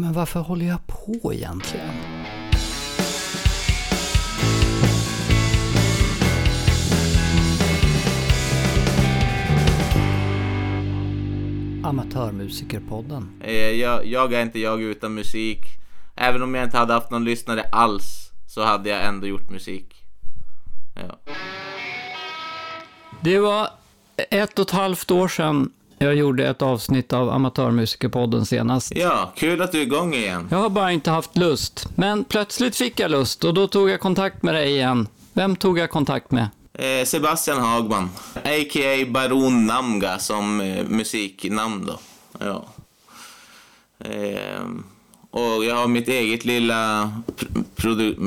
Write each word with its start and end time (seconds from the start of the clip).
men 0.00 0.12
varför 0.12 0.40
håller 0.40 0.66
jag 0.66 0.86
på 0.86 1.34
egentligen? 1.34 1.90
Amatörmusikerpodden. 11.84 13.40
Eh, 13.44 13.52
Jag, 13.70 14.06
jag 14.06 14.32
är 14.32 14.42
inte 14.42 14.58
jag 14.58 14.82
utan 14.82 15.14
musik. 15.14 15.60
Även 16.16 16.42
om 16.42 16.54
jag 16.54 16.64
inte 16.64 16.78
hade 16.78 16.92
haft 16.92 17.10
någon 17.10 17.24
lyssnare 17.24 17.62
alls 17.72 18.30
så 18.46 18.62
hade 18.64 18.90
jag 18.90 19.04
ändå 19.04 19.26
gjort 19.26 19.50
musik. 19.50 20.04
Ja. 20.94 21.32
Det 23.22 23.38
var 23.38 23.68
ett 24.30 24.58
och 24.58 24.64
ett 24.66 24.70
halvt 24.70 25.10
år 25.10 25.28
sedan 25.28 25.70
jag 25.98 26.14
gjorde 26.14 26.48
ett 26.48 26.62
avsnitt 26.62 27.12
av 27.12 27.30
Amatörmusikerpodden 27.30 28.46
senast. 28.46 28.92
ja, 28.96 29.32
kul 29.36 29.62
att 29.62 29.72
du 29.72 29.78
är 29.78 29.82
igång 29.82 30.14
igen. 30.14 30.48
Jag 30.50 30.58
har 30.58 30.70
bara 30.70 30.92
inte 30.92 31.10
haft 31.10 31.36
lust, 31.36 31.88
men 31.94 32.24
plötsligt 32.24 32.76
fick 32.76 33.00
jag 33.00 33.10
lust 33.10 33.44
och 33.44 33.54
då 33.54 33.68
tog 33.68 33.90
jag 33.90 34.00
kontakt 34.00 34.42
med 34.42 34.54
dig 34.54 34.70
igen. 34.70 35.08
Vem 35.32 35.56
tog 35.56 35.78
jag 35.78 35.90
kontakt 35.90 36.30
med? 36.30 36.48
Eh, 36.74 37.04
Sebastian 37.04 37.58
Hagman, 37.58 38.10
a.k.a. 38.34 39.06
Baron 39.08 39.66
Namga 39.66 40.18
som 40.18 40.60
eh, 40.60 40.84
musiknamn 40.88 41.86
då. 41.86 41.98
Ja. 42.38 42.64
Ehm, 44.04 44.84
och 45.36 45.64
jag 45.64 45.74
har 45.74 45.88
mitt 45.88 46.08
eget 46.08 46.44
lilla, 46.44 47.12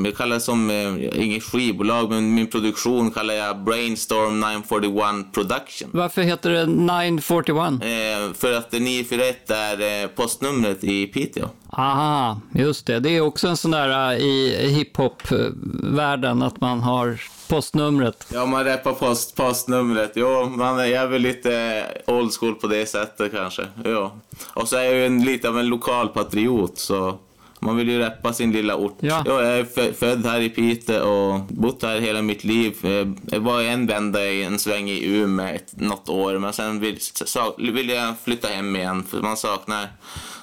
jag 0.03 0.17
kallar 0.17 0.35
det 0.35 0.41
som, 0.41 0.69
eh, 0.69 1.23
inget 1.23 1.43
skivbolag, 1.43 2.09
men 2.09 2.33
min 2.33 2.47
produktion 2.47 3.11
kallar 3.11 3.33
jag 3.33 3.63
Brainstorm 3.63 4.39
941 4.39 5.33
Production. 5.33 5.89
Varför 5.91 6.21
heter 6.21 6.49
det 6.49 6.65
941? 6.65 7.73
Eh, 7.81 8.33
för 8.33 8.53
att 8.53 8.71
941 8.71 9.49
är 9.49 10.03
eh, 10.03 10.07
postnumret 10.07 10.83
i 10.83 11.07
Piteå. 11.07 11.49
Aha, 11.71 12.41
just 12.55 12.85
det. 12.85 12.99
Det 12.99 13.09
är 13.09 13.21
också 13.21 13.47
en 13.47 13.57
sån 13.57 13.71
där 13.71 14.11
äh, 14.13 14.17
i 14.19 14.67
hiphop-världen 14.69 16.41
att 16.41 16.61
man 16.61 16.79
har 16.79 17.21
postnumret. 17.49 18.27
Ja, 18.33 18.45
man 18.45 18.65
rappar 18.65 18.93
post, 18.93 19.35
postnumret. 19.35 20.11
Jo, 20.15 20.45
man 20.49 20.79
är, 20.79 20.85
jag 20.85 21.03
är 21.03 21.07
väl 21.07 21.21
lite 21.21 21.83
old 22.07 22.33
school 22.33 22.55
på 22.55 22.67
det 22.67 22.85
sättet 22.85 23.31
kanske. 23.31 23.65
Ja. 23.83 24.11
Och 24.53 24.67
så 24.67 24.75
är 24.77 24.83
jag 24.83 24.93
ju 24.93 25.05
en, 25.05 25.23
lite 25.25 25.49
av 25.49 25.59
en 25.59 25.67
lokal 25.67 26.07
patriot, 26.07 26.77
så 26.79 27.17
man 27.59 27.75
vill 27.77 27.89
ju 27.89 27.99
rappa 27.99 28.33
sin 28.33 28.51
lilla 28.51 28.75
ort. 28.75 28.97
Ja. 28.99 29.23
jag 29.25 29.45
är 29.47 29.63
fö- 29.63 29.93
född 29.93 30.25
här 30.25 30.39
i 30.41 30.49
Piteå 30.49 31.07
och 31.09 31.39
bott 31.49 31.83
här 31.83 31.99
hela 31.99 32.21
mitt 32.21 32.43
liv. 32.43 32.75
Eh, 32.83 33.07
Jag 33.35 33.39
var 33.39 33.61
en 33.61 33.87
vända 33.87 34.25
i 34.25 34.43
en 34.43 34.59
sväng 34.59 34.89
i 34.89 35.05
Umeå 35.05 35.57
något 35.71 36.09
år, 36.09 36.37
men 36.39 36.53
sen 36.53 36.79
vill, 36.79 36.97
sa, 37.01 37.55
vill 37.57 37.89
jag 37.89 38.13
flytta 38.23 38.47
hem 38.47 38.75
igen, 38.75 39.03
för 39.03 39.21
man 39.21 39.37
saknar, 39.37 39.87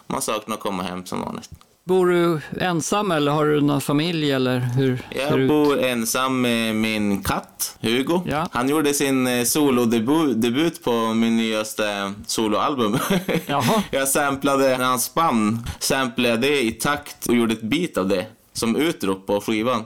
man 0.06 0.22
saknar 0.22 0.54
att 0.54 0.60
komma 0.60 0.82
hem 0.82 1.06
som 1.06 1.20
vanligt. 1.20 1.50
Bor 1.84 2.06
du 2.06 2.40
ensam 2.60 3.10
eller 3.10 3.32
har 3.32 3.46
du 3.46 3.60
någon 3.60 3.80
familj 3.80 4.32
eller 4.32 4.58
hur 4.58 5.06
Jag 5.10 5.38
ut? 5.40 5.48
bor 5.48 5.78
ensam 5.84 6.40
med 6.40 6.74
min 6.76 7.22
katt, 7.22 7.78
Hugo. 7.80 8.20
Ja. 8.26 8.48
Han 8.52 8.68
gjorde 8.68 8.94
sin 8.94 9.26
eh, 9.26 9.44
solodebut 9.44 10.42
debut 10.42 10.84
på 10.84 11.14
min 11.14 11.36
nyaste 11.36 12.12
soloalbum. 12.26 12.98
Jaha. 13.46 13.82
jag 13.90 14.08
samplade 14.08 14.76
hans 14.80 15.14
band, 15.14 15.58
samplade 15.78 16.36
det 16.36 16.62
i 16.62 16.72
takt 16.72 17.26
och 17.26 17.34
gjorde 17.34 17.52
ett 17.52 17.62
beat 17.62 17.96
av 17.96 18.08
det 18.08 18.26
som 18.52 18.76
utrop 18.76 19.26
på 19.26 19.40
skivan. 19.40 19.84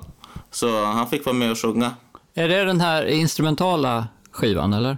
Så 0.51 0.85
han 0.85 1.07
fick 1.09 1.25
vara 1.27 1.37
med 1.37 1.51
och 1.51 1.59
sjunga. 1.59 1.91
Är 2.35 2.49
det 2.49 2.65
den 2.65 2.81
här 2.81 3.07
instrumentala 3.07 4.09
skivan 4.33 4.73
eller? 4.73 4.91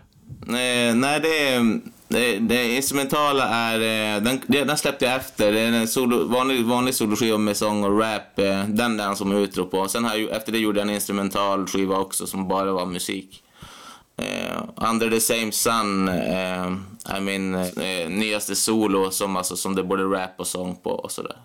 Eh, 0.47 0.95
nej, 0.95 1.21
det, 1.21 1.49
är- 1.49 1.81
det, 2.13 2.39
det 2.39 2.77
instrumentala 2.77 3.49
är... 3.49 3.81
Eh, 4.17 4.23
den, 4.23 4.41
den 4.47 4.77
släppte 4.77 5.05
jag 5.05 5.15
efter. 5.15 5.53
Det 5.53 5.61
är 5.61 5.73
en 5.73 5.89
solo, 5.89 6.25
vanlig, 6.25 6.65
vanlig 6.65 6.95
soloskiva 6.95 7.39
med 7.39 7.57
sång 7.57 7.85
och 7.85 7.99
rap. 8.01 8.39
Eh, 8.39 8.65
den 8.65 8.97
där 8.97 9.15
som 9.15 9.33
jag 9.33 9.41
utrop 9.41 9.71
på. 9.71 9.89
Sen 9.89 10.05
har 10.05 10.17
jag, 10.17 10.31
efter 10.31 10.53
det 10.53 10.59
gjorde 10.59 10.81
jag 10.81 10.89
en 10.89 10.95
instrumental 10.95 11.67
skiva 11.67 11.99
också 11.99 12.27
som 12.27 12.49
bara 12.49 12.73
var 12.73 12.87
musik. 12.87 13.43
Uh, 14.21 14.89
Under 14.91 15.11
the 15.11 15.21
same 15.21 15.53
sun 15.53 16.09
uh, 16.09 16.77
I 17.19 17.21
min 17.21 17.55
uh, 17.55 18.09
nyaste 18.09 18.55
solo 18.55 19.11
som, 19.11 19.37
alltså, 19.37 19.57
som 19.57 19.75
det 19.75 19.81
är 19.81 19.85
både 19.85 20.03
rap 20.03 20.31
och 20.37 20.47
sång 20.47 20.77
på 20.77 20.91
och 20.91 21.11
sådär. 21.11 21.37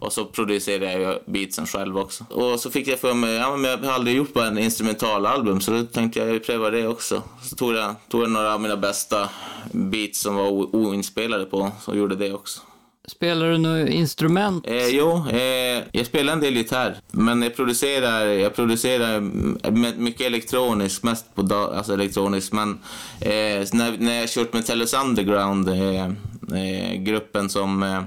Och 0.00 0.12
så 0.12 0.24
producerade 0.24 0.92
jag 0.92 1.18
beatsen 1.26 1.66
själv 1.66 1.98
också. 1.98 2.24
Och 2.30 2.60
så 2.60 2.70
fick 2.70 2.88
jag 2.88 2.98
för 2.98 3.14
mig, 3.14 3.34
ja 3.34 3.56
men 3.56 3.70
jag 3.70 3.78
har 3.78 3.92
aldrig 3.92 4.16
gjort 4.16 4.34
bara 4.34 4.46
en 4.46 4.58
instrumentalalbum 4.58 5.60
så 5.60 5.70
då 5.70 5.82
tänkte 5.82 6.20
jag 6.20 6.44
pröva 6.44 6.70
det 6.70 6.86
också. 6.86 7.22
Så 7.42 7.56
tog 7.56 7.74
jag, 7.74 7.94
tog 8.08 8.22
jag 8.22 8.30
några 8.30 8.54
av 8.54 8.60
mina 8.60 8.76
bästa 8.76 9.28
beats 9.72 10.20
som 10.20 10.34
var 10.34 10.50
oinspelade 10.76 11.44
på 11.44 11.72
och 11.86 11.96
gjorde 11.96 12.16
det 12.16 12.32
också. 12.32 12.60
Spelar 13.08 13.50
du 13.50 13.58
något 13.58 13.88
instrument? 13.88 14.66
Eh, 14.66 14.86
jo, 14.86 15.28
eh, 15.28 15.82
jag 15.92 16.06
spelar 16.06 16.32
en 16.32 16.40
del 16.40 16.56
gitarr, 16.56 16.96
men 17.10 17.42
jag 17.42 17.56
producerar, 17.56 18.26
jag 18.26 18.54
producerar 18.54 19.20
mycket 19.98 20.26
elektroniskt, 20.26 21.02
mest 21.02 21.34
på 21.34 21.54
alltså 21.54 21.92
elektroniskt, 21.92 22.52
men 22.52 22.70
eh, 23.20 23.66
när, 23.72 23.98
när 23.98 24.20
jag 24.20 24.28
kört 24.28 24.52
med 24.52 24.66
Tellus 24.66 24.94
Underground, 24.94 25.68
eh, 25.68 26.04
eh, 26.60 26.94
gruppen 26.94 27.50
som, 27.50 27.82
eh, 27.82 28.02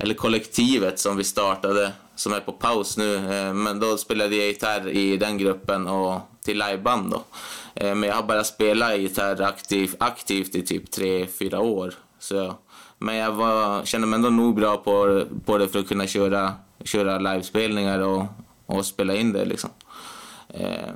eller 0.00 0.14
kollektivet 0.14 0.98
som 0.98 1.16
vi 1.16 1.24
startade, 1.24 1.92
som 2.14 2.32
är 2.32 2.40
på 2.40 2.52
paus 2.52 2.96
nu, 2.96 3.16
eh, 3.16 3.54
men 3.54 3.80
då 3.80 3.96
spelade 3.96 4.36
jag 4.36 4.46
gitarr 4.46 4.88
i 4.88 5.16
den 5.16 5.38
gruppen 5.38 5.86
och 5.86 6.20
till 6.44 6.58
liveband 6.58 7.10
då. 7.10 7.22
Eh, 7.74 7.94
men 7.94 8.08
jag 8.08 8.16
har 8.16 8.22
bara 8.22 8.44
spelat 8.44 8.98
gitarr 8.98 9.42
aktiv, 9.42 9.94
aktivt 9.98 10.54
i 10.54 10.62
typ 10.62 10.90
tre 10.90 11.26
fyra 11.26 11.60
år. 11.60 11.94
Så 12.18 12.54
men 12.98 13.16
jag 13.16 13.32
var, 13.32 13.84
kände 13.84 14.06
mig 14.06 14.16
ändå 14.16 14.30
nog 14.30 14.54
bra 14.54 14.76
på, 14.76 15.24
på 15.44 15.58
det 15.58 15.68
för 15.68 15.78
att 15.78 15.88
kunna 15.88 16.06
köra, 16.06 16.52
köra 16.84 17.18
livespelningar 17.18 17.98
och, 17.98 18.26
och 18.66 18.86
spela 18.86 19.14
in 19.14 19.32
det 19.32 19.44
liksom. 19.44 19.70
Eh, 20.48 20.88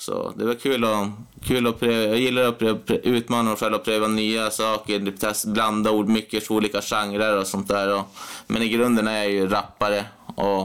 så 0.00 0.32
det 0.36 0.44
var 0.44 0.54
kul 0.54 0.84
att, 0.84 1.08
kul 1.42 1.66
att 1.66 1.80
pröva. 1.80 2.04
Jag 2.04 2.18
gillar 2.18 2.42
att 2.42 2.58
pröva, 2.58 2.78
prö- 2.78 3.00
utmana 3.02 3.42
mig 3.42 3.56
själv 3.56 3.74
och 3.74 3.84
pröva 3.84 4.06
nya 4.06 4.50
saker, 4.50 4.98
typ 5.00 5.20
test, 5.20 5.46
blanda 5.46 5.90
ord, 5.90 6.08
mycket 6.08 6.50
olika 6.50 6.80
genrer 6.80 7.36
och 7.36 7.46
sånt 7.46 7.68
där. 7.68 7.94
Och, 7.94 8.04
men 8.46 8.62
i 8.62 8.68
grunden 8.68 9.08
är 9.08 9.18
jag 9.18 9.30
ju 9.30 9.48
rappare. 9.48 10.04
Och, 10.34 10.62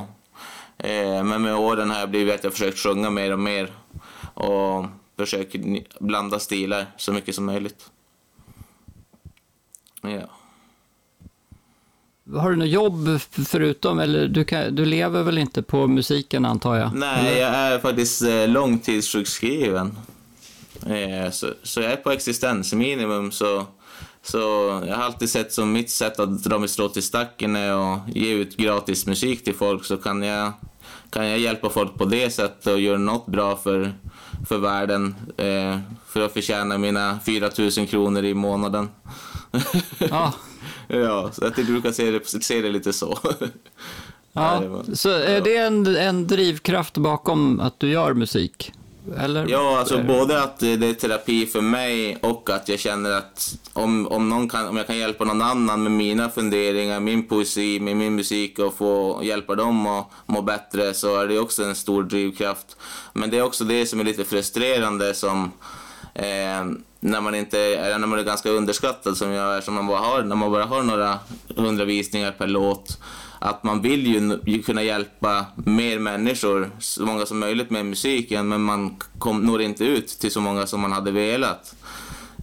eh, 0.86 1.24
men 1.24 1.42
med 1.42 1.56
åren 1.56 1.90
har 1.90 2.00
jag 2.00 2.10
blivit 2.10 2.36
att 2.36 2.44
jag 2.44 2.54
försökt 2.54 2.80
sjunga 2.80 3.10
mer 3.10 3.34
och 3.34 3.40
mer. 3.40 3.72
Och 4.34 4.86
försöker 5.18 5.84
blanda 6.00 6.40
stilar 6.40 6.86
så 6.98 7.14
mycket 7.14 7.36
som 7.36 7.46
möjligt. 7.46 7.90
Ja. 10.02 10.30
Har 12.34 12.50
du 12.50 12.56
något 12.56 12.68
jobb 12.68 13.20
förutom, 13.48 14.00
eller 14.00 14.28
du, 14.28 14.44
kan, 14.44 14.76
du 14.76 14.86
lever 14.86 15.24
väl 15.24 15.38
inte 15.38 15.62
på 15.62 15.88
musiken 15.88 16.46
antar 16.46 16.76
jag? 16.76 16.96
Nej, 16.96 17.38
jag 17.38 17.50
är 17.52 17.80
faktiskt 17.80 18.22
eh, 18.22 18.48
långtidssjukskriven. 18.48 19.98
Eh, 20.86 21.32
så, 21.32 21.48
så 21.64 21.82
jag 21.82 21.92
är 21.92 21.96
på 21.96 22.12
existensminimum. 22.12 23.32
Så, 23.32 23.66
så 24.22 24.40
jag 24.88 24.96
har 24.96 25.04
alltid 25.04 25.30
sett 25.30 25.54
som 25.54 25.72
mitt 25.72 25.90
sätt 25.90 26.20
att 26.20 26.44
dra 26.44 26.60
mig 26.60 26.70
strå 26.70 26.90
till 26.90 27.04
stacken 27.04 27.56
att 27.56 28.00
ge 28.08 28.34
ut 28.34 28.58
gratis 28.58 29.06
musik 29.06 29.44
till 29.44 29.56
folk. 29.56 29.86
Så 29.86 29.98
kan 29.98 30.24
jag, 30.24 30.52
kan 31.10 31.28
jag 31.28 31.40
hjälpa 31.40 31.70
folk 31.70 31.96
på 31.98 32.06
det 32.06 32.30
sättet 32.30 32.68
och 32.68 32.80
göra 32.80 32.98
något 32.98 33.26
bra 33.26 33.56
för, 33.56 33.94
för 34.48 34.58
världen. 34.58 35.16
Eh, 35.38 35.80
för 36.08 36.22
att 36.22 36.34
förtjäna 36.34 36.78
mina 36.78 37.20
4 37.26 37.50
000 37.78 37.88
kronor 37.88 38.24
i 38.24 38.34
månaden. 38.34 38.90
Ja. 39.98 40.34
ja, 40.88 41.32
så 41.32 41.44
jag 41.44 41.66
brukar 41.66 41.92
se 41.92 42.12
det, 42.12 42.44
se 42.44 42.62
det 42.62 42.70
lite 42.70 42.94
så. 42.94 43.18
Ja, 44.34 44.84
så 44.94 45.10
är 45.10 45.42
det 45.42 45.58
en, 45.58 45.96
en 45.96 46.28
drivkraft 46.28 46.98
bakom 46.98 47.60
att 47.60 47.80
du 47.80 47.90
gör 47.90 48.14
musik? 48.14 48.72
Eller? 49.18 49.48
Ja, 49.48 49.80
alltså 49.80 50.04
både 50.04 50.44
att 50.44 50.60
det 50.60 50.74
är 50.74 50.94
terapi 50.94 51.46
för 51.46 51.62
mig 51.62 52.18
och 52.22 52.50
att 52.50 52.70
jag 52.70 52.80
känner 52.80 53.12
att 53.12 53.58
om, 53.74 54.08
om, 54.08 54.30
någon 54.30 54.50
kan, 54.50 54.68
om 54.68 54.78
jag 54.78 54.88
kan 54.88 54.98
hjälpa 54.98 55.24
någon 55.24 55.42
annan 55.42 55.84
med 55.84 55.92
mina 55.92 56.30
funderingar, 56.30 57.00
min 57.00 57.28
poesi, 57.28 57.80
med 57.80 57.98
min 57.98 58.16
musik 58.16 58.60
och 58.60 58.74
få 58.74 59.20
hjälpa 59.24 59.56
dem 59.56 59.88
att 59.88 60.08
må 60.26 60.42
bättre 60.42 60.94
så 60.94 61.18
är 61.18 61.28
det 61.28 61.40
också 61.40 61.64
en 61.64 61.76
stor 61.76 62.04
drivkraft. 62.04 62.78
Men 63.14 63.30
det 63.30 63.38
är 63.38 63.42
också 63.42 63.64
det 63.64 63.86
som 63.86 64.00
är 64.00 64.04
lite 64.04 64.24
frustrerande 64.24 65.14
som 65.14 65.52
eh, 66.14 66.66
när 67.06 67.22
man 67.22 67.36
inte 67.36 67.60
är, 67.60 68.00
när 68.00 68.08
man 68.08 68.20
är 68.20 68.24
ganska 68.24 68.50
underskattad 68.50 69.18
som 69.18 69.32
jag 69.32 69.58
är, 69.58 69.62
som 69.62 69.74
man 69.74 69.88
bara 69.88 70.00
har, 70.00 70.24
när 70.24 70.36
man 70.36 70.52
bara 70.52 70.66
har 70.66 70.84
några 70.84 71.20
hundra 71.56 71.86
visningar 71.86 72.32
per 72.32 72.48
låt 72.48 73.00
att 73.40 73.64
man 73.64 73.82
vill 73.82 74.08
ju, 74.08 74.40
ju 74.46 74.64
kunna 74.64 74.84
hjälpa 74.84 75.46
mer 75.56 76.00
människor, 76.00 76.72
så 76.80 77.06
många 77.06 77.26
som 77.26 77.40
möjligt 77.40 77.70
med 77.70 77.86
musiken, 77.86 78.48
men 78.48 78.62
man 78.62 78.96
kom, 79.20 79.42
når 79.42 79.62
inte 79.62 79.86
ut 79.86 80.08
till 80.08 80.32
så 80.32 80.42
många 80.42 80.68
som 80.68 80.82
man 80.82 80.92
hade 80.92 81.12
velat. 81.12 81.76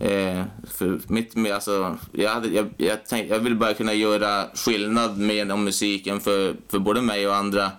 Eh, 0.01 0.43
för 0.71 1.01
mitt, 1.07 1.53
alltså, 1.53 1.97
jag, 2.13 2.31
hade, 2.31 2.49
jag, 2.49 2.75
jag, 2.77 2.99
tänk, 3.09 3.31
jag 3.31 3.39
vill 3.39 3.57
bara 3.57 3.75
kunna 3.75 3.95
göra 3.95 4.47
skillnad 4.55 5.19
med 5.19 5.53
om 5.53 5.65
musiken 5.65 6.21
för, 6.21 6.57
för 6.69 6.79
både 6.79 7.03
mig 7.03 7.29
och 7.29 7.37
andra. 7.37 7.71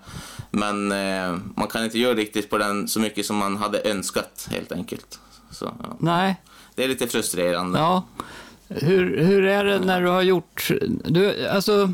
Men 0.52 0.92
eh, 0.92 1.38
man 1.56 1.68
kan 1.68 1.84
inte 1.84 2.00
göra 2.00 2.16
riktigt 2.16 2.50
på 2.50 2.58
den 2.58 2.88
så 2.88 3.00
mycket 3.00 3.26
som 3.26 3.36
man 3.36 3.58
hade 3.58 3.82
önskat 3.90 4.48
helt 4.52 4.72
enkelt. 4.72 5.20
Så, 5.52 5.66
ja. 5.66 5.98
Nej, 6.00 6.36
det 6.76 6.84
är 6.84 6.88
lite 6.88 7.08
frustrerande. 7.08 7.80
ja. 7.80 8.04
Hur, 8.68 9.18
hur 9.18 9.46
är 9.46 9.66
det 9.66 9.80
när 9.80 10.02
du 10.02 10.08
har 10.08 10.22
gjort... 10.22 10.72
Du, 11.06 11.48
alltså, 11.48 11.94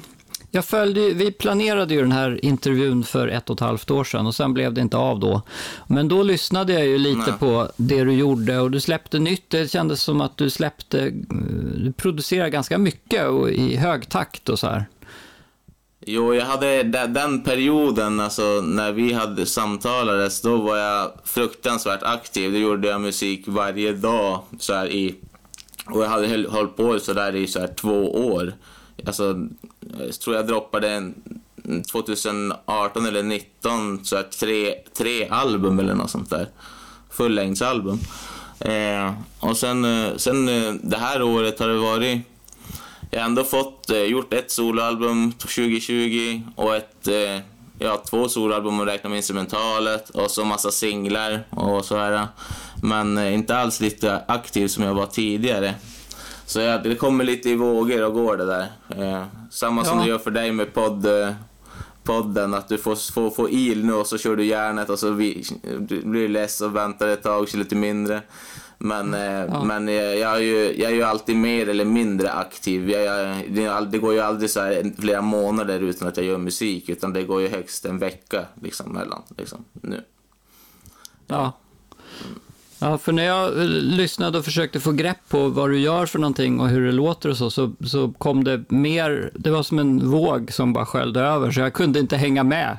jag 0.52 0.66
följde, 0.66 1.14
vi 1.14 1.32
planerade 1.32 1.94
ju 1.94 2.02
den 2.02 2.12
här 2.12 2.46
intervjun 2.46 3.04
för 3.04 3.28
ett 3.28 3.50
och 3.50 3.56
ett 3.56 3.60
halvt 3.60 3.92
år 3.92 4.04
sedan 4.04 4.28
och 4.28 4.36
sen 4.36 4.54
blev 4.54 4.74
det 4.74 4.82
inte 4.82 4.98
av 4.98 5.20
då. 5.20 5.42
Men 5.88 6.08
då 6.08 6.24
lyssnade 6.24 6.74
jag 6.74 6.86
ju 6.86 6.98
lite 6.98 7.20
Nej. 7.20 7.40
på 7.40 7.72
det 7.78 8.04
du 8.04 8.14
gjorde 8.14 8.60
och 8.60 8.72
du 8.72 8.80
släppte 8.80 9.20
nytt. 9.20 9.50
Det 9.50 9.72
kändes 9.72 10.02
som 10.02 10.22
att 10.22 10.38
du 10.38 10.50
släppte, 10.50 11.10
du 11.78 11.94
producerade 11.98 12.50
ganska 12.50 12.78
mycket 12.78 13.28
och 13.28 13.50
i 13.50 13.76
hög 13.76 14.10
takt 14.10 14.50
och 14.50 14.60
så 14.60 14.68
här. 14.68 14.86
Jo, 16.06 16.34
jag 16.34 16.46
hade 16.46 16.84
den 16.84 17.44
perioden, 17.44 18.20
alltså 18.20 18.62
när 18.62 18.92
vi 18.92 19.14
hade 19.14 19.46
samtalades, 19.46 20.42
då 20.42 20.58
var 20.58 20.78
jag 20.78 21.12
fruktansvärt 21.24 22.04
aktiv. 22.04 22.52
Då 22.52 22.58
gjorde 22.58 22.88
jag 22.88 23.02
musik 23.02 23.44
varje 23.48 23.94
dag 23.94 24.42
så 24.60 24.74
här 24.74 24.88
i 24.88 25.16
och 25.86 26.04
jag 26.04 26.10
hade 26.10 26.48
hållit 26.50 26.76
på 26.76 27.00
så 27.00 27.14
där 27.14 27.36
i 27.36 27.48
så 27.48 27.60
här 27.60 27.68
två 27.68 28.26
år. 28.28 28.54
Alltså, 29.06 29.48
jag 30.00 30.14
tror 30.14 30.36
jag 30.36 30.48
droppade 30.48 30.90
en 30.90 31.14
2018 31.92 33.06
eller 33.06 33.22
2019 33.22 34.06
så 34.06 34.16
här 34.16 34.24
tre, 34.24 34.74
tre 34.98 35.28
album 35.30 35.80
eller 35.80 35.94
något 35.94 36.12
sånt 36.12 36.30
där. 36.30 36.50
Fullängdsalbum. 37.10 38.00
Eh, 38.60 39.14
och 39.40 39.58
sen, 39.58 39.86
eh, 39.86 40.16
sen 40.16 40.50
eh, 40.50 40.74
det 40.84 40.98
här 40.98 41.22
året 41.22 41.60
har 41.60 41.68
det 41.68 41.78
varit... 41.78 42.22
Jag 43.12 43.20
har 43.20 43.26
ändå 43.26 43.44
fått, 43.44 43.90
eh, 43.90 44.04
gjort 44.04 44.34
ett 44.34 44.52
soloalbum 44.52 45.32
2020 45.32 46.42
och 46.56 46.76
ett, 46.76 47.08
eh, 47.08 47.40
ja, 47.80 48.04
två 48.10 48.30
soloalbum 48.30 48.80
om 48.80 48.86
räknar 48.86 49.10
med 49.10 49.18
instrumentalet 49.18 50.10
och 50.10 50.32
så 50.32 50.46
massa 50.46 50.72
singlar 50.72 51.44
och 51.50 51.86
så 51.86 51.98
här. 51.98 52.28
Men 52.84 53.18
eh, 53.18 53.34
inte 53.34 53.58
alls 53.58 53.80
lite 53.80 54.22
aktiv 54.28 54.68
som 54.68 54.84
jag 54.84 54.94
var 54.94 55.06
tidigare. 55.06 55.76
Så 56.46 56.60
ja, 56.60 56.78
det 56.78 56.96
kommer 56.96 57.24
lite 57.24 57.50
i 57.50 57.56
vågor 57.56 58.06
och 58.06 58.14
går 58.14 58.38
det 58.38 58.46
där. 58.46 58.68
Eh, 58.98 59.24
samma 59.52 59.86
som 59.86 59.98
ja. 59.98 60.04
du 60.04 60.10
gör 60.10 60.18
för 60.18 60.32
dig 60.32 60.52
med 60.52 60.74
podd, 60.74 61.06
eh, 61.06 61.34
podden, 62.04 62.54
att 62.54 62.68
du 62.68 62.78
får, 62.78 63.12
får, 63.14 63.30
får 63.30 63.50
il 63.50 63.86
nu 63.86 63.94
och 63.94 64.08
så 64.08 64.18
kör 64.18 64.36
du 64.36 64.46
järnet 64.46 64.90
och 64.90 65.00
så 65.00 65.12
vi, 65.12 65.44
du 65.80 66.02
blir 66.02 66.28
less 66.28 66.62
och 66.62 66.76
väntar 66.76 67.08
ett 67.08 67.24
tag 67.24 67.50
kör 67.50 67.58
lite 67.58 67.76
mindre. 67.76 68.22
Men, 68.82 69.14
eh, 69.14 69.22
ja. 69.22 69.64
men 69.64 69.88
jag, 69.88 70.18
jag, 70.18 70.36
är 70.36 70.40
ju, 70.40 70.82
jag 70.82 70.92
är 70.92 70.96
ju 70.96 71.04
alltid 71.04 71.36
mer 71.36 71.70
eller 71.70 71.86
mindre 71.86 72.32
aktiv. 72.32 72.90
Jag, 72.90 73.04
jag, 73.56 73.88
det 73.88 73.98
går 73.98 74.14
ju 74.14 74.20
aldrig 74.20 74.50
så 74.50 74.60
här 74.60 74.94
flera 75.02 75.22
månader 75.22 75.80
utan 75.80 76.08
att 76.08 76.18
jag 76.18 76.26
gör 76.26 76.38
musik, 76.38 76.90
utan 76.90 77.14
det 77.14 77.24
går 77.24 77.42
ju 77.42 77.48
högst 77.48 77.86
en 77.86 77.98
vecka 77.98 78.46
liksom, 78.62 78.94
mellan. 78.94 79.22
Liksom, 79.38 79.66
nu. 79.72 80.04
Ja. 81.28 81.54
Mm. 82.26 82.40
Ja, 82.82 82.98
för 82.98 83.12
när 83.12 83.24
jag 83.24 83.48
eh, 83.48 83.66
lyssnade 83.68 84.38
och 84.38 84.46
försökte 84.46 84.80
få 84.80 84.92
grepp 84.92 85.18
på 85.30 85.48
vad 85.48 85.70
du 85.70 85.80
gör 85.80 86.06
för 86.06 86.20
någonting 86.20 86.60
och 86.60 86.70
hur 86.70 86.86
det 86.86 86.92
låter 86.92 87.30
och 87.30 87.38
så, 87.38 87.50
så, 87.50 87.72
så 87.86 88.14
kom 88.18 88.44
det 88.44 88.72
mer, 88.72 89.32
det 89.34 89.50
var 89.50 89.64
som 89.64 89.80
en 89.80 90.10
våg 90.10 90.54
som 90.54 90.74
bara 90.74 90.86
sköljde 90.86 91.20
över, 91.20 91.52
så 91.52 91.60
jag 91.60 91.74
kunde 91.74 92.00
inte 92.00 92.18
hänga 92.18 92.44
med. 92.44 92.78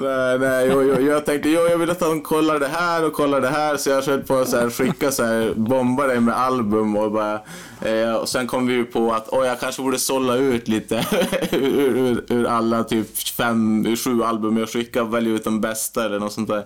Nej, 0.00 0.38
nej, 0.38 0.68
jo, 0.72 0.82
jo, 0.82 1.06
jag 1.06 1.26
tänkte, 1.26 1.48
jo, 1.48 1.60
jag 1.60 1.78
vill 1.78 1.90
att 1.90 2.00
han 2.00 2.20
kollar 2.20 2.58
det 2.58 2.68
här 2.68 3.06
och 3.06 3.12
kollar 3.12 3.40
det 3.40 3.48
här, 3.48 3.76
så 3.76 3.90
jag 3.90 4.02
höll 4.02 4.22
på 4.22 4.36
att 4.36 4.72
skicka 4.72 5.10
så 5.10 5.24
här, 5.24 5.52
bomba 5.56 6.06
dig 6.06 6.20
med 6.20 6.36
album 6.36 6.96
och 6.96 7.12
bara, 7.12 7.40
eh, 7.80 8.14
och 8.14 8.28
sen 8.28 8.46
kom 8.46 8.66
vi 8.66 8.74
ju 8.74 8.84
på 8.84 9.12
att, 9.12 9.28
oj, 9.32 9.46
jag 9.46 9.60
kanske 9.60 9.82
borde 9.82 9.98
sålla 9.98 10.36
ut 10.36 10.68
lite 10.68 11.06
ur, 11.50 11.96
ur, 11.96 12.24
ur, 12.28 12.46
alla 12.46 12.84
typ 12.84 13.18
fem, 13.18 13.96
sju 13.96 14.22
album 14.22 14.56
jag 14.56 14.68
skickar, 14.68 15.04
välja 15.04 15.32
ut 15.32 15.44
de 15.44 15.60
bästa 15.60 16.04
eller 16.04 16.18
något 16.18 16.32
sånt 16.32 16.48
där. 16.48 16.64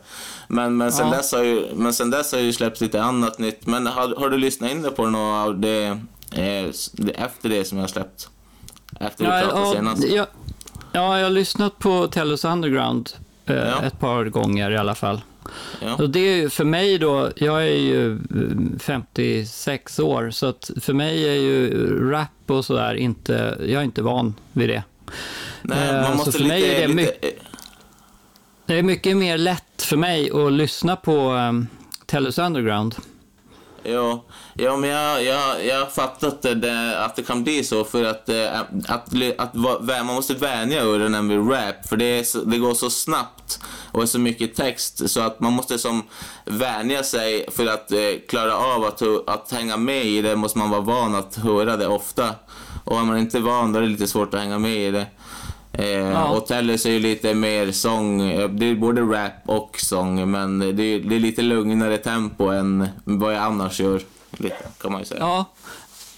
Men, 0.48 0.76
men, 0.76 0.92
sen, 0.92 1.08
ja. 1.08 1.16
dess 1.16 1.32
har 1.32 1.42
ju, 1.42 1.66
men 1.74 1.92
sen 1.92 2.10
dess 2.10 2.32
har 2.32 2.38
ju 2.38 2.52
släppt 2.52 2.75
lite 2.80 3.02
annat 3.02 3.38
nytt. 3.38 3.66
Men 3.66 3.86
har, 3.86 4.14
har 4.16 4.30
du 4.30 4.38
lyssnat 4.38 4.70
in 4.70 4.90
på 4.96 5.06
något 5.06 5.46
av 5.46 5.60
det, 5.60 5.86
eh, 6.32 6.70
efter 7.14 7.48
det 7.48 7.64
som 7.64 7.78
jag 7.78 7.82
har 7.82 7.88
släppt? 7.88 8.28
Efter 9.00 9.24
ja, 9.24 9.36
vi 9.36 9.42
pratade 9.42 9.76
senast? 9.76 10.04
Ja, 10.04 10.26
ja, 10.92 11.18
jag 11.18 11.26
har 11.26 11.30
lyssnat 11.30 11.78
på 11.78 12.06
Tellus 12.06 12.44
Underground 12.44 13.10
eh, 13.46 13.56
ja. 13.56 13.82
ett 13.82 14.00
par 14.00 14.24
gånger 14.24 14.70
i 14.70 14.76
alla 14.76 14.94
fall. 14.94 15.20
Ja. 15.80 15.94
Och 15.94 16.10
det 16.10 16.20
är 16.20 16.48
för 16.48 16.64
mig 16.64 16.98
då, 16.98 17.30
jag 17.36 17.62
är 17.62 17.78
ju 17.78 18.18
56 18.80 19.98
eh, 19.98 20.04
år, 20.04 20.30
så 20.30 20.46
att 20.46 20.70
för 20.80 20.92
mig 20.92 21.28
är 21.28 21.40
ju 21.40 22.10
rap 22.10 22.28
och 22.46 22.64
sådär 22.64 22.94
inte, 22.94 23.56
jag 23.60 23.80
är 23.80 23.82
inte 23.82 24.02
van 24.02 24.34
vid 24.52 24.68
det. 24.68 24.82
Nej, 25.62 25.92
man 25.92 26.04
eh, 26.04 26.16
måste 26.16 26.32
så 26.32 26.38
för 26.38 26.44
lite, 26.44 26.54
mig 26.54 26.74
är 26.74 26.88
det 26.88 26.94
mycket, 26.94 27.38
det 28.66 28.74
är 28.74 28.82
mycket 28.82 29.16
mer 29.16 29.38
lätt 29.38 29.82
för 29.82 29.96
mig 29.96 30.30
att 30.30 30.52
lyssna 30.52 30.96
på 30.96 31.32
um, 31.32 31.66
Tellus 32.06 32.38
Underground. 32.38 32.94
Ja, 33.82 34.24
ja 34.54 34.76
men 34.76 34.90
jag, 34.90 35.24
jag, 35.24 35.66
jag 35.66 35.78
har 35.78 35.86
fattat 35.86 36.42
det, 36.42 37.04
att 37.04 37.16
det 37.16 37.22
kan 37.22 37.44
bli 37.44 37.64
så 37.64 37.84
för 37.84 38.04
att, 38.04 38.28
eh, 38.28 38.60
att, 38.60 38.68
att, 38.88 39.14
att, 39.38 39.54
man 40.06 40.06
måste 40.06 40.34
vänja 40.34 40.82
öronen 40.82 41.28
vid 41.28 41.50
rap 41.50 41.88
för 41.88 41.96
det, 41.96 42.04
är, 42.04 42.50
det 42.50 42.58
går 42.58 42.74
så 42.74 42.90
snabbt 42.90 43.60
och 43.92 44.02
är 44.02 44.06
så 44.06 44.18
mycket 44.18 44.54
text 44.54 45.10
så 45.10 45.20
att 45.20 45.40
man 45.40 45.52
måste 45.52 45.78
som 45.78 46.02
vänja 46.44 47.02
sig 47.02 47.46
för 47.50 47.66
att 47.66 47.92
eh, 47.92 47.98
klara 48.28 48.56
av 48.56 48.84
att, 48.84 49.02
att 49.26 49.52
hänga 49.52 49.76
med 49.76 50.04
i 50.04 50.22
det 50.22 50.36
måste 50.36 50.58
man 50.58 50.70
vara 50.70 50.80
van 50.80 51.14
att 51.14 51.36
höra 51.36 51.76
det 51.76 51.86
ofta. 51.86 52.34
Och 52.84 52.98
är 52.98 53.04
man 53.04 53.18
inte 53.18 53.40
van 53.40 53.72
då 53.72 53.78
är 53.78 53.82
det 53.82 53.88
lite 53.88 54.06
svårt 54.06 54.34
att 54.34 54.40
hänga 54.40 54.58
med 54.58 54.88
i 54.88 54.90
det. 54.90 55.06
Eh, 55.78 55.88
ja. 55.88 56.28
Och 56.28 56.46
Tellus 56.46 56.86
är 56.86 56.90
ju 56.90 56.98
lite 56.98 57.34
mer 57.34 57.72
sång, 57.72 58.20
eh, 58.20 58.48
det 58.48 58.66
är 58.66 58.74
både 58.74 59.00
rap 59.00 59.32
och 59.46 59.76
sång, 59.80 60.30
men 60.30 60.58
det 60.58 60.66
är, 60.66 61.00
det 61.00 61.16
är 61.16 61.20
lite 61.20 61.42
lugnare 61.42 61.96
tempo 61.96 62.44
än 62.44 62.88
vad 63.04 63.34
jag 63.34 63.42
annars 63.42 63.80
gör, 63.80 64.00
kan 64.80 64.92
man 64.92 65.00
ju 65.00 65.04
säga. 65.04 65.20
Ja. 65.20 65.44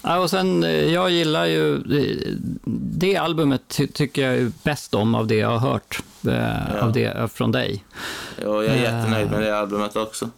Ja, 0.01 0.19
och 0.19 0.29
sen, 0.29 0.63
eh, 0.63 0.93
jag 0.93 1.11
gillar 1.11 1.45
ju, 1.45 1.75
eh, 1.75 2.33
det 2.91 3.17
albumet 3.17 3.61
ty 3.67 3.87
tycker 3.87 4.21
jag 4.21 4.35
är 4.35 4.51
bäst 4.63 4.93
om 4.93 5.15
av 5.15 5.27
det 5.27 5.35
jag 5.35 5.49
har 5.49 5.69
hört 5.69 6.03
ja. 6.21 6.81
av 6.81 6.93
det, 6.93 7.31
från 7.33 7.51
dig. 7.51 7.83
Ja, 8.43 8.63
jag 8.63 8.75
är 8.75 8.81
jättenöjd 8.81 9.31
med 9.31 9.41
det 9.41 9.59
albumet 9.59 9.95
också. 9.95 10.29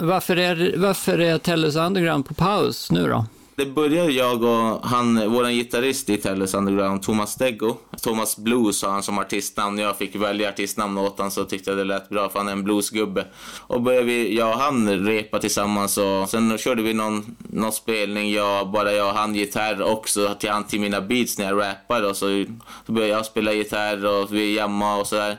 Varför 0.00 0.36
är, 0.36 0.74
varför 0.76 1.20
är 1.20 1.38
Tellus 1.38 1.76
Underground 1.76 2.26
på 2.26 2.34
paus 2.34 2.90
nu 2.90 3.08
då? 3.08 3.26
Det 3.58 3.66
började 3.66 4.12
jag 4.12 4.42
och 4.42 4.86
han, 4.88 5.30
vår 5.30 5.50
gitarrist 5.50 6.10
i 6.10 6.16
Tellus 6.16 6.54
Underground, 6.54 7.02
Thomas 7.02 7.36
Deggo. 7.36 7.76
Thomas 8.02 8.36
Blues 8.36 8.82
har 8.82 8.90
han 8.90 9.02
som 9.02 9.18
artistnamn. 9.18 9.78
Jag 9.78 9.96
fick 9.96 10.16
välja 10.16 10.48
artistnamn 10.48 10.98
åt 10.98 11.18
honom 11.18 11.30
så 11.30 11.44
tyckte 11.44 11.70
jag 11.70 11.78
det 11.78 11.84
lät 11.84 12.08
bra 12.08 12.28
för 12.28 12.38
han 12.38 12.48
är 12.48 12.52
en 12.52 12.64
bluesgubbe. 12.64 13.26
Och 13.58 13.82
började 13.82 14.06
vi, 14.06 14.36
jag 14.36 14.48
och 14.48 14.60
han 14.60 15.06
repa 15.06 15.38
tillsammans 15.38 15.98
och 15.98 16.28
sen 16.28 16.58
körde 16.58 16.82
vi 16.82 16.94
någon, 16.94 17.36
någon 17.38 17.72
spelning, 17.72 18.32
jag, 18.32 18.70
bara 18.70 18.92
jag 18.92 19.08
och 19.08 19.14
han 19.14 19.34
gitarr 19.34 19.82
också 19.82 20.34
till 20.40 20.50
han 20.50 20.64
till 20.64 20.80
mina 20.80 21.00
beats 21.00 21.38
när 21.38 21.44
jag 21.44 21.60
rappade 21.60 22.06
och 22.06 22.16
så, 22.16 22.44
så 22.86 22.92
började 22.92 23.12
jag 23.12 23.26
spela 23.26 23.52
gitarr 23.52 24.06
och 24.06 24.34
vi 24.34 24.56
jammade 24.56 25.00
och 25.00 25.06
sådär. 25.06 25.36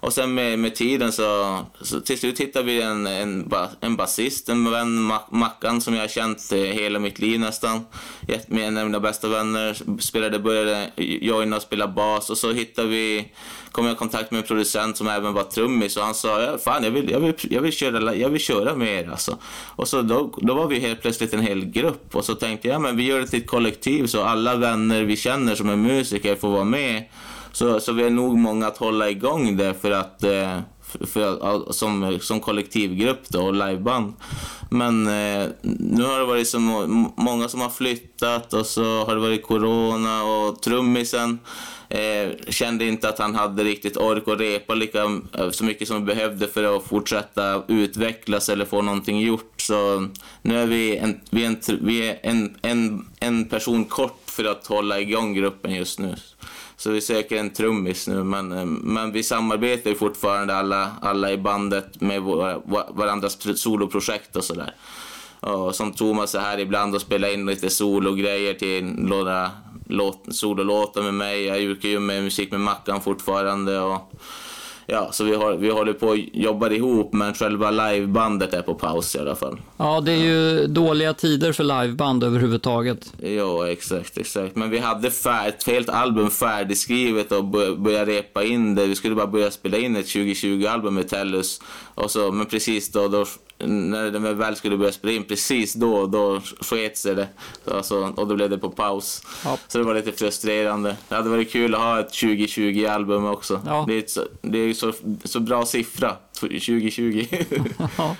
Och 0.00 0.12
sen 0.12 0.34
med, 0.34 0.58
med 0.58 0.74
tiden 0.74 1.12
så, 1.12 1.58
så 1.80 2.00
till 2.00 2.18
slut 2.18 2.40
hittade 2.40 2.64
vi 2.64 2.82
en, 2.82 3.06
en, 3.06 3.52
en 3.80 3.96
basist, 3.96 4.48
en 4.48 4.70
vän, 4.70 5.12
Mackan, 5.30 5.80
som 5.80 5.94
jag 5.94 6.00
har 6.00 6.08
känt 6.08 6.52
eh, 6.52 6.58
hela 6.58 6.98
mitt 6.98 7.18
liv 7.18 7.40
nästan. 7.40 7.80
Med 8.46 8.68
en 8.68 8.78
av 8.78 8.84
mina 8.84 9.00
bästa 9.00 9.28
vänner, 9.28 10.00
spelade, 10.00 10.38
började 10.38 10.90
joina 10.96 11.56
och 11.56 11.62
spela 11.62 11.88
bas 11.88 12.30
och 12.30 12.38
så 12.38 12.52
hittade 12.52 12.88
vi, 12.88 13.32
kom 13.72 13.84
jag 13.84 13.94
i 13.94 13.96
kontakt 13.96 14.30
med 14.30 14.38
en 14.38 14.46
producent 14.46 14.96
som 14.96 15.08
även 15.08 15.32
var 15.34 15.44
trummis 15.44 15.96
och 15.96 16.02
han 16.02 16.14
sa 16.14 16.58
fan 16.64 16.84
jag 16.84 16.90
vill, 16.90 17.10
jag 17.10 17.20
vill, 17.20 17.34
jag 17.50 17.62
vill, 17.62 17.72
köra, 17.72 18.14
jag 18.14 18.28
vill 18.28 18.40
köra 18.40 18.74
med 18.74 19.00
er 19.00 19.10
alltså. 19.10 19.38
Och 19.66 19.88
så 19.88 20.02
då, 20.02 20.34
då 20.36 20.54
var 20.54 20.66
vi 20.66 20.78
helt 20.78 21.02
plötsligt 21.02 21.34
en 21.34 21.40
hel 21.40 21.64
grupp 21.64 22.16
och 22.16 22.24
så 22.24 22.34
tänkte 22.34 22.68
jag 22.68 22.80
men 22.80 22.96
vi 22.96 23.02
gör 23.02 23.20
det 23.20 23.26
till 23.26 23.40
ett 23.40 23.46
kollektiv 23.46 24.06
så 24.06 24.22
alla 24.22 24.56
vänner 24.56 25.02
vi 25.02 25.16
känner 25.16 25.54
som 25.54 25.68
är 25.68 25.76
musiker 25.76 26.36
får 26.36 26.48
vara 26.48 26.64
med. 26.64 27.04
Så, 27.58 27.80
så 27.80 27.92
vi 27.92 28.02
är 28.02 28.10
nog 28.10 28.38
många 28.38 28.66
att 28.66 28.78
hålla 28.78 29.10
igång 29.10 29.56
det 29.56 29.74
för 29.74 29.90
att, 29.90 30.22
eh, 30.22 30.60
för, 30.82 31.06
för, 31.06 31.72
som, 31.72 32.18
som 32.20 32.40
kollektivgrupp 32.40 33.28
då, 33.28 33.46
och 33.46 33.54
liveband. 33.54 34.12
Men 34.70 35.06
eh, 35.06 35.48
nu 35.62 36.04
har 36.04 36.18
det 36.18 36.24
varit 36.24 36.48
så 36.48 36.58
många 37.16 37.48
som 37.48 37.60
har 37.60 37.70
flyttat 37.70 38.52
och 38.52 38.66
så 38.66 39.04
har 39.04 39.14
det 39.14 39.20
varit 39.20 39.42
corona 39.42 40.24
och 40.24 40.62
trummisen 40.62 41.38
eh, 41.88 42.30
kände 42.48 42.84
inte 42.84 43.08
att 43.08 43.18
han 43.18 43.34
hade 43.34 43.64
riktigt 43.64 43.96
ork 43.96 44.28
att 44.28 44.40
repa 44.40 44.74
lika 44.74 45.02
eh, 45.38 45.50
så 45.50 45.64
mycket 45.64 45.88
som 45.88 45.96
vi 45.96 46.14
behövde 46.14 46.48
för 46.48 46.76
att 46.76 46.84
fortsätta 46.84 47.62
utvecklas 47.68 48.48
eller 48.48 48.64
få 48.64 48.82
någonting 48.82 49.20
gjort. 49.20 49.54
Så 49.56 50.08
nu 50.42 50.58
är 50.58 50.66
vi 50.66 50.96
en, 50.96 51.20
vi 51.30 51.44
en, 51.44 51.56
vi 51.80 52.08
är 52.08 52.18
en, 52.22 52.56
en, 52.62 53.06
en 53.20 53.44
person 53.44 53.84
kort 53.84 54.22
för 54.26 54.44
att 54.44 54.66
hålla 54.66 55.00
igång 55.00 55.34
gruppen 55.34 55.74
just 55.74 55.98
nu. 55.98 56.14
Så 56.78 56.90
vi 56.90 57.00
söker 57.00 57.36
en 57.36 57.50
trummis 57.50 58.08
nu, 58.08 58.24
men, 58.24 58.52
eh, 58.52 58.64
men 58.64 59.12
vi 59.12 59.22
samarbetar 59.22 59.90
ju 59.90 59.96
fortfarande 59.96 60.54
alla, 60.54 60.90
alla 61.02 61.32
i 61.32 61.38
bandet 61.38 62.00
med 62.00 62.22
våra, 62.22 62.58
varandras 62.90 63.60
soloprojekt 63.60 64.36
och 64.36 64.44
sådär. 64.44 64.74
Och 65.40 65.74
som 65.74 65.92
Thomas 65.92 66.34
är 66.34 66.40
här 66.40 66.58
ibland 66.58 66.94
och 66.94 67.00
spelar 67.00 67.34
in 67.34 67.46
lite 67.46 67.70
sologrejer 67.70 68.54
till 68.54 68.84
några 68.84 69.50
låt, 69.88 70.24
sololåtar 70.30 71.02
med 71.02 71.14
mig. 71.14 71.44
Jag 71.44 71.60
yrkar 71.60 71.88
ju 71.88 71.98
med 71.98 72.22
musik 72.22 72.50
med 72.50 72.60
Mackan 72.60 73.00
fortfarande. 73.00 73.80
Och, 73.80 74.12
ja, 74.90 75.08
så 75.12 75.24
vi, 75.24 75.34
har, 75.34 75.54
vi 75.54 75.70
håller 75.70 75.92
på 75.92 76.06
och 76.06 76.16
jobbar 76.32 76.70
ihop, 76.70 77.12
men 77.12 77.34
själva 77.34 77.70
livebandet 77.70 78.54
är 78.54 78.62
på 78.62 78.74
paus 78.74 79.16
i 79.16 79.18
alla 79.18 79.34
fall. 79.34 79.60
Ja, 79.76 80.00
det 80.00 80.12
är 80.12 80.16
ju 80.16 80.66
dåliga 80.66 81.14
tider 81.14 81.52
för 81.52 81.64
liveband 81.64 82.24
överhuvudtaget. 82.24 83.12
Ja, 83.22 83.68
exakt, 83.68 84.18
exakt. 84.18 84.56
Men 84.56 84.70
vi 84.70 84.78
hade 84.78 85.10
fär, 85.10 85.48
ett 85.48 85.64
helt 85.64 85.88
album 85.88 86.30
färdigskrivet 86.30 87.32
och 87.32 87.44
börja 87.78 88.06
repa 88.06 88.44
in 88.44 88.74
det. 88.74 88.86
Vi 88.86 88.94
skulle 88.94 89.14
bara 89.14 89.26
börja 89.26 89.50
spela 89.50 89.78
in 89.78 89.96
ett 89.96 90.06
2020-album 90.06 90.94
med 90.94 91.08
Tellus. 91.08 91.60
Och 91.94 92.10
så, 92.10 92.32
men 92.32 92.46
precis 92.46 92.92
då, 92.92 93.08
då 93.08 93.24
när 93.58 94.10
det 94.10 94.34
väl 94.34 94.56
skulle 94.56 94.76
börja 94.76 94.92
spela 94.92 95.12
in, 95.12 95.24
precis 95.24 95.74
då, 95.74 96.06
då 96.06 96.40
sket 96.60 96.96
sig 96.96 97.14
det. 97.14 97.28
Alltså, 97.64 98.14
och 98.16 98.26
då 98.26 98.34
blev 98.34 98.50
det 98.50 98.58
på 98.58 98.70
paus. 98.70 99.22
Ja. 99.44 99.58
Så 99.68 99.78
det 99.78 99.84
var 99.84 99.94
lite 99.94 100.12
frustrerande. 100.12 100.96
Det 101.08 101.14
hade 101.14 101.28
varit 101.28 101.52
kul 101.52 101.74
att 101.74 101.80
ha 101.80 102.00
ett 102.00 102.12
2020-album 102.12 103.24
också. 103.24 103.60
Ja. 103.66 103.84
Det 103.88 103.94
är, 103.94 103.98
ett, 103.98 104.16
det 104.42 104.58
är 104.58 104.74
så, 104.74 104.92
så 105.24 105.40
bra 105.40 105.66
siffra, 105.66 106.16
2020. 106.40 107.26
ja. 107.96 108.16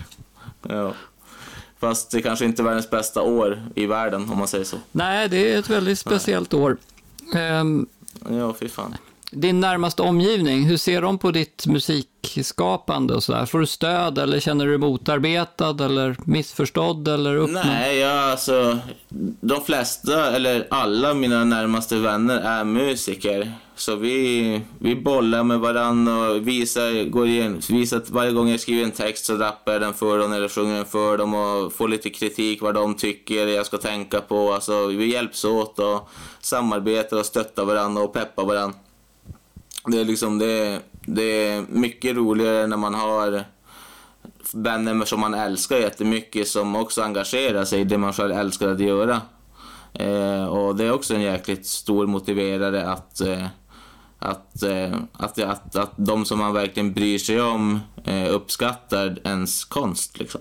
ja. 0.68 0.92
Fast 1.80 2.10
det 2.10 2.22
kanske 2.22 2.44
inte 2.44 2.62
är 2.62 2.64
världens 2.64 2.90
bästa 2.90 3.22
år 3.22 3.62
i 3.74 3.86
världen, 3.86 4.30
om 4.30 4.38
man 4.38 4.48
säger 4.48 4.64
så. 4.64 4.76
Nej, 4.92 5.28
det 5.28 5.52
är 5.52 5.58
ett 5.58 5.70
väldigt 5.70 5.98
speciellt 5.98 6.52
Nej. 6.52 6.60
år. 6.62 6.76
Um, 7.34 7.86
ja, 8.30 8.54
fy 8.60 8.68
fan 8.68 8.96
din 9.30 9.60
närmaste 9.60 10.02
omgivning, 10.02 10.64
hur 10.64 10.76
ser 10.76 11.02
de 11.02 11.18
på 11.18 11.30
ditt 11.30 11.66
musikskapande 11.66 13.14
och 13.14 13.22
sådär? 13.22 13.46
Får 13.46 13.58
du 13.58 13.66
stöd 13.66 14.18
eller 14.18 14.40
känner 14.40 14.64
du 14.64 14.70
dig 14.70 14.78
motarbetad 14.78 15.84
eller 15.84 16.16
missförstådd 16.24 17.08
eller 17.08 17.36
uppnådd? 17.36 17.66
Nej, 17.66 17.98
jag, 17.98 18.30
alltså 18.30 18.78
de 19.40 19.64
flesta 19.64 20.36
eller 20.36 20.66
alla 20.70 21.14
mina 21.14 21.44
närmaste 21.44 21.96
vänner 21.96 22.38
är 22.38 22.64
musiker. 22.64 23.52
Så 23.76 23.96
vi, 23.96 24.60
vi 24.78 24.96
bollar 24.96 25.44
med 25.44 25.58
varandra 25.60 26.30
och 26.30 26.48
visar, 26.48 27.04
går 27.04 27.26
igen, 27.26 27.60
visar 27.68 27.96
att 27.96 28.10
varje 28.10 28.32
gång 28.32 28.48
jag 28.48 28.60
skriver 28.60 28.84
en 28.84 28.90
text 28.90 29.24
så 29.24 29.36
rappar 29.36 29.72
jag 29.72 29.80
den 29.80 29.94
för 29.94 30.18
dem 30.18 30.32
eller 30.32 30.48
sjunger 30.48 30.76
den 30.76 30.84
för 30.84 31.18
dem 31.18 31.34
och 31.34 31.72
får 31.72 31.88
lite 31.88 32.10
kritik 32.10 32.62
vad 32.62 32.74
de 32.74 32.94
tycker 32.94 33.46
jag 33.46 33.66
ska 33.66 33.78
tänka 33.78 34.20
på. 34.20 34.52
Alltså 34.52 34.86
vi 34.86 35.12
hjälps 35.12 35.44
åt 35.44 35.78
och 35.78 36.08
samarbetar 36.40 37.18
och 37.18 37.26
stöttar 37.26 37.64
varandra 37.64 38.02
och 38.02 38.12
peppar 38.12 38.44
varandra. 38.44 38.78
Det 39.86 40.00
är 40.00 40.04
liksom, 40.04 40.38
det, 40.38 40.80
det 41.06 41.22
är 41.22 41.64
mycket 41.68 42.16
roligare 42.16 42.66
när 42.66 42.76
man 42.76 42.94
har 42.94 43.44
vänner 44.52 45.04
som 45.04 45.20
man 45.20 45.34
älskar 45.34 45.76
jättemycket 45.76 46.48
som 46.48 46.76
också 46.76 47.02
engagerar 47.02 47.64
sig 47.64 47.80
i 47.80 47.84
det 47.84 47.98
man 47.98 48.12
själv 48.12 48.32
älskar 48.32 48.68
att 48.68 48.80
göra. 48.80 49.20
Eh, 49.92 50.44
och 50.44 50.76
det 50.76 50.84
är 50.84 50.92
också 50.92 51.14
en 51.14 51.22
jäkligt 51.22 51.66
stor 51.66 52.06
motiverare 52.06 52.90
att, 52.90 53.20
eh, 53.20 53.46
att, 54.18 54.62
eh, 54.62 54.96
att, 55.12 55.38
att, 55.38 55.76
att 55.76 55.92
de 55.96 56.24
som 56.24 56.38
man 56.38 56.54
verkligen 56.54 56.92
bryr 56.92 57.18
sig 57.18 57.40
om 57.40 57.80
eh, 58.04 58.34
uppskattar 58.34 59.18
ens 59.24 59.64
konst. 59.64 60.18
Liksom. 60.18 60.40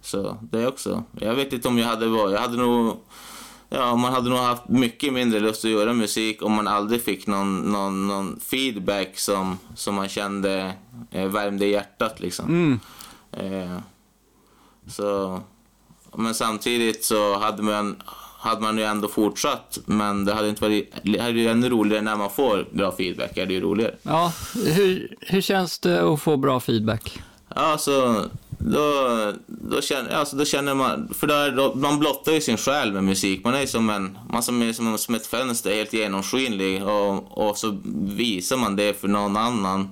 Så 0.00 0.36
det 0.42 0.62
är 0.62 0.68
också, 0.68 1.04
jag 1.20 1.34
vet 1.34 1.52
inte 1.52 1.68
om 1.68 1.78
jag 1.78 1.86
hade 1.86 2.06
varit, 2.06 2.32
jag 2.32 2.40
hade 2.40 2.56
nog 2.56 2.96
Ja, 3.74 3.96
man 3.96 4.12
hade 4.12 4.30
nog 4.30 4.38
haft 4.38 4.68
mycket 4.68 5.12
mindre 5.12 5.40
lust 5.40 5.64
att 5.64 5.70
göra 5.70 5.92
musik 5.92 6.42
om 6.42 6.52
man 6.52 6.68
aldrig 6.68 7.02
fick 7.02 7.26
någon, 7.26 7.72
någon, 7.72 8.06
någon 8.06 8.40
feedback 8.40 9.18
som, 9.18 9.58
som 9.74 9.94
man 9.94 10.08
kände 10.08 10.72
eh, 11.10 11.26
värmde 11.26 11.66
hjärtat. 11.66 12.20
Liksom. 12.20 12.44
Mm. 12.48 12.80
Eh, 13.32 13.78
så, 14.86 15.40
men 16.16 16.34
samtidigt 16.34 17.04
så 17.04 17.38
hade 17.38 17.62
man, 17.62 18.02
hade 18.38 18.60
man 18.60 18.78
ju 18.78 18.84
ändå 18.84 19.08
fortsatt, 19.08 19.78
men 19.86 20.24
det 20.24 20.34
hade 20.34 20.48
inte 20.48 20.62
varit 20.62 20.94
det 21.02 21.18
hade 21.18 21.40
ju 21.40 21.48
ännu 21.48 21.68
roligare 21.68 22.02
när 22.02 22.16
man 22.16 22.30
får 22.30 22.66
bra 22.70 22.92
feedback. 22.92 23.36
Är 23.36 23.46
det 23.46 23.54
ju 23.54 23.60
roligare. 23.60 23.94
Ja, 24.02 24.32
hur, 24.54 25.16
hur 25.20 25.40
känns 25.40 25.78
det 25.78 26.12
att 26.12 26.20
få 26.20 26.36
bra 26.36 26.60
feedback? 26.60 27.22
Ja, 27.48 27.60
alltså, 27.60 28.24
då, 28.66 29.32
då, 29.46 29.80
känner, 29.80 30.10
alltså, 30.10 30.36
då 30.36 30.44
känner 30.44 30.74
man, 30.74 31.08
för 31.14 31.26
där, 31.26 31.50
då, 31.50 31.74
man 31.74 31.98
blottar 31.98 32.32
ju 32.32 32.40
sin 32.40 32.56
själ 32.56 32.92
med 32.92 33.04
musik. 33.04 33.44
Man 33.44 33.54
är 33.54 33.66
som, 33.66 33.90
en, 33.90 34.18
man 34.28 34.42
som, 34.42 34.62
är 34.62 34.72
som, 34.72 34.98
som 34.98 35.14
ett 35.14 35.26
fönster, 35.26 35.74
helt 35.74 35.92
genomskinlig 35.92 36.84
och, 36.84 37.48
och 37.48 37.58
så 37.58 37.78
visar 38.02 38.56
man 38.56 38.76
det 38.76 39.00
för 39.00 39.08
någon 39.08 39.36
annan. 39.36 39.88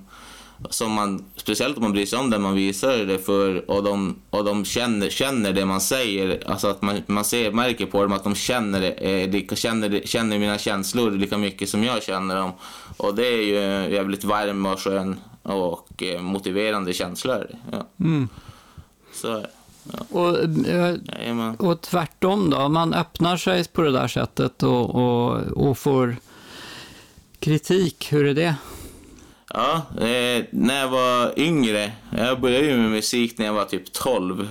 Som 0.69 0.91
man, 0.91 1.25
speciellt 1.35 1.77
om 1.77 1.83
man 1.83 1.91
bryr 1.91 2.05
sig 2.05 2.19
om 2.19 2.29
det 2.29 2.39
man 2.39 2.55
visar 2.55 2.97
det 2.97 3.19
för 3.19 3.71
och 3.71 3.83
de, 3.83 4.15
och 4.29 4.45
de 4.45 4.65
känner, 4.65 5.09
känner 5.09 5.53
det 5.53 5.65
man 5.65 5.81
säger. 5.81 6.43
Alltså 6.45 6.67
att 6.67 6.81
man, 6.81 7.01
man 7.05 7.25
ser, 7.25 7.51
märker 7.51 7.85
på 7.85 8.01
dem 8.01 8.13
att 8.13 8.23
de 8.23 8.35
känner, 8.35 8.81
det, 8.81 8.91
eh, 8.91 9.29
lika, 9.29 9.55
känner, 9.55 10.01
känner 10.05 10.39
mina 10.39 10.57
känslor 10.57 11.11
lika 11.11 11.37
mycket 11.37 11.69
som 11.69 11.83
jag 11.83 12.03
känner 12.03 12.35
dem. 12.35 12.51
Och 12.97 13.15
det 13.15 13.27
är 13.27 13.41
ju 13.41 13.93
jävligt 13.95 14.23
varm 14.23 14.65
och 14.65 14.79
skön 14.79 15.19
och 15.43 16.03
eh, 16.03 16.21
motiverande 16.21 16.93
känslor. 16.93 17.47
Ja. 17.71 17.87
Mm. 17.99 18.29
Så 19.23 19.45
Ja. 19.93 20.19
Och, 20.19 20.67
eh, 20.67 21.53
och 21.59 21.81
tvärtom 21.81 22.49
då, 22.49 22.69
man 22.69 22.93
öppnar 22.93 23.37
sig 23.37 23.67
på 23.67 23.81
det 23.81 23.91
där 23.91 24.07
sättet 24.07 24.63
och, 24.63 24.95
och, 24.95 25.41
och 25.41 25.77
får 25.77 26.15
kritik, 27.39 28.13
hur 28.13 28.25
är 28.25 28.33
det? 28.33 28.55
Ja, 29.49 29.81
eh, 29.97 30.45
när 30.51 30.79
jag 30.79 30.87
var 30.87 31.39
yngre, 31.39 31.91
jag 32.17 32.41
började 32.41 32.65
ju 32.65 32.77
med 32.77 32.91
musik 32.91 33.37
när 33.37 33.45
jag 33.45 33.53
var 33.53 33.65
typ 33.65 33.93
12. 33.93 34.47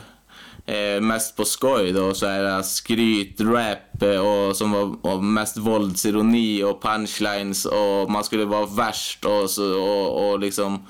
Eh, 0.66 1.00
mest 1.00 1.36
på 1.36 1.44
skoj 1.44 1.92
då, 1.92 2.14
så 2.14 2.26
här 2.26 2.62
skryt, 2.62 3.40
rap 3.40 4.02
eh, 4.02 4.20
och 4.20 4.56
som 4.56 4.72
var 4.72 4.96
och 5.02 5.24
mest 5.24 5.56
våldsironi 5.56 6.62
och 6.62 6.82
punchlines 6.82 7.64
och 7.64 8.10
man 8.10 8.24
skulle 8.24 8.44
vara 8.44 8.66
värst 8.66 9.24
och, 9.24 9.50
så, 9.50 9.80
och, 9.80 10.30
och 10.30 10.40
liksom 10.40 10.86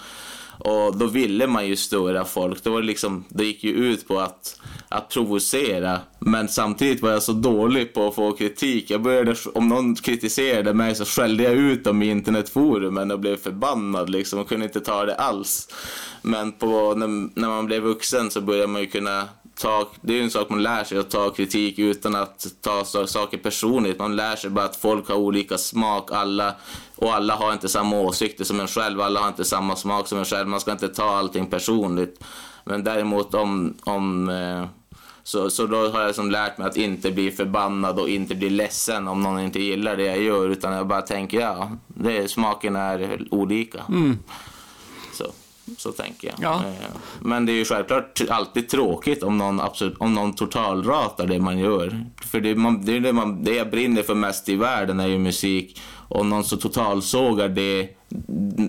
och 0.65 0.97
då 0.97 1.07
ville 1.07 1.47
man 1.47 1.67
ju 1.67 1.77
störa 1.77 2.25
folk. 2.25 2.65
Det, 2.65 2.71
var 2.71 2.83
liksom, 2.83 3.25
det 3.29 3.45
gick 3.45 3.65
ju 3.65 3.71
ut 3.71 4.09
på 4.09 4.21
att, 4.21 4.61
att 4.89 5.09
provocera. 5.09 6.01
Men 6.19 6.49
samtidigt 6.49 7.03
var 7.03 7.11
jag 7.11 7.23
så 7.23 7.33
dålig 7.33 7.95
på 7.95 8.09
att 8.09 8.15
få 8.15 8.33
kritik. 8.33 8.91
Jag 8.91 9.03
började, 9.03 9.35
om 9.55 9.69
någon 9.69 9.95
kritiserade 9.95 10.75
mig 10.75 10.95
så 10.95 11.05
skällde 11.05 11.43
jag 11.43 11.53
ut 11.53 11.85
dem 11.85 12.03
i 12.03 12.11
internetforumen 12.11 13.11
och 13.11 13.21
blev 13.21 13.37
förbannad 13.37 14.11
liksom 14.11 14.39
och 14.39 14.49
kunde 14.49 14.65
inte 14.67 14.81
ta 14.81 15.05
det 15.05 15.15
alls. 15.15 15.69
Men 16.23 16.53
på, 16.53 16.95
när, 16.95 17.41
när 17.41 17.49
man 17.49 17.67
blev 17.67 17.83
vuxen 17.83 18.31
så 18.31 18.41
började 18.41 18.67
man 18.67 18.81
ju 18.81 18.87
kunna 18.87 19.29
ta, 19.55 19.89
det 20.01 20.13
är 20.13 20.17
ju 20.17 20.23
en 20.23 20.31
sak 20.31 20.51
man 20.51 20.63
lär 20.63 20.85
sig 20.85 20.99
att 20.99 21.11
ta 21.11 21.31
kritik 21.31 21.79
utan 21.79 22.15
att 22.15 22.47
ta 22.61 22.85
saker 22.85 23.39
personligt. 23.39 23.99
Man 23.99 24.17
lär 24.17 24.37
sig 24.37 24.51
bara 24.51 24.65
att 24.65 24.77
folk 24.77 25.09
har 25.09 25.17
olika 25.17 25.59
smak, 25.59 26.13
alla, 26.13 26.55
och 27.03 27.15
alla 27.15 27.35
har 27.35 27.53
inte 27.53 27.69
samma 27.69 28.01
åsikter 28.01 28.45
som 28.45 28.61
en 28.61 28.69
själv, 28.69 29.01
alla 29.01 29.21
har 29.21 29.29
inte 29.29 29.45
samma 29.45 29.77
smak 29.77 30.09
som 30.09 30.19
en 30.19 30.25
själv. 30.25 30.49
Man 30.49 30.61
ska 30.61 30.73
inte 30.73 30.89
ta 30.89 31.17
allting 31.17 31.47
personligt. 31.47 32.25
Men 32.65 32.85
däremot 32.85 33.35
om, 33.35 33.75
om 33.83 34.29
eh, 34.29 34.67
så, 35.23 35.51
så 35.51 35.67
då 35.67 35.89
har 35.89 36.01
jag 36.01 36.07
liksom 36.07 36.31
lärt 36.31 36.59
mig 36.59 36.67
att 36.67 36.77
inte 36.77 37.11
bli 37.11 37.31
förbannad 37.31 37.99
och 37.99 38.09
inte 38.09 38.35
bli 38.35 38.51
ledsen 38.51 39.09
om 39.09 39.23
någon 39.23 39.41
inte 39.41 39.63
gillar 39.63 39.97
det 39.97 40.05
jag 40.05 40.23
gör, 40.23 40.49
utan 40.49 40.73
jag 40.73 40.87
bara 40.87 41.03
tänker 41.03 41.41
ja, 41.41 41.71
det, 41.87 42.31
smaken 42.31 42.77
är 42.77 43.27
olika. 43.31 43.81
Mm. 43.89 44.19
Så 45.13 45.27
så 45.79 45.93
tänker 45.93 46.29
jag. 46.29 46.37
Ja. 46.41 46.55
Eh, 46.55 46.97
men 47.21 47.47
det 47.47 47.53
är 47.53 47.55
ju 47.55 47.65
självklart 47.65 48.21
alltid 48.31 48.69
tråkigt 48.69 49.23
om 49.23 49.39
någon, 49.39 49.61
absolut, 49.61 49.99
om 49.99 50.15
någon 50.15 50.35
totalratar 50.35 51.27
det 51.27 51.39
man 51.39 51.59
gör. 51.59 52.07
För 52.25 52.41
det, 52.41 52.55
man, 52.55 52.85
det, 52.85 52.97
är 52.97 53.01
det, 53.01 53.13
man, 53.13 53.45
det 53.45 53.55
jag 53.55 53.71
brinner 53.71 54.03
för 54.03 54.15
mest 54.15 54.49
i 54.49 54.57
världen 54.57 55.01
är 55.01 55.07
ju 55.07 55.19
musik. 55.19 55.81
Om 56.15 56.29
någon 56.29 56.45
så 56.45 56.57
totalsågar 56.57 57.49
det 57.49 57.89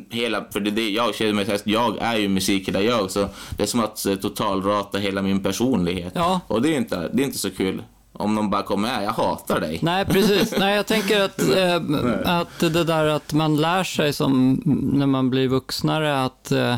hela, 0.10 0.46
för 0.52 0.60
det, 0.60 0.72
det 0.72 0.90
jag 0.90 1.16
känner 1.16 1.34
mig 1.34 1.60
jag 1.64 1.98
är 2.02 2.18
ju 2.18 2.28
musiker 2.28 2.82
jag, 2.82 3.12
så 3.12 3.28
det 3.58 3.64
är 3.64 3.68
som 3.68 3.80
att 3.80 4.06
eh, 4.06 4.16
totalrata 4.16 4.98
hela 4.98 5.22
min 5.22 5.44
personlighet. 5.44 6.14
Ja. 6.16 6.40
Och 6.48 6.62
det 6.62 6.70
är 6.70 6.78
inte, 6.78 7.10
det 7.14 7.24
är 7.24 7.26
inte 7.26 7.38
så 7.38 7.50
kul. 7.50 7.84
Om 8.16 8.36
de 8.36 8.50
bara 8.50 8.64
kommer 8.64 8.88
här, 8.88 9.04
jag 9.04 9.12
hatar 9.12 9.60
dig. 9.60 9.80
Nej, 9.82 10.06
precis. 10.06 10.54
Nej, 10.60 10.76
jag 10.76 10.86
tänker 10.86 11.22
att, 11.22 11.40
eh, 11.58 12.40
att 12.40 12.60
det 12.60 12.84
där 12.84 13.06
att 13.06 13.34
man 13.34 13.58
lär 13.58 13.84
sig 13.84 14.14
som 14.14 14.62
när 14.94 15.06
man 15.06 15.30
blir 15.30 15.48
vuxnare 15.48 16.24
att, 16.24 16.52
eh, 16.52 16.76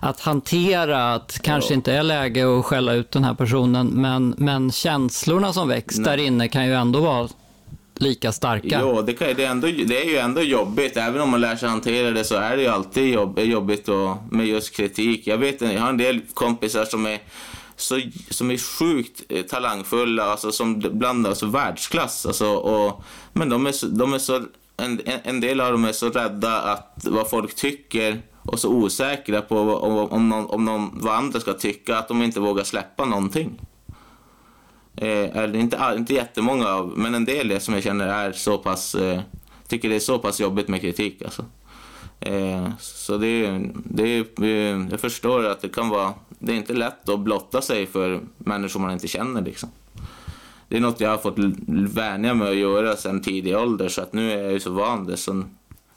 att 0.00 0.20
hantera 0.20 1.14
att 1.14 1.38
kanske 1.42 1.72
ja. 1.72 1.74
inte 1.74 1.92
är 1.92 2.02
läge 2.02 2.58
att 2.58 2.64
skälla 2.64 2.92
ut 2.92 3.10
den 3.10 3.24
här 3.24 3.34
personen, 3.34 3.86
men, 3.86 4.34
men 4.38 4.72
känslorna 4.72 5.52
som 5.52 5.68
väcks 5.68 5.98
Nej. 5.98 6.04
där 6.04 6.24
inne 6.24 6.48
kan 6.48 6.66
ju 6.66 6.74
ändå 6.74 7.00
vara 7.00 7.28
lika 8.00 8.32
starka. 8.32 8.80
Jo, 8.80 9.02
det, 9.02 9.12
kan, 9.12 9.28
det, 9.36 9.44
är 9.44 9.50
ändå, 9.50 9.66
det 9.66 10.02
är 10.02 10.10
ju 10.10 10.16
ändå 10.16 10.42
jobbigt. 10.42 10.96
Även 10.96 11.20
om 11.20 11.30
man 11.30 11.40
lär 11.40 11.56
sig 11.56 11.68
hantera 11.68 12.10
det 12.10 12.24
så 12.24 12.34
är 12.34 12.56
det 12.56 12.62
ju 12.62 12.68
alltid 12.68 13.14
jobb, 13.14 13.38
jobbigt 13.38 13.88
och, 13.88 14.16
med 14.30 14.46
just 14.46 14.76
kritik. 14.76 15.26
Jag 15.26 15.38
vet 15.38 15.60
jag 15.60 15.80
har 15.80 15.88
en 15.88 15.96
del 15.96 16.20
kompisar 16.34 16.84
som 16.84 17.06
är 17.06 17.18
så, 17.76 18.00
som 18.30 18.50
är 18.50 18.58
sjukt 18.78 19.22
eh, 19.28 19.42
talangfulla, 19.42 20.24
alltså 20.24 20.52
som 20.52 20.80
bland 20.80 21.26
alltså 21.26 21.46
världsklass. 21.46 22.26
Alltså, 22.26 22.46
och, 22.46 23.04
men 23.32 23.48
de 23.48 23.66
är 23.66 23.72
så, 23.72 23.86
de 23.86 24.14
är 24.14 24.18
så 24.18 24.42
en, 24.76 25.00
en 25.04 25.40
del 25.40 25.60
av 25.60 25.72
dem 25.72 25.84
är 25.84 25.92
så 25.92 26.10
rädda 26.10 26.60
att 26.60 26.98
vad 27.04 27.30
folk 27.30 27.54
tycker 27.54 28.22
och 28.42 28.58
så 28.58 28.68
osäkra 28.68 29.42
på 29.42 29.58
om, 29.58 30.08
om, 30.12 30.28
någon, 30.28 30.46
om 30.46 30.64
någon, 30.64 30.90
vad 30.92 31.14
andra 31.14 31.40
ska 31.40 31.52
tycka 31.52 31.98
att 31.98 32.08
de 32.08 32.22
inte 32.22 32.40
vågar 32.40 32.64
släppa 32.64 33.04
någonting. 33.04 33.60
Eh, 34.96 35.36
eller 35.36 35.56
inte, 35.56 35.94
inte 35.96 36.14
jättemånga 36.14 36.68
av, 36.68 36.92
men 36.98 37.14
en 37.14 37.24
del 37.24 37.60
som 37.60 37.74
jag 37.74 37.82
känner 37.82 38.08
är 38.08 38.32
så 38.32 38.58
pass, 38.58 38.94
eh, 38.94 39.20
tycker 39.68 39.88
det 39.88 39.94
är 39.94 40.00
så 40.00 40.18
pass 40.18 40.40
jobbigt 40.40 40.68
med 40.68 40.80
kritik 40.80 41.22
alltså. 41.22 41.44
Eh, 42.20 42.68
så 42.80 43.16
det, 43.16 43.60
det, 43.84 44.38
eh, 44.42 44.86
jag 44.90 45.00
förstår 45.00 45.46
att 45.46 45.60
det 45.60 45.68
kan 45.68 45.88
vara, 45.88 46.14
det 46.28 46.52
är 46.52 46.56
inte 46.56 46.74
lätt 46.74 47.08
att 47.08 47.20
blotta 47.20 47.62
sig 47.62 47.86
för 47.86 48.20
människor 48.38 48.80
man 48.80 48.92
inte 48.92 49.08
känner 49.08 49.42
liksom. 49.42 49.68
Det 50.68 50.76
är 50.76 50.80
något 50.80 51.00
jag 51.00 51.10
har 51.10 51.18
fått 51.18 51.38
vänja 51.94 52.34
mig 52.34 52.50
att 52.50 52.56
göra 52.56 52.96
sedan 52.96 53.22
tidig 53.22 53.56
ålder 53.56 53.88
så 53.88 54.02
att 54.02 54.12
nu 54.12 54.32
är 54.32 54.42
jag 54.42 54.52
ju 54.52 54.60
så 54.60 54.70
van 54.70 55.06
det. 55.06 55.16
Så 55.16 55.44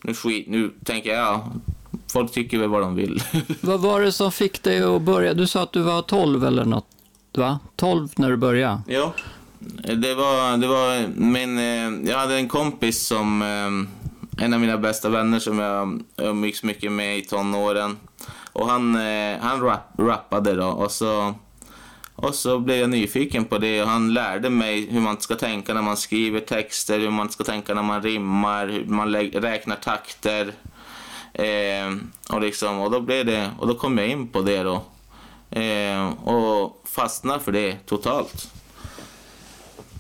nu, 0.04 0.14
skit, 0.14 0.48
nu 0.50 0.72
tänker 0.84 1.14
jag, 1.14 1.40
folk 2.08 2.32
tycker 2.32 2.58
väl 2.58 2.70
vad 2.70 2.82
de 2.82 2.96
vill. 2.96 3.24
vad 3.62 3.80
var 3.80 4.02
det 4.02 4.12
som 4.12 4.32
fick 4.32 4.64
dig 4.64 4.84
att 4.84 5.02
börja? 5.02 5.34
Du 5.34 5.48
sa 5.48 5.64
att 5.64 5.72
du 5.72 5.82
var 5.82 6.02
12 6.02 6.46
eller 6.46 6.66
något, 6.66 6.88
va? 7.38 7.60
12 7.76 8.10
när 8.16 8.30
du 8.30 8.38
började? 8.38 8.82
Ja, 8.88 9.14
det 9.96 10.14
var, 10.14 10.58
det 10.58 10.68
var 10.68 11.08
min, 11.16 11.58
eh, 11.58 12.10
jag 12.12 12.18
hade 12.18 12.36
en 12.36 12.48
kompis 12.48 13.08
som, 13.08 13.42
eh, 13.42 14.44
en 14.44 14.54
av 14.54 14.60
mina 14.60 14.78
bästa 14.78 15.10
vänner 15.10 15.40
som 15.40 15.60
jag 15.60 16.02
umgicks 16.18 16.64
mycket 16.64 16.92
med 16.92 17.18
i 17.18 17.22
tonåren. 17.22 17.98
Och 18.54 18.70
han, 18.70 18.96
eh, 18.96 19.38
han 19.42 19.62
rap, 19.62 19.94
rappade 19.98 20.56
då 20.56 20.68
och 20.68 20.92
så, 20.92 21.36
och 22.16 22.36
så 22.36 22.60
blev 22.60 22.78
jag 22.78 22.90
nyfiken 22.90 23.46
på 23.46 23.58
det 23.58 23.82
och 23.82 23.90
han 23.90 24.14
lärde 24.14 24.50
mig 24.50 24.88
hur 24.92 25.02
man 25.02 25.22
ska 25.22 25.36
tänka 25.36 25.74
när 25.74 25.82
man 25.82 25.98
skriver 25.98 26.40
texter, 26.40 27.00
hur 27.00 27.10
man 27.10 27.30
ska 27.30 27.44
tänka 27.44 27.74
när 27.74 27.84
man 27.84 28.02
rimmar, 28.02 28.68
hur 28.68 28.86
man 28.86 29.16
räknar 29.16 29.76
takter. 29.76 30.54
Eh, 31.34 31.96
och, 32.30 32.42
liksom, 32.42 32.80
och, 32.80 32.92
då 32.92 33.02
blev 33.02 33.26
det, 33.26 33.52
och 33.60 33.68
då 33.68 33.76
kom 33.76 33.98
jag 33.98 34.08
in 34.08 34.28
på 34.28 34.42
det 34.42 34.64
då. 34.64 34.84
Eh, 35.60 36.08
och 36.10 36.83
fastnar 36.96 37.40
för 37.40 37.52
det 37.52 37.78
totalt. 37.86 38.52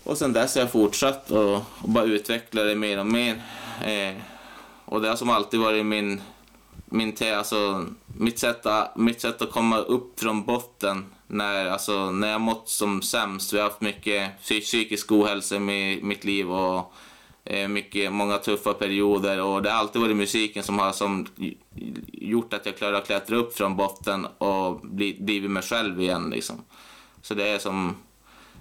Och 0.03 0.17
sen 0.17 0.33
dess 0.33 0.55
har 0.55 0.61
jag 0.61 0.71
fortsatt 0.71 1.31
och, 1.31 1.55
och 1.55 1.89
bara 1.89 2.03
utvecklat 2.03 2.65
det 2.65 2.75
mer 2.75 2.99
och 2.99 3.05
mer. 3.05 3.41
Eh, 3.85 4.15
och 4.85 5.01
det 5.01 5.09
har 5.09 5.15
som 5.15 5.29
alltid 5.29 5.59
varit 5.59 5.85
min, 5.85 6.21
min 6.85 7.11
te, 7.11 7.33
alltså, 7.33 7.85
mitt, 8.17 8.39
sätt 8.39 8.65
att, 8.65 8.95
mitt 8.95 9.21
sätt 9.21 9.41
att 9.41 9.51
komma 9.51 9.77
upp 9.77 10.19
från 10.19 10.43
botten 10.43 11.05
när, 11.27 11.65
alltså, 11.65 12.11
när 12.11 12.31
jag 12.31 12.41
mått 12.41 12.69
som 12.69 13.01
sämst. 13.01 13.53
Vi 13.53 13.57
har 13.57 13.63
haft 13.63 13.81
mycket 13.81 14.41
psykisk 14.41 15.11
ohälsa 15.11 15.55
i 15.55 15.99
mitt 16.03 16.23
liv 16.23 16.51
och 16.51 16.93
eh, 17.45 17.67
mycket, 17.67 18.11
många 18.11 18.37
tuffa 18.37 18.73
perioder 18.73 19.41
och 19.41 19.63
det 19.63 19.69
har 19.69 19.77
alltid 19.77 20.01
varit 20.01 20.15
musiken 20.15 20.63
som 20.63 20.79
har 20.79 20.91
som 20.91 21.27
gjort 22.11 22.53
att 22.53 22.65
jag 22.65 22.77
klarat 22.77 23.01
att 23.01 23.07
klättra 23.07 23.35
upp 23.35 23.57
från 23.57 23.75
botten 23.75 24.25
och 24.25 24.79
bli, 24.79 25.17
blivit 25.19 25.51
mig 25.51 25.63
själv 25.63 26.01
igen. 26.01 26.29
Liksom. 26.29 26.61
Så 27.23 27.33
det 27.33 27.47
är 27.47 27.59
som... 27.59 27.95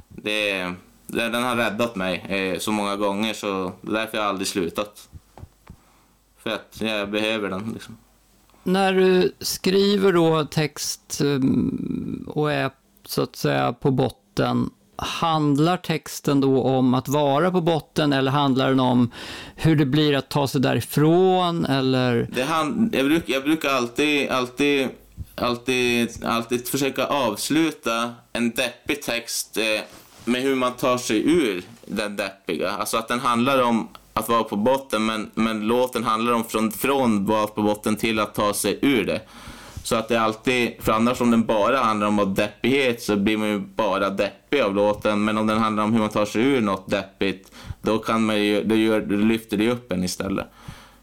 Det 0.08 0.50
är, 0.50 0.74
den 1.06 1.42
har 1.42 1.56
räddat 1.56 1.96
mig 1.96 2.24
eh, 2.28 2.58
så 2.58 2.72
många 2.72 2.96
gånger 2.96 3.34
så 3.34 3.72
det 3.80 3.90
är 3.90 3.94
därför 3.94 4.18
jag 4.18 4.26
aldrig 4.26 4.46
slutat. 4.48 5.08
För 6.38 6.50
att 6.50 6.80
jag 6.80 7.10
behöver 7.10 7.48
den 7.48 7.70
liksom. 7.72 7.96
När 8.62 8.92
du 8.92 9.34
skriver 9.40 10.12
då 10.12 10.44
text 10.44 11.20
mm, 11.20 12.24
och 12.28 12.52
är 12.52 12.70
så 13.04 13.22
att 13.22 13.36
säga 13.36 13.72
på 13.72 13.90
botten, 13.90 14.70
handlar 14.96 15.76
texten 15.76 16.40
då 16.40 16.62
om 16.62 16.94
att 16.94 17.08
vara 17.08 17.50
på 17.50 17.60
botten 17.60 18.12
eller 18.12 18.30
handlar 18.30 18.68
den 18.68 18.80
om 18.80 19.10
hur 19.56 19.76
det 19.76 19.86
blir 19.86 20.16
att 20.16 20.28
ta 20.28 20.48
sig 20.48 20.60
därifrån 20.60 21.64
eller? 21.64 22.28
Det 22.34 22.42
hand, 22.42 22.94
jag, 22.94 23.06
bruk, 23.06 23.24
jag 23.26 23.42
brukar 23.42 23.68
alltid, 23.68 24.30
alltid, 24.30 24.88
alltid, 25.34 26.24
alltid 26.24 26.68
försöka 26.68 27.06
avsluta 27.06 28.10
en 28.32 28.50
deppig 28.50 29.02
text 29.02 29.56
eh, 29.56 29.80
med 30.24 30.42
hur 30.42 30.54
man 30.54 30.72
tar 30.72 30.98
sig 30.98 31.30
ur 31.30 31.62
den 31.86 32.16
deppiga. 32.16 32.70
Alltså 32.70 32.96
att 32.96 33.08
den 33.08 33.20
handlar 33.20 33.62
om 33.62 33.88
att 34.12 34.28
vara 34.28 34.44
på 34.44 34.56
botten 34.56 35.06
men, 35.06 35.30
men 35.34 35.66
låten 35.66 36.04
handlar 36.04 36.32
om 36.32 36.44
från, 36.44 36.70
från 36.70 37.26
vara 37.26 37.46
på 37.46 37.62
botten 37.62 37.96
till 37.96 38.18
att 38.18 38.34
ta 38.34 38.54
sig 38.54 38.78
ur 38.82 39.04
det. 39.04 39.20
Så 39.84 39.96
att 39.96 40.08
det 40.08 40.16
alltid, 40.16 40.72
för 40.80 40.92
annars 40.92 41.20
om 41.20 41.30
den 41.30 41.44
bara 41.44 41.78
handlar 41.78 42.06
om 42.06 42.34
deppighet 42.34 43.02
så 43.02 43.16
blir 43.16 43.36
man 43.36 43.48
ju 43.48 43.58
bara 43.58 44.10
deppig 44.10 44.60
av 44.60 44.74
låten. 44.74 45.24
Men 45.24 45.38
om 45.38 45.46
den 45.46 45.58
handlar 45.58 45.84
om 45.84 45.92
hur 45.92 46.00
man 46.00 46.08
tar 46.08 46.24
sig 46.24 46.42
ur 46.42 46.60
något 46.60 46.90
deppigt, 46.90 47.52
då 47.82 47.98
kan 47.98 48.24
man 48.24 48.44
ju, 48.44 48.64
då, 48.64 48.74
gör, 48.74 49.00
då 49.00 49.16
lyfter 49.16 49.56
det 49.56 49.70
upp 49.70 49.92
en 49.92 50.04
istället. 50.04 50.46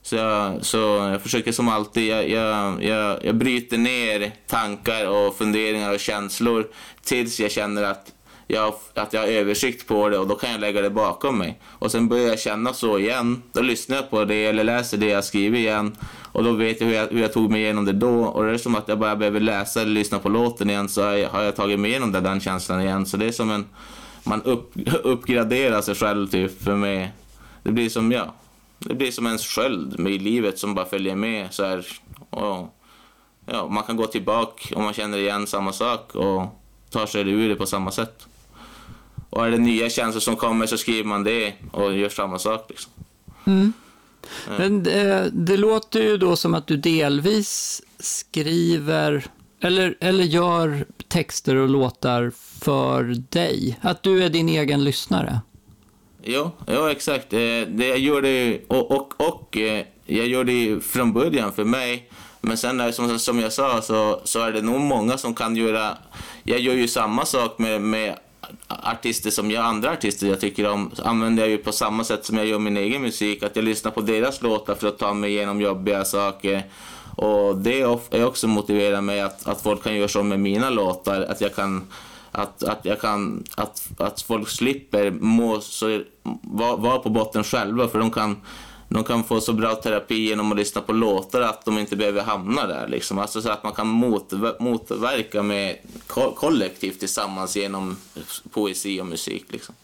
Så 0.02 0.16
jag, 0.16 0.66
så 0.66 0.78
jag 1.12 1.22
försöker 1.22 1.52
som 1.52 1.70
alltid, 1.70 2.08
jag, 2.08 2.30
jag, 2.30 2.84
jag, 2.84 3.26
jag 3.26 3.36
bryter 3.36 3.78
ner 3.78 4.32
tankar 4.48 5.08
och 5.08 5.38
funderingar 5.38 5.94
och 5.94 6.00
känslor 6.00 6.68
tills 7.04 7.40
jag 7.40 7.52
känner 7.52 7.84
att 7.84 8.12
jag, 8.52 8.74
att 8.94 9.14
jag 9.14 9.22
har 9.22 9.28
översikt 9.28 9.88
på 9.88 10.10
det 10.10 10.18
och 10.18 10.28
då 10.28 10.36
kan 10.36 10.52
jag 10.52 10.60
lägga 10.60 10.82
det 10.82 10.90
bakom 10.90 11.38
mig. 11.38 11.60
Och 11.66 11.92
sen 11.92 12.08
börjar 12.08 12.28
jag 12.28 12.40
känna 12.40 12.74
så 12.74 13.00
igen. 13.00 13.44
Då 13.52 13.62
lyssnar 13.62 13.96
jag 13.96 14.10
på 14.10 14.26
det 14.26 14.46
eller 14.46 14.64
läser 14.64 14.98
det 14.98 15.06
jag 15.06 15.24
skriver 15.24 15.58
igen. 15.58 15.96
Och 16.32 16.44
då 16.44 16.52
vet 16.52 16.82
jag 16.82 16.88
hur 16.88 16.96
jag, 16.96 17.08
hur 17.08 17.22
jag 17.22 17.34
tog 17.34 17.52
mig 17.52 17.62
igenom 17.62 17.86
det 17.86 17.94
då. 17.94 18.24
Och 18.24 18.44
det 18.44 18.52
är 18.52 18.58
som 18.58 18.76
att 18.76 18.88
jag 18.88 19.00
bara 19.00 19.16
behöver 19.16 19.40
läsa 19.40 19.82
eller 19.82 19.92
lyssna 19.92 20.20
på 20.20 20.30
låten 20.30 20.70
igen 20.70 20.90
så 20.90 21.04
har 21.04 21.42
jag, 21.42 21.56
tagit 21.56 21.80
mig 21.80 21.92
igenom 21.92 22.12
det, 22.12 22.20
den 22.20 22.40
känslan 22.40 22.82
igen. 22.82 23.06
Så 23.06 23.18
det 23.18 23.26
är 23.26 23.32
som 23.32 23.52
en... 23.52 23.66
Man 24.24 24.42
upp, 24.42 24.72
uppgraderar 25.04 25.82
sig 25.82 25.96
själv 25.96 26.28
typ 26.28 26.64
för 26.64 26.76
mig. 26.76 27.12
Det 27.64 27.72
blir 27.72 27.90
som, 27.90 28.12
ja. 28.12 28.34
Det 28.80 28.96
blir 28.96 29.12
som 29.12 29.26
en 29.26 29.38
sköld 29.38 30.00
med 30.00 30.22
livet 30.22 30.60
som 30.60 30.76
bara 30.76 30.86
följer 30.86 31.16
med 31.16 31.54
så 31.54 31.66
här. 31.66 31.86
Och, 32.30 32.76
ja, 33.46 33.68
man 33.68 33.84
kan 33.84 33.98
gå 33.98 34.06
tillbaka 34.06 34.76
om 34.76 34.84
man 34.84 34.94
känner 34.94 35.18
igen 35.18 35.48
samma 35.48 35.74
sak 35.74 36.16
och 36.16 36.60
tar 36.90 37.06
sig 37.06 37.30
ur 37.30 37.50
det 37.50 37.56
på 37.56 37.66
samma 37.66 37.92
sätt. 37.92 38.28
Och 39.30 39.46
är 39.46 39.52
det 39.52 39.58
nya 39.58 39.90
känslor 39.90 40.20
som 40.20 40.36
kommer 40.36 40.66
så 40.66 40.78
skriver 40.78 41.04
man 41.04 41.24
det 41.24 41.54
och 41.72 41.98
gör 41.98 42.10
samma 42.10 42.40
sak. 42.40 42.66
Liksom. 42.70 42.92
Mm. 43.46 43.74
Men 44.58 44.84
det, 44.84 45.30
det, 45.34 45.58
låter 45.58 46.00
ju 46.02 46.18
då 46.18 46.36
som 46.36 46.54
att 46.54 46.68
du 46.68 46.78
delvis 46.78 47.82
skriver 48.00 49.26
eller, 49.62 49.98
eller 50.00 50.24
gör 50.24 50.86
texter 51.08 51.56
och 51.56 51.70
låtar 51.70 52.32
för 52.62 53.04
dig. 53.30 53.80
Att 53.82 54.04
du 54.04 54.24
är 54.24 54.30
din 54.30 54.50
egen 54.50 54.84
lyssnare. 54.84 55.42
Jo, 56.24 56.52
ja, 56.66 56.92
exakt. 56.92 57.34
Eh, 57.34 57.40
det, 57.68 57.88
jag 57.88 58.00
gör 58.00 58.22
det 58.22 58.62
och, 58.68 58.92
och, 58.92 59.14
och 59.18 59.58
eh, 59.58 59.86
jag 60.06 60.28
gör 60.28 60.44
det 60.44 60.84
från 60.84 61.14
början 61.14 61.54
för 61.54 61.64
mig. 61.64 62.10
Men 62.42 62.58
sen 62.58 62.80
är 62.80 62.92
som, 62.92 63.20
som 63.20 63.40
jag 63.40 63.54
sa 63.54 63.82
så, 63.82 64.22
så 64.24 64.42
är 64.42 64.52
det 64.52 64.62
nog 64.62 64.80
många 64.80 65.18
som 65.18 65.36
kan 65.36 65.56
göra... 65.56 65.98
Jag 66.44 66.60
gör 66.60 66.74
ju 66.74 66.88
samma 66.88 67.26
sak 67.26 67.60
med, 67.60 67.82
med 67.82 68.16
artister 68.68 69.30
som 69.30 69.52
jag, 69.52 69.66
andra 69.66 69.92
artister 69.92 70.28
jag 70.28 70.40
tycker 70.40 70.70
om, 70.70 70.92
använder 71.04 71.44
jag 71.44 71.50
ju 71.50 71.58
på 71.58 71.72
samma 71.72 72.04
sätt 72.04 72.26
som 72.26 72.38
jag 72.38 72.46
gör 72.46 72.60
min 72.60 72.78
egen 72.78 73.02
musik. 73.02 73.44
Att 73.44 73.56
jag 73.56 73.66
lyssnar 73.66 73.92
på 73.92 74.02
deras 74.02 74.42
låtar 74.42 74.76
för 74.76 74.88
att 74.88 74.98
ta 74.98 75.14
mig 75.14 75.32
igenom 75.32 75.62
jobbiga 75.62 76.06
saker. 76.06 76.64
Och 77.16 77.58
det 77.58 77.82
är 78.12 78.26
också 78.26 78.48
motiverar 78.48 79.02
mig 79.02 79.22
att, 79.22 79.48
att 79.48 79.62
folk 79.62 79.84
kan 79.84 79.96
göra 79.96 80.08
så 80.08 80.24
med 80.24 80.40
mina 80.40 80.70
låtar. 80.70 81.22
Att 81.22 81.42
jag 81.42 81.56
kan 81.56 81.88
att, 82.32 82.64
att, 82.64 82.86
jag 82.86 83.02
kan, 83.02 83.44
att, 83.56 83.90
att 83.98 84.22
folk 84.22 84.50
slipper 84.50 85.12
må 85.12 85.62
så, 85.62 86.02
vara 86.42 86.76
var 86.76 87.00
på 87.00 87.10
botten 87.10 87.44
själva 87.44 87.88
för 87.88 88.00
de 88.00 88.12
kan 88.12 88.38
de 88.90 89.04
kan 89.04 89.24
få 89.24 89.42
så 89.42 89.54
bra 89.54 89.76
terapi 89.76 90.16
genom 90.16 90.52
att 90.52 90.58
lyssna 90.58 90.82
på 90.82 90.94
låtar 90.94 91.42
att 91.42 91.66
de 91.66 91.78
inte 91.78 91.96
behöver 91.96 92.22
hamna 92.22 92.68
där. 92.68 92.88
Liksom. 92.88 93.20
Alltså 93.20 93.42
så 93.42 93.50
att 93.50 93.64
man 93.64 93.74
kan 93.74 93.88
motverka 94.60 95.44
med 95.44 95.78
kollektivt 96.36 97.00
tillsammans 97.00 97.56
genom 97.58 97.98
poesi 98.52 99.02
och 99.02 99.06
musik. 99.06 99.46
Liksom. 99.50 99.76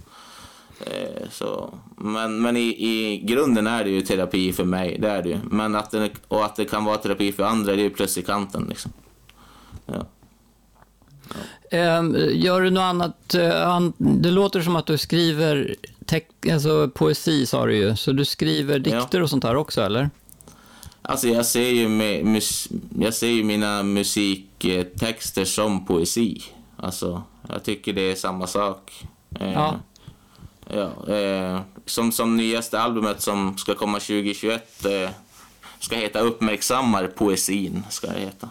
Eh, 0.79 1.29
så, 1.31 1.73
men 1.97 2.41
men 2.41 2.58
i, 2.58 2.75
i 2.89 3.17
grunden 3.17 3.67
är 3.67 3.84
det 3.84 3.89
ju 3.89 4.01
terapi 4.01 4.53
för 4.53 4.63
mig, 4.65 4.97
det 4.99 5.10
är 5.10 5.23
det 5.23 5.29
ju. 5.29 5.39
Men 5.43 5.75
att 5.75 5.91
det, 5.91 6.10
och 6.27 6.45
att 6.45 6.55
det 6.55 6.65
kan 6.65 6.86
vara 6.86 6.97
terapi 6.97 7.31
för 7.31 7.43
andra, 7.43 7.75
det 7.75 7.81
är 7.81 7.84
ju 7.84 7.89
plus 7.89 8.17
i 8.17 8.21
kanten. 8.21 8.65
Liksom. 8.69 8.91
Ja. 9.86 10.05
Ehm, 11.71 12.15
gör 12.32 12.62
du 12.62 12.69
något 12.69 12.82
annat? 12.82 13.34
Eh, 13.36 13.80
det 13.97 14.32
låter 14.32 14.62
som 14.62 14.75
att 14.75 14.86
du 14.86 14.97
skriver 14.97 15.75
alltså, 16.51 16.89
poesi, 16.89 17.45
sa 17.45 17.65
du 17.65 17.75
ju. 17.75 17.95
Så 17.95 18.12
du 18.12 18.25
skriver 18.25 18.80
dikter 18.80 19.17
ja. 19.17 19.23
och 19.23 19.30
sånt 19.30 19.43
här 19.43 19.56
också, 19.56 19.82
eller? 19.82 20.10
Alltså 21.01 21.28
jag 21.28 21.45
ser 21.45 21.69
ju, 21.69 21.88
mus, 22.23 22.67
jag 22.99 23.13
ser 23.13 23.28
ju 23.28 23.43
mina 23.43 23.84
musiktexter 23.84 25.45
som 25.45 25.86
poesi. 25.86 26.43
Alltså, 26.78 27.23
jag 27.49 27.63
tycker 27.63 27.93
det 27.93 28.12
är 28.12 28.15
samma 28.15 28.47
sak. 28.47 29.06
Eh, 29.39 29.54
ja. 29.54 29.75
ja 30.69 31.15
eh, 31.15 31.62
som, 31.86 32.12
som 32.12 32.38
nyaste 32.38 32.80
albumet 32.80 33.21
som 33.21 33.58
ska 33.58 33.75
komma 33.75 33.99
2021 33.99 34.86
eh, 34.86 35.10
ska 35.80 35.95
heta 35.95 36.19
Uppmärksammar 36.19 37.08
poesin, 37.08 37.84
ska 37.89 38.08
det 38.08 38.19
heta. 38.19 38.49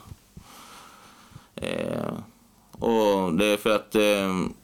Eh, 1.57 2.13
och 2.79 3.35
det 3.35 3.47
är 3.47 3.57
för 3.57 3.77
att 3.77 3.95
eh, 3.95 4.55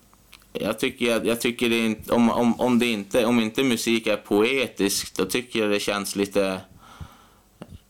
jag 0.53 0.79
tycker, 0.79 1.25
jag 1.25 1.40
tycker 1.40 1.68
det 1.68 1.79
inte, 1.79 2.12
om, 2.12 2.31
om, 2.31 2.61
om, 2.61 2.79
det 2.79 2.87
inte, 2.87 3.27
om 3.27 3.40
inte 3.40 3.64
musik 3.64 4.07
är 4.07 4.16
poetisk, 4.16 5.16
då 5.16 5.25
tycker 5.25 5.61
jag 5.61 5.70
det 5.70 5.81
känns 5.81 6.16
lite... 6.16 6.61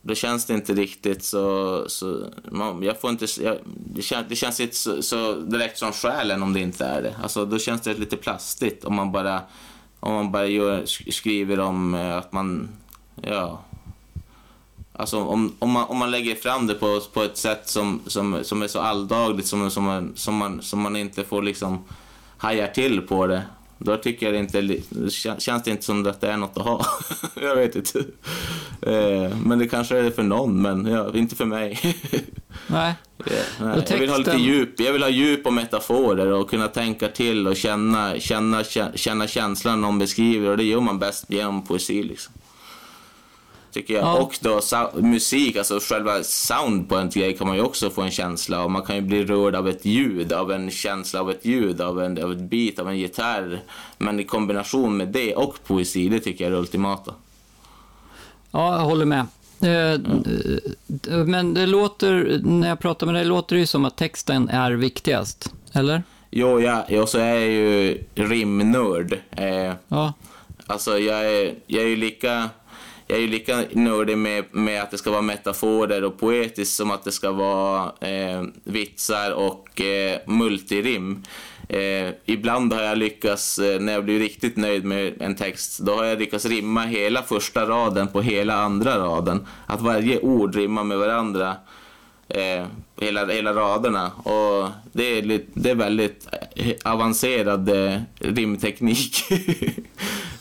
Då 0.02 0.14
känns 0.14 0.46
det 0.46 0.54
inte 0.54 0.74
riktigt 0.74 1.24
så... 1.24 1.84
så 1.88 2.24
man, 2.50 2.82
jag 2.82 3.00
får 3.00 3.10
inte, 3.10 3.26
jag, 3.42 3.58
det, 3.64 4.02
känns, 4.02 4.28
det 4.28 4.36
känns 4.36 4.60
inte 4.60 4.76
så, 4.76 5.02
så 5.02 5.34
direkt 5.34 5.78
som 5.78 5.92
själen 5.92 6.42
om 6.42 6.52
det 6.52 6.60
inte 6.60 6.84
är 6.84 7.02
det. 7.02 7.14
Alltså, 7.22 7.44
då 7.44 7.58
känns 7.58 7.80
det 7.80 7.94
lite 7.94 8.16
plastigt 8.16 8.84
om 8.84 8.94
man 8.94 9.12
bara, 9.12 9.42
om 10.00 10.14
man 10.14 10.32
bara 10.32 10.46
gör, 10.46 10.86
skriver 11.10 11.60
om 11.60 11.94
eh, 11.94 12.16
att 12.16 12.32
man... 12.32 12.68
Ja, 13.22 13.64
Alltså 15.00 15.18
om, 15.24 15.52
om, 15.58 15.70
man, 15.70 15.84
om 15.84 15.96
man 15.96 16.10
lägger 16.10 16.34
fram 16.34 16.66
det 16.66 16.74
på, 16.74 17.00
på 17.12 17.22
ett 17.22 17.36
sätt 17.36 17.68
som, 17.68 18.00
som, 18.06 18.38
som 18.42 18.62
är 18.62 18.68
så 18.68 18.80
alldagligt 18.80 19.46
som, 19.46 19.70
som, 19.70 19.84
man, 19.84 20.12
som, 20.16 20.34
man, 20.34 20.62
som 20.62 20.80
man 20.80 20.96
inte 20.96 21.24
får 21.24 21.42
liksom 21.42 21.84
hajar 22.36 22.66
till 22.66 23.00
på 23.00 23.26
det. 23.26 23.42
Då 23.78 23.96
tycker 23.96 24.26
jag 24.26 24.34
det 24.34 24.38
inte, 24.38 24.82
känns 25.38 25.64
det 25.64 25.70
inte 25.70 25.84
som 25.84 26.06
att 26.06 26.20
det 26.20 26.32
är 26.32 26.36
något 26.36 26.56
att 26.56 26.64
ha. 26.64 26.86
jag 27.42 27.56
vet 27.56 27.76
inte. 27.76 27.98
Eh, 28.82 29.36
men 29.44 29.58
det 29.58 29.68
kanske 29.68 29.98
är 29.98 30.02
det 30.02 30.10
för 30.10 30.22
någon, 30.22 30.62
men 30.62 30.86
ja, 30.86 31.10
inte 31.14 31.36
för 31.36 31.44
mig. 31.44 31.80
Nej. 32.66 32.94
Nej. 33.58 33.84
Jag 33.88 33.98
vill 33.98 34.10
ha 34.10 34.16
lite 34.16 34.36
djup. 34.36 34.80
Jag 34.80 34.92
vill 34.92 35.02
ha 35.02 35.10
djup 35.10 35.46
och 35.46 35.52
metaforer 35.52 36.32
och 36.32 36.50
kunna 36.50 36.68
tänka 36.68 37.08
till 37.08 37.46
och 37.46 37.56
känna, 37.56 38.18
känna, 38.18 38.64
känna 38.94 39.26
känslan 39.26 39.80
någon 39.80 39.98
beskriver 39.98 40.50
och 40.50 40.56
det 40.56 40.64
gör 40.64 40.80
man 40.80 40.98
bäst 40.98 41.24
genom 41.28 41.66
poesi 41.66 42.02
liksom 42.02 42.32
tycker 43.72 43.94
jag. 43.94 44.04
Ja. 44.04 44.18
Och 44.18 44.38
då 44.40 44.60
musik, 45.00 45.56
alltså 45.56 45.78
själva 45.82 46.22
sound 46.22 46.88
på 46.88 46.96
en 46.96 47.10
grej 47.10 47.36
kan 47.36 47.46
man 47.46 47.56
ju 47.56 47.62
också 47.62 47.90
få 47.90 48.02
en 48.02 48.10
känsla 48.10 48.62
av. 48.62 48.70
Man 48.70 48.82
kan 48.82 48.96
ju 48.96 49.02
bli 49.02 49.24
rörd 49.24 49.54
av 49.54 49.68
ett 49.68 49.84
ljud, 49.84 50.32
av 50.32 50.52
en 50.52 50.70
känsla 50.70 51.20
av 51.20 51.30
ett 51.30 51.44
ljud, 51.44 51.80
av, 51.80 52.02
en, 52.02 52.24
av 52.24 52.32
ett 52.32 52.38
beat, 52.40 52.78
av 52.78 52.88
en 52.88 52.98
gitarr. 52.98 53.60
Men 53.98 54.20
i 54.20 54.24
kombination 54.24 54.96
med 54.96 55.08
det 55.08 55.34
och 55.34 55.64
poesi, 55.66 56.08
det 56.08 56.20
tycker 56.20 56.44
jag 56.44 56.50
är 56.50 56.54
det 56.54 56.60
ultimata. 56.60 57.14
Ja, 58.50 58.76
jag 58.76 58.84
håller 58.84 59.04
med. 59.04 59.26
Mm. 59.62 60.24
Men 61.30 61.54
det 61.54 61.66
låter, 61.66 62.40
när 62.44 62.68
jag 62.68 62.80
pratar 62.80 63.06
med 63.06 63.14
dig, 63.14 63.24
låter 63.24 63.56
det 63.56 63.60
ju 63.60 63.66
som 63.66 63.84
att 63.84 63.96
texten 63.96 64.48
är 64.48 64.72
viktigast, 64.72 65.52
eller? 65.72 66.02
Jo, 66.30 66.60
ja, 66.60 67.02
och 67.02 67.08
så 67.08 67.18
är 67.18 67.34
jag 67.34 67.50
ju 67.50 67.98
rimnörd. 68.14 69.18
Eh, 69.30 69.72
ja. 69.88 70.12
Alltså, 70.66 70.98
jag 70.98 71.32
är, 71.32 71.54
jag 71.66 71.82
är 71.84 71.88
ju 71.88 71.96
lika 71.96 72.48
jag 73.10 73.18
är 73.18 73.22
ju 73.22 73.28
lika 73.28 73.64
nördig 73.72 74.18
med, 74.18 74.44
med 74.50 74.82
att 74.82 74.90
det 74.90 74.98
ska 74.98 75.10
vara 75.10 75.22
metaforer 75.22 76.04
och 76.04 76.18
poetiskt 76.18 76.76
som 76.76 76.90
att 76.90 77.04
det 77.04 77.12
ska 77.12 77.32
vara 77.32 77.92
eh, 78.00 78.42
vitsar 78.64 79.30
och 79.30 79.80
eh, 79.80 80.18
multirim. 80.26 81.22
Eh, 81.68 82.10
ibland 82.24 82.72
har 82.72 82.82
jag 82.82 82.98
lyckats, 82.98 83.58
eh, 83.58 83.80
när 83.80 83.92
jag 83.92 84.04
blir 84.04 84.18
riktigt 84.18 84.56
nöjd 84.56 84.84
med 84.84 85.22
en 85.22 85.34
text, 85.34 85.78
då 85.78 85.94
har 85.94 86.04
jag 86.04 86.18
lyckats 86.18 86.44
rimma 86.46 86.82
hela 86.82 87.22
första 87.22 87.66
raden 87.66 88.08
på 88.08 88.22
hela 88.22 88.54
andra 88.54 88.98
raden. 88.98 89.46
Att 89.66 89.80
varje 89.80 90.20
ord 90.20 90.54
rimmar 90.54 90.84
med 90.84 90.98
varandra. 90.98 91.56
Eh, 92.28 92.66
hela, 93.00 93.26
hela 93.26 93.52
raderna. 93.54 94.10
Och 94.10 94.68
det 94.92 95.18
är, 95.18 95.40
det 95.54 95.70
är 95.70 95.74
väldigt 95.74 96.28
eh, 96.56 96.92
avancerad 96.92 97.68
eh, 97.68 98.00
rimteknik. 98.18 99.24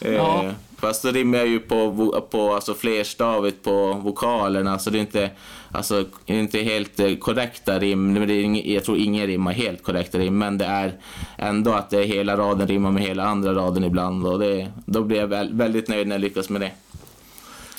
Eh, 0.02 0.14
ja. 0.14 0.52
Eh, 0.80 0.88
Fast 0.88 1.04
då 1.04 1.12
rimmar 1.12 1.46
ju 1.46 1.60
på, 1.60 2.22
på 2.32 2.54
alltså 2.54 2.74
flerstavigt 2.74 3.64
på 3.64 3.94
vokalerna, 3.94 4.80
så 4.80 4.90
det 4.90 4.98
är 4.98 5.02
inte, 5.02 5.30
alltså, 5.72 6.06
inte 6.26 6.60
helt 6.60 7.00
eh, 7.00 7.16
korrekta 7.16 7.80
rim. 7.80 8.14
Det 8.28 8.34
är, 8.34 8.74
jag 8.74 8.84
tror 8.84 8.98
ingen 8.98 9.28
rimmar 9.28 9.52
helt 9.52 9.84
korrekta 9.84 10.18
rim, 10.18 10.38
men 10.38 10.58
det 10.58 10.66
är 10.66 10.94
ändå 11.38 11.74
att 11.74 11.90
det 11.90 12.04
hela 12.04 12.38
raden 12.38 12.68
rimmar 12.68 12.92
med 12.92 13.04
hela 13.04 13.24
andra 13.24 13.54
raden 13.54 13.84
ibland. 13.84 14.28
Och 14.28 14.40
det, 14.40 14.68
då 14.86 15.04
blir 15.04 15.18
jag 15.18 15.28
väldigt 15.52 15.88
nöjd 15.88 16.08
när 16.08 16.16
jag 16.16 16.22
lyckas 16.22 16.50
med 16.50 16.62
det. 16.62 16.72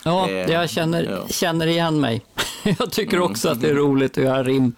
Ja, 0.05 0.31
eh, 0.31 0.53
jag 0.53 0.71
känner, 0.71 1.03
ja. 1.03 1.29
känner 1.29 1.67
igen 1.67 2.01
mig. 2.01 2.23
Jag 2.79 2.91
tycker 2.93 3.21
också 3.21 3.49
mm. 3.49 3.57
att 3.57 3.63
det 3.63 3.71
är 3.71 3.75
roligt 3.75 4.19
att 4.19 4.25
göra 4.25 4.43
rim. 4.43 4.73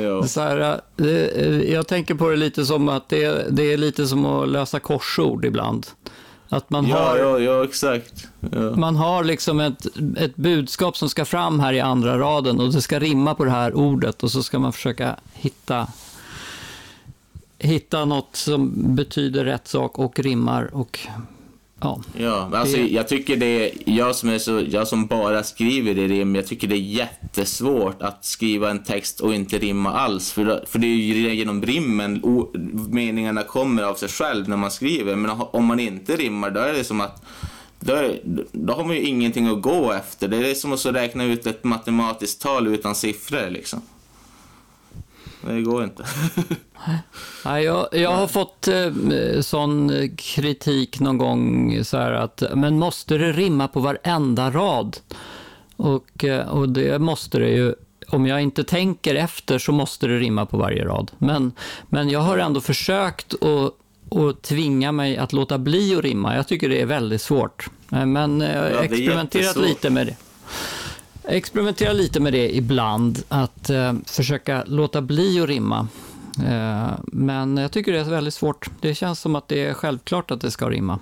Ja. 0.00 0.26
Så 0.26 0.40
här, 0.40 0.80
eh, 0.96 1.72
jag 1.72 1.86
tänker 1.86 2.14
på 2.14 2.30
det 2.30 2.36
lite 2.36 2.64
som 2.64 2.88
att 2.88 3.08
det, 3.08 3.46
det 3.50 3.72
är 3.72 3.76
lite 3.76 4.06
som 4.06 4.26
att 4.26 4.48
lösa 4.48 4.80
korsord 4.80 5.44
ibland. 5.44 5.86
Att 6.52 6.70
man 6.70 6.86
ja, 6.86 6.96
har, 6.96 7.18
ja, 7.18 7.38
ja, 7.38 7.64
exakt. 7.64 8.28
Ja. 8.52 8.76
Man 8.76 8.96
har 8.96 9.24
liksom 9.24 9.60
ett, 9.60 9.86
ett 10.16 10.36
budskap 10.36 10.96
som 10.96 11.08
ska 11.08 11.24
fram 11.24 11.60
här 11.60 11.72
i 11.72 11.80
andra 11.80 12.18
raden 12.18 12.60
och 12.60 12.72
det 12.72 12.82
ska 12.82 12.98
rimma 12.98 13.34
på 13.34 13.44
det 13.44 13.50
här 13.50 13.74
ordet 13.74 14.22
och 14.22 14.30
så 14.30 14.42
ska 14.42 14.58
man 14.58 14.72
försöka 14.72 15.16
hitta, 15.32 15.86
hitta 17.58 18.04
något 18.04 18.36
som 18.36 18.72
betyder 18.94 19.44
rätt 19.44 19.68
sak 19.68 19.98
och 19.98 20.18
rimmar 20.18 20.74
och 20.74 20.98
Ja, 21.80 22.02
ja 22.18 22.50
alltså 22.54 22.76
det... 22.76 22.88
jag 22.88 23.08
tycker 23.08 23.36
det 23.36 23.72
jag 23.84 24.16
som, 24.16 24.28
är 24.28 24.38
så, 24.38 24.62
jag 24.68 24.88
som 24.88 25.06
bara 25.06 25.42
skriver 25.42 25.98
i 25.98 26.08
rim, 26.08 26.34
jag 26.34 26.46
tycker 26.46 26.68
det 26.68 26.74
är 26.74 26.78
jättesvårt 26.78 28.02
att 28.02 28.24
skriva 28.24 28.70
en 28.70 28.82
text 28.82 29.20
och 29.20 29.34
inte 29.34 29.58
rimma 29.58 29.92
alls. 29.92 30.32
För, 30.32 30.64
för 30.66 30.78
det 30.78 30.86
är 30.86 30.96
ju 30.96 31.34
genom 31.34 31.62
rimmen 31.62 32.24
o, 32.24 32.50
meningarna 32.90 33.42
kommer 33.42 33.82
av 33.82 33.94
sig 33.94 34.08
själv 34.08 34.48
när 34.48 34.56
man 34.56 34.70
skriver. 34.70 35.16
Men 35.16 35.30
om 35.30 35.64
man 35.64 35.80
inte 35.80 36.16
rimmar, 36.16 36.50
då 36.50 36.60
är 36.60 36.72
det 36.72 36.84
som 36.84 37.00
att 37.00 37.22
då, 37.80 37.94
är, 37.94 38.20
då 38.52 38.72
har 38.72 38.84
man 38.84 38.96
ju 38.96 39.02
ingenting 39.02 39.46
att 39.46 39.62
gå 39.62 39.92
efter. 39.92 40.28
Det 40.28 40.50
är 40.50 40.54
som 40.54 40.72
att 40.72 40.86
räkna 40.86 41.24
ut 41.24 41.46
ett 41.46 41.64
matematiskt 41.64 42.42
tal 42.42 42.66
utan 42.66 42.94
siffror 42.94 43.50
liksom. 43.50 43.82
Det 45.40 45.62
går 45.62 45.84
inte. 45.84 46.04
Nej, 47.44 47.64
jag, 47.64 47.88
jag 47.92 48.10
har 48.10 48.26
fått 48.26 48.68
eh, 48.68 49.40
sån 49.40 50.08
kritik 50.16 51.00
någon 51.00 51.18
gång 51.18 51.78
så 51.84 51.96
här 51.96 52.12
att, 52.12 52.42
men 52.54 52.78
måste 52.78 53.18
det 53.18 53.32
rimma 53.32 53.68
på 53.68 53.80
varenda 53.80 54.50
rad? 54.50 54.96
Och, 55.76 56.24
eh, 56.24 56.48
och 56.48 56.68
det 56.68 56.98
måste 56.98 57.38
det 57.38 57.50
ju. 57.50 57.74
Om 58.08 58.26
jag 58.26 58.42
inte 58.42 58.64
tänker 58.64 59.14
efter 59.14 59.58
så 59.58 59.72
måste 59.72 60.06
det 60.06 60.18
rimma 60.18 60.46
på 60.46 60.56
varje 60.56 60.84
rad. 60.84 61.10
Men, 61.18 61.52
men 61.88 62.08
jag 62.08 62.20
har 62.20 62.38
ändå 62.38 62.60
försökt 62.60 63.34
att 63.42 63.74
och 64.08 64.42
tvinga 64.42 64.92
mig 64.92 65.16
att 65.16 65.32
låta 65.32 65.58
bli 65.58 65.96
att 65.96 66.04
rimma. 66.04 66.36
Jag 66.36 66.48
tycker 66.48 66.68
det 66.68 66.80
är 66.80 66.86
väldigt 66.86 67.22
svårt. 67.22 67.70
Eh, 67.92 68.06
men 68.06 68.40
jag 68.40 68.62
har 68.62 68.70
ja, 68.70 68.84
experimenterat 68.84 69.56
lite 69.56 69.90
med 69.90 70.06
det 70.06 70.16
jag 71.30 71.36
experimenterar 71.36 71.94
lite 71.94 72.20
med 72.20 72.32
det 72.32 72.56
ibland, 72.56 73.22
att 73.28 73.70
eh, 73.70 73.92
försöka 74.06 74.64
låta 74.66 75.02
bli 75.02 75.40
att 75.40 75.48
rimma. 75.48 75.88
Eh, 76.46 76.90
men 77.04 77.56
jag 77.56 77.72
tycker 77.72 77.92
det 77.92 78.00
är 78.00 78.04
väldigt 78.04 78.34
svårt. 78.34 78.70
Det 78.80 78.94
känns 78.94 79.20
som 79.20 79.36
att 79.36 79.48
det 79.48 79.64
är 79.64 79.74
självklart 79.74 80.30
att 80.30 80.40
det 80.40 80.50
ska 80.50 80.70
rimma. 80.70 80.98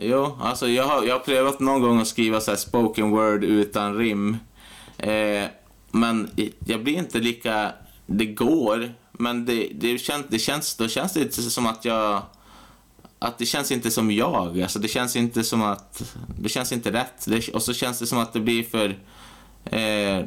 Jo, 0.00 0.36
alltså 0.40 0.68
jag 0.68 0.84
har, 0.84 1.02
jag 1.04 1.14
har 1.14 1.20
prövat 1.20 1.60
någon 1.60 1.82
gång 1.82 2.00
att 2.00 2.06
skriva 2.06 2.40
så 2.40 2.56
spoken 2.56 3.10
word 3.10 3.44
utan 3.44 3.96
rim. 3.96 4.36
Eh, 4.98 5.44
men 5.90 6.30
jag 6.66 6.84
blir 6.84 6.98
inte 6.98 7.18
lika... 7.18 7.72
Det 8.06 8.26
går, 8.26 8.94
men 9.12 9.46
det, 9.46 9.68
det, 9.74 9.98
känns, 9.98 10.26
det 10.28 10.38
känns, 10.38 10.76
då 10.76 10.88
känns 10.88 11.12
det 11.12 11.20
inte 11.20 11.42
som 11.42 11.66
att 11.66 11.84
jag 11.84 12.22
att 13.18 13.38
det 13.38 13.46
känns 13.46 13.72
inte 13.72 13.90
som 13.90 14.10
jag. 14.10 14.60
Alltså 14.60 14.78
det 14.78 14.88
känns 14.88 15.16
inte 15.16 15.44
som 15.44 15.62
att... 15.62 16.14
Det 16.40 16.48
känns 16.48 16.72
inte 16.72 16.92
rätt. 16.92 17.24
Det, 17.26 17.48
och 17.48 17.62
så 17.62 17.74
känns 17.74 17.98
det 17.98 18.06
som 18.06 18.18
att 18.18 18.32
det 18.32 18.40
blir 18.40 18.62
för... 18.62 18.88
Eh, 19.64 20.24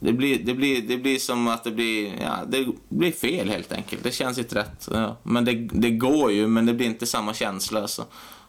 det, 0.00 0.12
blir, 0.12 0.38
det, 0.44 0.54
blir, 0.54 0.82
det 0.82 0.96
blir 0.96 1.18
som 1.18 1.48
att 1.48 1.64
det 1.64 1.70
blir... 1.70 2.12
Ja, 2.22 2.38
det 2.48 2.66
blir 2.88 3.12
fel 3.12 3.50
helt 3.50 3.72
enkelt. 3.72 4.02
Det 4.02 4.12
känns 4.12 4.38
inte 4.38 4.54
rätt. 4.54 4.88
Ja. 4.92 5.16
Men 5.22 5.44
det, 5.44 5.52
det 5.54 5.90
går 5.90 6.32
ju, 6.32 6.46
men 6.46 6.66
det 6.66 6.74
blir 6.74 6.86
inte 6.86 7.06
samma 7.06 7.34
känsla. 7.34 7.88
Så, 7.88 8.04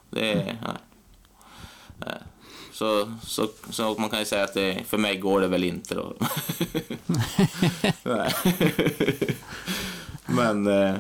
det, 0.10 0.58
ja. 0.62 2.08
så, 2.72 3.12
så, 3.24 3.48
så 3.70 3.96
man 4.00 4.10
kan 4.10 4.20
ju 4.20 4.26
säga 4.26 4.44
att 4.44 4.54
det, 4.54 4.84
för 4.88 4.98
mig 4.98 5.18
går 5.18 5.42
det 5.42 5.48
väl 5.48 5.64
inte 5.64 5.96
då. 5.96 6.14
men... 10.26 10.68
Eh, 10.68 10.96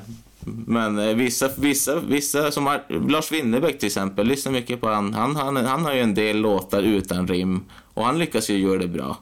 men 0.66 1.00
eh, 1.00 1.16
vissa, 1.16 1.50
vissa, 1.58 2.00
vissa 2.00 2.52
som 2.52 2.80
Lars 3.10 3.32
Winnerbäck 3.32 3.80
till 3.80 3.88
exempel, 3.88 4.28
lyssnar 4.28 4.52
mycket 4.52 4.82
på 4.82 4.88
han. 4.90 5.14
Han, 5.14 5.36
han. 5.36 5.56
han 5.56 5.86
har 5.86 5.94
ju 5.94 6.02
en 6.02 6.14
del 6.14 6.38
låtar 6.38 6.84
utan 6.84 7.28
rim 7.28 7.66
och 7.94 8.06
han 8.06 8.20
lyckas 8.20 8.50
ju 8.50 8.58
göra 8.58 8.80
det 8.80 8.88
bra. 8.88 9.18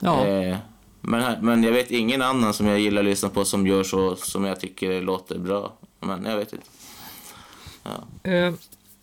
Ja. 0.00 0.26
Eh, 0.26 0.56
men, 1.00 1.44
men 1.44 1.62
jag 1.62 1.72
vet 1.72 1.90
ingen 1.90 2.22
annan 2.22 2.54
som 2.54 2.66
jag 2.66 2.80
gillar 2.80 3.02
att 3.02 3.08
lyssna 3.08 3.28
på 3.28 3.44
som 3.44 3.66
gör 3.66 3.82
så 3.82 4.16
som 4.16 4.44
jag 4.44 4.60
tycker 4.60 5.02
låter 5.02 5.38
bra. 5.38 5.72
Men 6.00 6.24
jag 6.24 6.36
vet 6.36 6.52
inte. 6.52 6.66
Ja. 7.82 8.30
Eh, 8.30 8.54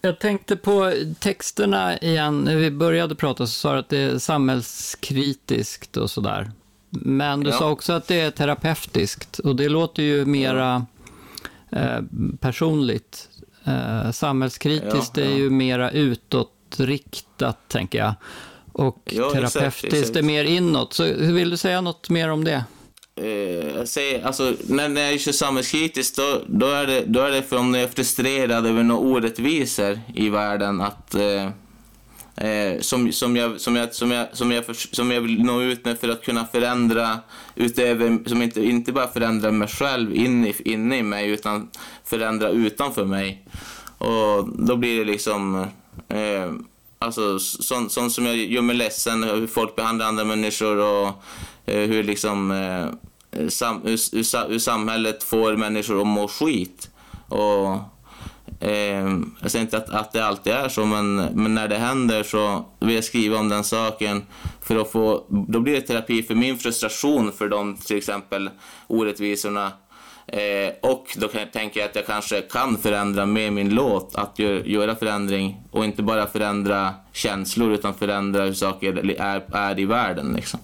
jag 0.01 0.19
tänkte 0.19 0.56
på 0.56 0.93
texterna 1.19 1.97
igen. 1.97 2.41
När 2.41 2.56
vi 2.56 2.71
började 2.71 3.15
prata 3.15 3.47
så 3.47 3.54
sa 3.54 3.73
du 3.73 3.80
att 3.80 3.89
det 3.89 3.97
är 3.97 4.17
samhällskritiskt 4.17 5.97
och 5.97 6.10
sådär. 6.12 6.51
Men 6.89 7.43
du 7.43 7.49
ja. 7.49 7.58
sa 7.58 7.69
också 7.69 7.93
att 7.93 8.08
det 8.08 8.19
är 8.19 8.32
terapeutiskt 8.32 9.39
och 9.39 9.56
det 9.56 9.69
låter 9.69 10.04
ju 10.04 10.25
mera 10.25 10.86
Eh, 11.75 12.01
personligt. 12.39 13.29
Eh, 13.63 14.11
samhällskritiskt 14.11 15.17
ja, 15.17 15.23
ja. 15.23 15.29
är 15.31 15.35
ju 15.35 15.49
mera 15.49 15.91
utåtriktat, 15.91 17.57
tänker 17.67 17.97
jag. 17.99 18.13
Och 18.71 19.13
ja, 19.15 19.31
terapeutiskt 19.31 19.83
exakt, 19.83 19.93
exakt. 19.93 20.15
är 20.15 20.21
mer 20.21 20.43
inåt. 20.43 20.93
Så 20.93 21.03
vill 21.13 21.49
du 21.49 21.57
säga 21.57 21.81
något 21.81 22.09
mer 22.09 22.29
om 22.29 22.43
det? 22.43 22.63
Eh, 23.15 23.83
säger, 23.83 24.25
alltså, 24.25 24.53
när, 24.67 24.89
när 24.89 25.11
jag 25.11 25.19
kör 25.19 25.31
samhällskritiskt, 25.31 26.17
då, 26.17 26.41
då, 26.47 26.67
är 26.67 26.88
det, 26.88 27.03
då 27.05 27.19
är 27.19 27.31
det 27.31 27.41
för 27.41 27.57
om 27.57 27.73
jag 27.73 27.83
är 27.83 27.88
frustrerad 27.88 28.65
över 28.65 28.83
några 28.83 29.01
orättvisor 29.01 29.99
i 30.15 30.29
världen. 30.29 30.81
att... 30.81 31.15
Eh, 31.15 31.49
eh, 32.36 32.80
som, 32.82 33.12
som, 33.12 33.36
jag, 33.36 33.62
som, 33.62 33.76
jag, 33.76 33.95
som, 33.95 34.12
jag, 34.12 34.28
som, 34.34 34.52
jag, 34.52 34.63
som 34.76 35.12
jag 35.12 35.21
vill 35.21 35.43
nå 35.43 35.62
ut 35.62 35.86
med 35.86 36.00
för 36.00 36.10
att 36.10 36.26
kunna 36.26 36.45
förändra 36.45 37.19
utöver, 37.56 38.30
som 38.30 38.41
inte, 38.41 38.65
inte 38.65 38.91
bara 38.91 39.08
förändra 39.08 39.52
mig 39.52 39.67
själv 39.67 40.15
inne, 40.15 40.54
inne 40.65 40.98
i 40.98 41.04
mig 41.04 41.30
utan 41.30 41.69
förändra 42.04 42.50
utanför 42.50 43.06
mig. 43.06 43.48
Och 43.98 44.50
då 44.50 44.76
blir 44.76 45.00
det 45.00 45.06
liksom, 45.06 45.67
eh, 46.08 46.52
Alltså 47.00 47.39
sånt, 47.39 47.91
sånt 47.91 48.12
som 48.13 48.26
jag 48.26 48.38
gör 48.38 48.62
mig 48.62 48.76
ledsen, 48.76 49.24
hur 49.24 49.48
folk 49.48 49.76
behandlar 49.76 50.06
andra 50.06 50.24
människor 50.24 50.78
och 50.78 51.08
eh, 51.65 51.89
hur 51.89 52.04
liksom 52.04 52.52
eh, 52.52 53.48
sam, 53.50 53.82
hur, 53.84 54.15
hur, 54.15 54.50
hur, 54.50 54.60
samhället 54.60 55.24
får 55.24 55.56
människor 55.56 56.02
att 56.02 56.08
må 56.08 56.28
skit. 56.28 56.89
Och, 57.28 57.94
eh, 58.59 59.19
jag 59.41 59.51
säger 59.51 59.65
inte 59.65 59.77
att, 59.77 59.89
att 59.89 60.11
det 60.11 60.25
alltid 60.25 60.53
är 60.53 60.69
så, 60.69 60.85
men, 60.85 61.15
men 61.15 61.55
när 61.55 61.67
det 61.67 61.77
händer 61.77 62.23
så 62.23 62.65
vill 62.79 62.95
jag 62.95 63.03
skriva 63.03 63.37
om 63.39 63.49
den 63.49 63.63
saken. 63.63 64.25
För 64.61 64.75
att 64.75 64.91
få, 64.91 65.25
då 65.29 65.59
blir 65.59 65.73
det 65.73 65.81
terapi 65.81 66.23
för 66.23 66.35
min 66.35 66.57
frustration 66.57 67.31
för 67.31 67.49
de 67.49 67.77
till 67.77 67.97
exempel 67.97 68.49
orättvisorna 68.87 69.71
Eh, 70.27 70.73
och 70.81 71.07
då 71.17 71.27
kan, 71.27 71.47
tänker 71.53 71.79
jag 71.79 71.89
att 71.89 71.95
jag 71.95 72.05
kanske 72.05 72.41
kan 72.41 72.77
förändra 72.77 73.25
med 73.25 73.53
min 73.53 73.69
låt, 73.69 74.15
att 74.15 74.39
gör, 74.39 74.53
göra 74.53 74.95
förändring 74.95 75.61
och 75.71 75.85
inte 75.85 76.03
bara 76.03 76.27
förändra 76.27 76.93
känslor 77.11 77.73
utan 77.73 77.93
förändra 77.93 78.43
hur 78.43 78.53
saker 78.53 79.11
är, 79.21 79.43
är 79.53 79.79
i 79.79 79.85
världen. 79.85 80.33
Liksom. 80.33 80.59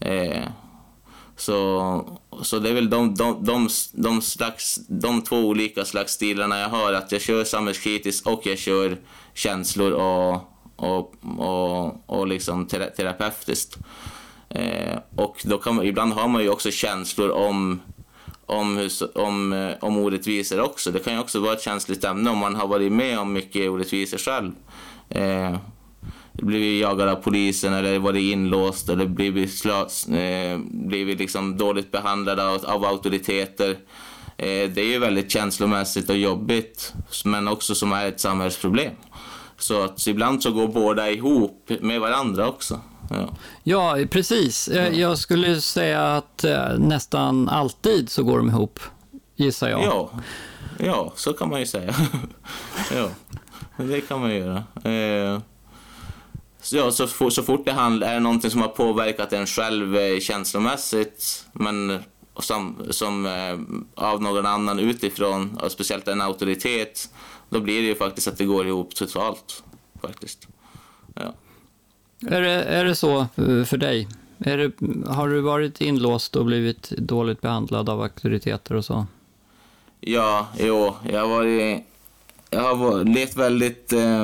Eh, 0.00 0.44
så, 1.36 2.18
så 2.42 2.58
det 2.58 2.68
är 2.68 2.74
väl 2.74 2.90
de, 2.90 3.14
de, 3.14 3.44
de, 3.44 3.68
de, 3.92 4.22
slags, 4.22 4.80
de 4.88 5.22
två 5.22 5.36
olika 5.36 5.84
slags 5.84 6.12
stilarna 6.12 6.58
jag 6.58 6.68
har, 6.68 6.92
att 6.92 7.12
jag 7.12 7.20
kör 7.20 7.44
samhällskritiskt 7.44 8.26
och 8.26 8.46
jag 8.46 8.58
kör 8.58 8.98
känslor 9.34 9.92
och, 9.92 10.34
och, 10.76 11.14
och, 11.38 12.10
och 12.10 12.26
liksom 12.26 12.66
terapeutiskt. 12.66 13.78
Eh, 14.48 14.98
och 15.16 15.42
då 15.44 15.58
kan 15.58 15.74
man, 15.74 15.86
ibland 15.86 16.12
har 16.12 16.28
man 16.28 16.42
ju 16.42 16.48
också 16.48 16.70
känslor 16.70 17.30
om 17.30 17.80
om, 18.46 18.88
om, 19.14 19.52
eh, 19.52 19.74
om 19.80 19.98
orättvisor 19.98 20.60
också. 20.60 20.90
Det 20.90 20.98
kan 20.98 21.12
ju 21.12 21.20
också 21.20 21.40
vara 21.40 21.52
ett 21.52 21.62
känsligt 21.62 22.04
ämne 22.04 22.30
om 22.30 22.38
man 22.38 22.54
har 22.54 22.66
varit 22.66 22.92
med 22.92 23.18
om 23.18 23.32
mycket 23.32 23.70
orättvisor 23.70 24.18
själv. 24.18 24.52
Eh, 25.08 25.56
blivit 26.42 26.82
jagad 26.82 27.08
av 27.08 27.16
polisen 27.16 27.72
eller 27.72 27.98
varit 27.98 28.22
inlåst 28.22 28.88
eller 28.88 29.06
blivit, 29.06 29.58
slas, 29.58 30.06
eh, 30.06 30.58
blivit 30.70 31.18
liksom 31.18 31.56
dåligt 31.56 31.90
behandlad 31.90 32.40
av, 32.40 32.64
av 32.64 32.84
auktoriteter. 32.84 33.70
Eh, 34.36 34.70
det 34.70 34.80
är 34.80 34.90
ju 34.90 34.98
väldigt 34.98 35.30
känslomässigt 35.30 36.10
och 36.10 36.16
jobbigt 36.16 36.94
men 37.24 37.48
också 37.48 37.74
som 37.74 37.92
är 37.92 38.06
ett 38.06 38.20
samhällsproblem. 38.20 38.92
Så 39.58 39.82
att 39.82 40.06
ibland 40.06 40.42
så 40.42 40.52
går 40.52 40.68
båda 40.68 41.10
ihop 41.10 41.70
med 41.80 42.00
varandra 42.00 42.48
också. 42.48 42.80
Ja, 43.10 43.28
ja 43.62 44.06
precis. 44.10 44.68
Jag, 44.68 44.94
jag 44.94 45.18
skulle 45.18 45.60
säga 45.60 46.16
att 46.16 46.44
eh, 46.44 46.78
nästan 46.78 47.48
alltid 47.48 48.10
så 48.10 48.22
går 48.22 48.38
de 48.38 48.48
ihop, 48.48 48.80
gissar 49.36 49.68
jag. 49.68 49.82
Ja, 49.82 50.10
ja 50.78 51.12
så 51.16 51.32
kan 51.32 51.48
man 51.48 51.60
ju 51.60 51.66
säga. 51.66 51.94
ja, 52.94 53.08
det 53.76 54.00
kan 54.00 54.20
man 54.20 54.34
göra. 54.34 54.64
Eh, 54.84 55.40
ja, 56.72 56.90
så, 56.90 57.30
så 57.30 57.42
fort 57.42 57.64
det 57.64 57.72
handlar, 57.72 58.14
är 58.14 58.20
någonting 58.20 58.50
som 58.50 58.60
har 58.60 58.68
påverkat 58.68 59.32
en 59.32 59.46
själv 59.46 59.96
eh, 59.96 60.18
känslomässigt, 60.20 61.46
men 61.52 61.98
som, 62.38 62.76
som 62.90 63.26
eh, 63.26 63.58
av 64.04 64.22
någon 64.22 64.46
annan 64.46 64.78
utifrån, 64.78 65.58
och 65.62 65.72
speciellt 65.72 66.08
en 66.08 66.20
auktoritet, 66.20 67.10
då 67.48 67.60
blir 67.60 67.82
det 67.82 67.88
ju 67.88 67.94
faktiskt 67.94 68.28
att 68.28 68.38
det 68.38 68.44
går 68.44 68.66
ihop 68.66 68.94
totalt. 68.94 69.62
Faktiskt. 70.02 70.48
Ja. 71.14 71.34
Är 72.28 72.40
det, 72.40 72.50
är 72.50 72.84
det 72.84 72.94
så 72.94 73.26
för 73.66 73.76
dig? 73.76 74.08
Är 74.38 74.58
det, 74.58 74.72
har 75.12 75.28
du 75.28 75.40
varit 75.40 75.80
inlåst 75.80 76.36
och 76.36 76.44
blivit 76.44 76.90
dåligt 76.90 77.40
behandlad 77.40 77.88
av 77.88 78.02
auktoriteter 78.02 78.74
och 78.74 78.84
så? 78.84 79.06
Ja, 80.00 80.48
jo, 80.58 80.94
jag 81.10 81.20
har 81.20 81.28
varit... 81.28 81.84
Jag 82.52 82.74
har 82.74 83.04
levt 83.04 83.36
väldigt 83.36 83.92
eh, 83.92 84.22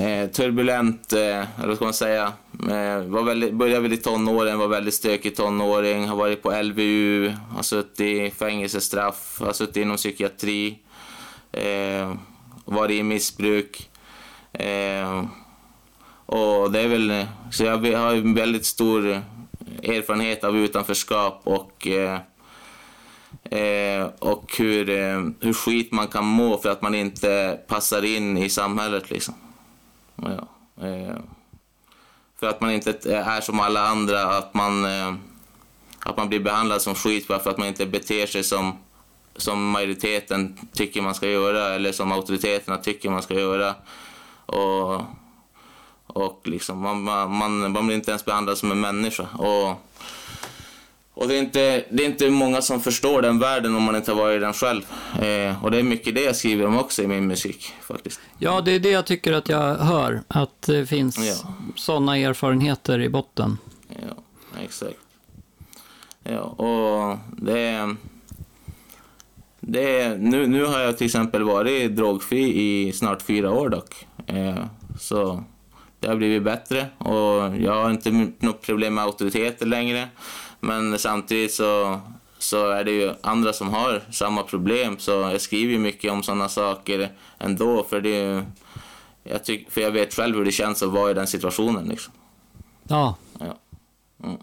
eh, 0.00 0.30
turbulent, 0.30 1.12
eh, 1.12 1.18
eller 1.20 1.66
vad 1.66 1.76
ska 1.76 1.84
man 1.84 1.94
säga. 1.94 2.32
Eh, 2.52 3.02
var 3.02 3.22
väldigt, 3.22 3.54
började 3.54 3.80
väl 3.80 3.92
i 3.92 3.96
tonåren, 3.96 4.58
var 4.58 4.68
väldigt 4.68 4.94
stökig 4.94 5.36
tonåring, 5.36 6.08
har 6.08 6.16
varit 6.16 6.42
på 6.42 6.62
LVU, 6.62 7.32
har 7.50 7.62
suttit 7.62 8.00
i 8.00 8.30
fängelsestraff, 8.30 9.40
har 9.40 9.52
suttit 9.52 9.76
inom 9.76 9.96
psykiatri, 9.96 10.78
eh, 11.52 12.14
varit 12.64 13.00
i 13.00 13.02
missbruk. 13.02 13.90
Eh, 14.52 15.24
och 16.26 16.72
det 16.72 16.80
är 16.80 16.88
väl, 16.88 17.26
så 17.50 17.64
jag 17.64 17.78
har 17.78 18.14
en 18.14 18.34
väldigt 18.34 18.66
stor 18.66 19.22
erfarenhet 19.82 20.44
av 20.44 20.56
utanförskap 20.56 21.40
och, 21.44 21.86
eh, 21.86 22.18
eh, 23.50 24.06
och 24.18 24.54
hur, 24.58 24.90
eh, 24.90 25.22
hur 25.40 25.52
skit 25.52 25.92
man 25.92 26.06
kan 26.06 26.24
må 26.24 26.58
för 26.58 26.68
att 26.68 26.82
man 26.82 26.94
inte 26.94 27.60
passar 27.66 28.04
in 28.04 28.38
i 28.38 28.50
samhället. 28.50 29.10
Liksom. 29.10 29.34
Ja, 30.16 30.48
eh, 30.86 31.16
för 32.40 32.46
att 32.46 32.60
man 32.60 32.70
inte 32.70 32.90
eh, 32.90 33.28
är 33.28 33.40
som 33.40 33.60
alla 33.60 33.86
andra, 33.88 34.22
att 34.22 34.54
man, 34.54 34.84
eh, 34.84 35.14
att 36.00 36.16
man 36.16 36.28
blir 36.28 36.40
behandlad 36.40 36.82
som 36.82 36.94
skit 36.94 37.28
bara 37.28 37.38
för 37.38 37.50
att 37.50 37.58
man 37.58 37.68
inte 37.68 37.86
beter 37.86 38.26
sig 38.26 38.44
som, 38.44 38.78
som 39.36 39.70
majoriteten 39.70 40.58
tycker 40.72 41.02
man 41.02 41.14
ska 41.14 41.28
göra 41.28 41.74
eller 41.74 41.92
som 41.92 42.12
auktoriteterna 42.12 42.76
tycker 42.76 43.10
man 43.10 43.22
ska 43.22 43.34
göra. 43.34 43.74
Och 44.46 45.02
och 46.08 46.40
liksom, 46.44 46.78
man, 46.78 47.02
man, 47.32 47.72
man 47.72 47.86
blir 47.86 47.96
inte 47.96 48.10
ens 48.10 48.24
behandlad 48.24 48.58
som 48.58 48.70
en 48.70 48.80
människa. 48.80 49.26
Och, 49.38 49.76
och 51.18 51.28
det, 51.28 51.34
är 51.34 51.38
inte, 51.38 51.84
det 51.90 52.02
är 52.02 52.06
inte 52.06 52.30
många 52.30 52.62
som 52.62 52.80
förstår 52.80 53.22
den 53.22 53.38
världen 53.38 53.76
om 53.76 53.82
man 53.82 53.96
inte 53.96 54.10
har 54.10 54.18
varit 54.18 54.36
i 54.36 54.38
den 54.40 54.52
själv. 54.52 54.82
Eh, 55.22 55.64
och 55.64 55.70
det 55.70 55.78
är 55.78 55.82
mycket 55.82 56.14
det 56.14 56.20
jag 56.20 56.36
skriver 56.36 56.66
om 56.66 56.78
också 56.78 57.02
i 57.02 57.06
min 57.06 57.26
musik. 57.26 57.72
faktiskt. 57.80 58.20
Ja, 58.38 58.60
det 58.60 58.72
är 58.72 58.80
det 58.80 58.90
jag 58.90 59.06
tycker 59.06 59.32
att 59.32 59.48
jag 59.48 59.76
hör. 59.76 60.22
Att 60.28 60.62
det 60.62 60.86
finns 60.86 61.18
ja. 61.18 61.54
sådana 61.76 62.16
erfarenheter 62.16 63.00
i 63.00 63.08
botten. 63.08 63.58
Ja, 63.88 64.22
exakt. 64.64 64.96
Ja, 66.22 66.40
och 66.40 67.18
det 67.36 67.96
Det 69.60 70.00
är, 70.00 70.16
nu, 70.18 70.46
nu 70.46 70.64
har 70.64 70.80
jag 70.80 70.98
till 70.98 71.04
exempel 71.06 71.42
varit 71.42 71.96
drogfri 71.96 72.62
i 72.62 72.92
snart 72.92 73.22
fyra 73.22 73.50
år 73.50 73.68
dock. 73.68 74.06
Eh, 74.26 74.64
så 75.00 75.44
det 76.00 76.08
har 76.08 76.16
blivit 76.16 76.42
bättre 76.42 76.86
och 76.98 77.56
jag 77.56 77.74
har 77.82 77.90
inte 77.90 78.30
något 78.38 78.62
problem 78.62 78.94
med 78.94 79.04
auktoriteter 79.04 79.66
längre. 79.66 80.08
Men 80.60 80.98
samtidigt 80.98 81.54
så, 81.54 82.00
så 82.38 82.70
är 82.70 82.84
det 82.84 82.90
ju 82.90 83.14
andra 83.20 83.52
som 83.52 83.68
har 83.68 84.02
samma 84.10 84.42
problem 84.42 84.98
så 84.98 85.10
jag 85.10 85.40
skriver 85.40 85.72
ju 85.72 85.78
mycket 85.78 86.12
om 86.12 86.22
sådana 86.22 86.48
saker 86.48 87.12
ändå 87.38 87.84
för 87.84 88.00
det 88.00 88.44
jag 89.22 89.44
tyck, 89.44 89.70
för 89.70 89.80
jag 89.80 89.90
vet 89.90 90.14
själv 90.14 90.36
hur 90.36 90.44
det 90.44 90.52
känns 90.52 90.82
att 90.82 90.90
vara 90.90 91.10
i 91.10 91.14
den 91.14 91.26
situationen 91.26 91.88
liksom. 91.88 92.12
Ja. 92.88 93.16
ja. 93.38 93.58
Mm. 94.24 94.36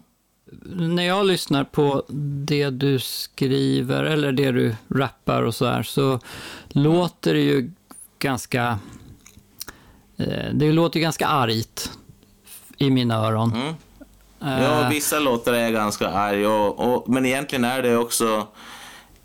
När 0.94 1.02
jag 1.02 1.26
lyssnar 1.26 1.64
på 1.64 2.04
det 2.46 2.70
du 2.70 2.98
skriver 2.98 4.04
eller 4.04 4.32
det 4.32 4.52
du 4.52 4.76
rappar 4.88 5.42
och 5.42 5.54
så 5.54 5.66
här 5.66 5.82
så 5.82 6.20
låter 6.68 7.34
det 7.34 7.40
ju 7.40 7.70
ganska 8.18 8.78
Eh, 10.16 10.54
det 10.54 10.72
låter 10.72 11.00
ganska 11.00 11.26
argt 11.26 11.90
i 12.76 12.90
mina 12.90 13.14
öron. 13.14 13.52
Mm. 13.54 13.74
Ja, 14.46 14.82
eh. 14.82 14.88
vissa 14.88 15.18
låtar 15.18 15.52
är 15.52 15.70
ganska 15.70 16.08
arg, 16.08 16.46
och, 16.46 16.94
och, 16.94 17.08
men 17.08 17.26
egentligen 17.26 17.64
är 17.64 17.82
det 17.82 17.96
också... 17.96 18.46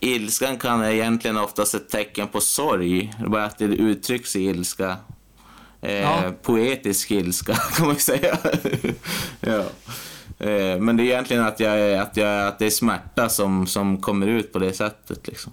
Ilskan 0.03 0.57
kan 0.57 0.86
egentligen 0.86 1.38
oftast 1.38 1.73
ett 1.73 1.89
tecken 1.89 2.27
på 2.27 2.41
sorg, 2.41 3.13
bara 3.27 3.45
att 3.45 3.57
det 3.57 3.65
uttrycks 3.65 4.36
i 4.36 4.43
ilska. 4.43 4.97
Eh, 5.81 5.93
ja. 5.93 6.31
Poetisk 6.41 7.12
ilska, 7.12 7.53
kan 7.75 7.88
man 7.88 7.95
säga. 7.95 8.38
ja. 9.41 9.63
eh, 10.47 10.79
men 10.79 10.97
det 10.97 11.03
är 11.03 11.05
egentligen 11.05 11.43
att, 11.43 11.60
jag, 11.60 11.93
att, 11.93 12.17
jag, 12.17 12.47
att 12.47 12.60
det 12.60 12.65
är 12.65 12.69
smärta 12.69 13.29
som, 13.29 13.67
som 13.67 14.01
kommer 14.01 14.27
ut 14.27 14.53
på 14.53 14.60
det 14.60 14.73
sättet. 14.73 15.27
Liksom. 15.27 15.51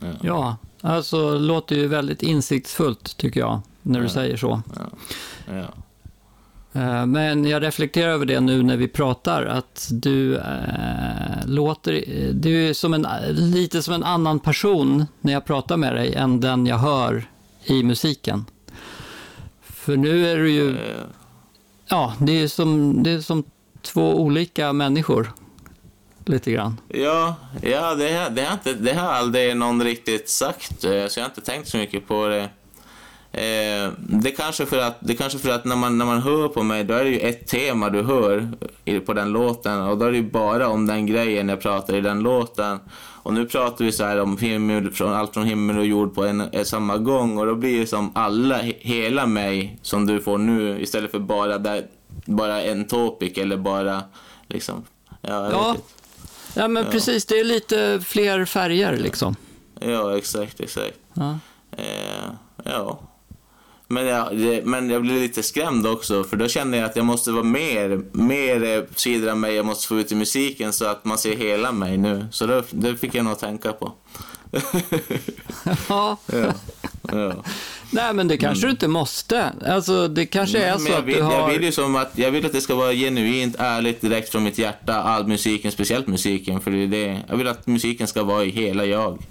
Ja. 0.00 0.08
ja, 0.22 0.56
alltså 0.80 1.38
låter 1.38 1.76
ju 1.76 1.88
väldigt 1.88 2.22
insiktsfullt 2.22 3.16
tycker 3.16 3.40
jag 3.40 3.60
när 3.82 4.00
du 4.00 4.08
säger 4.08 4.36
så. 4.36 4.62
Ja. 5.46 5.74
Eh, 6.72 7.06
men 7.06 7.44
jag 7.44 7.62
reflekterar 7.62 8.12
över 8.12 8.26
det 8.26 8.40
nu 8.40 8.62
när 8.62 8.76
vi 8.76 8.88
pratar, 8.88 9.44
att 9.44 9.88
du 9.92 10.36
äh, 10.36 11.46
låter... 11.46 11.92
Eh, 11.92 12.28
du 12.28 12.68
är 12.68 12.72
som 12.72 12.94
en, 12.94 13.06
lite 13.28 13.82
som 13.82 13.94
en 13.94 14.04
annan 14.04 14.40
person 14.40 15.06
när 15.20 15.32
jag 15.32 15.44
pratar 15.44 15.76
med 15.76 15.94
dig 15.94 16.14
än 16.14 16.40
den 16.40 16.66
jag 16.66 16.78
hör 16.78 17.24
i 17.64 17.82
musiken. 17.82 18.44
För 19.62 19.96
nu 19.96 20.26
är 20.26 20.36
du 20.36 20.50
ju... 20.50 20.76
Ja, 21.86 22.14
det 22.20 22.32
är 22.32 22.48
som, 22.48 23.02
det 23.02 23.10
är 23.10 23.20
som 23.20 23.44
två 23.82 24.20
olika 24.20 24.72
människor. 24.72 25.32
Lite 26.24 26.52
grann. 26.52 26.80
Ja, 26.88 27.34
ja 27.62 27.94
det, 27.94 28.28
det, 28.30 28.42
har 28.44 28.52
inte, 28.52 28.74
det 28.74 28.94
har 28.94 29.12
aldrig 29.12 29.56
någon 29.56 29.84
riktigt 29.84 30.28
sagt, 30.28 30.80
så 30.80 30.86
jag 30.88 31.10
har 31.16 31.24
inte 31.24 31.40
tänkt 31.40 31.68
så 31.68 31.76
mycket 31.76 32.08
på 32.08 32.26
det. 32.26 32.48
Eh, 33.32 33.90
det 33.98 34.30
kanske 34.30 34.66
för 34.66 34.78
att, 34.78 34.96
det 35.00 35.14
kanske 35.14 35.38
för 35.38 35.50
att 35.50 35.64
när, 35.64 35.76
man, 35.76 35.98
när 35.98 36.04
man 36.04 36.22
hör 36.22 36.48
på 36.48 36.62
mig, 36.62 36.84
då 36.84 36.94
är 36.94 37.04
det 37.04 37.10
ju 37.10 37.18
ett 37.18 37.46
tema 37.46 37.90
du 37.90 38.02
hör. 38.02 38.48
på 39.06 39.12
den 39.12 39.32
låten 39.32 39.80
och 39.80 39.98
då 39.98 40.04
är 40.04 40.12
det 40.12 40.22
bara 40.22 40.68
om 40.68 40.86
den 40.86 41.06
grejen 41.06 41.48
jag 41.48 41.60
pratar 41.60 41.94
i 41.94 42.00
den 42.00 42.20
låten. 42.20 42.78
Och 43.24 43.34
nu 43.34 43.46
pratar 43.46 43.84
vi 43.84 43.92
så 43.92 44.04
här 44.04 44.20
om 44.20 44.38
himmel, 44.38 44.90
från, 44.90 45.12
allt 45.12 45.34
från 45.34 45.46
himmel 45.46 45.78
och 45.78 45.86
jord 45.86 46.14
på 46.14 46.24
en, 46.24 46.40
en 46.40 46.64
samma 46.64 46.96
gång 46.96 47.38
och 47.38 47.46
då 47.46 47.54
blir 47.54 47.80
det 47.80 47.86
som 47.86 48.12
alla, 48.14 48.58
hela 48.62 49.26
mig 49.26 49.78
som 49.82 50.06
du 50.06 50.20
får 50.20 50.38
nu 50.38 50.80
istället 50.80 51.10
för 51.10 51.18
bara, 51.18 51.58
där, 51.58 51.86
bara 52.24 52.62
en 52.62 52.84
topic 52.84 53.38
eller 53.38 53.56
bara 53.56 54.02
liksom. 54.48 54.84
Ja, 55.20 55.50
ja. 55.50 55.76
ja 56.54 56.68
men 56.68 56.84
ja. 56.84 56.90
precis, 56.90 57.26
det 57.26 57.40
är 57.40 57.44
lite 57.44 58.00
fler 58.04 58.44
färger 58.44 58.96
liksom. 58.96 59.36
Ja, 59.80 60.16
exakt, 60.16 60.60
exakt. 60.60 60.98
Ja. 61.14 61.38
Eh, 61.76 62.32
ja. 62.64 63.00
Men 63.92 64.06
jag, 64.06 64.66
men 64.66 64.90
jag 64.90 65.02
blev 65.02 65.16
lite 65.16 65.42
skrämd 65.42 65.86
också, 65.86 66.24
för 66.24 66.36
då 66.36 66.48
kände 66.48 66.76
jag 66.76 66.86
att 66.86 66.96
jag 66.96 67.06
måste 67.06 67.30
vara 67.30 67.44
mer, 67.44 68.00
mer 68.12 68.86
sidor 68.96 69.30
av 69.30 69.36
mig 69.36 69.54
jag 69.54 69.66
måste 69.66 69.86
få 69.86 69.98
ut 69.98 70.12
i 70.12 70.14
musiken 70.14 70.72
så 70.72 70.84
att 70.84 71.04
man 71.04 71.18
ser 71.18 71.36
hela 71.36 71.72
mig 71.72 71.96
nu. 71.96 72.26
Så 72.30 72.46
det, 72.46 72.64
det 72.70 72.96
fick 72.96 73.14
jag 73.14 73.24
nog 73.24 73.38
tänka 73.38 73.72
på. 73.72 73.92
ja. 75.88 76.16
ja. 76.26 76.52
ja. 77.02 77.44
Nej, 77.90 78.14
men 78.14 78.28
det 78.28 78.36
kanske 78.36 78.66
mm. 78.66 78.68
du 78.68 78.70
inte 78.70 78.88
måste. 78.88 79.52
Alltså, 79.66 80.08
det 80.08 80.26
kanske 80.26 80.58
är 80.58 80.70
men 80.70 80.80
så 80.80 80.92
att 80.92 81.04
vill, 81.04 81.16
du 81.16 81.22
har... 81.22 81.32
Jag 81.32 81.48
vill 81.48 81.62
ju 81.62 81.72
som 81.72 81.96
att, 81.96 82.12
jag 82.14 82.30
vill 82.30 82.46
att 82.46 82.52
det 82.52 82.60
ska 82.60 82.74
vara 82.74 82.92
genuint, 82.92 83.56
ärligt, 83.58 84.00
direkt 84.00 84.28
från 84.28 84.42
mitt 84.42 84.58
hjärta, 84.58 84.94
all 84.94 85.26
musiken, 85.26 85.72
speciellt 85.72 86.06
musiken, 86.06 86.60
för 86.60 86.70
det 86.70 86.82
är 86.82 86.86
det, 86.86 87.22
jag 87.28 87.36
vill 87.36 87.48
att 87.48 87.66
musiken 87.66 88.06
ska 88.06 88.22
vara 88.22 88.44
i 88.44 88.50
hela 88.50 88.84
jag. 88.84 89.22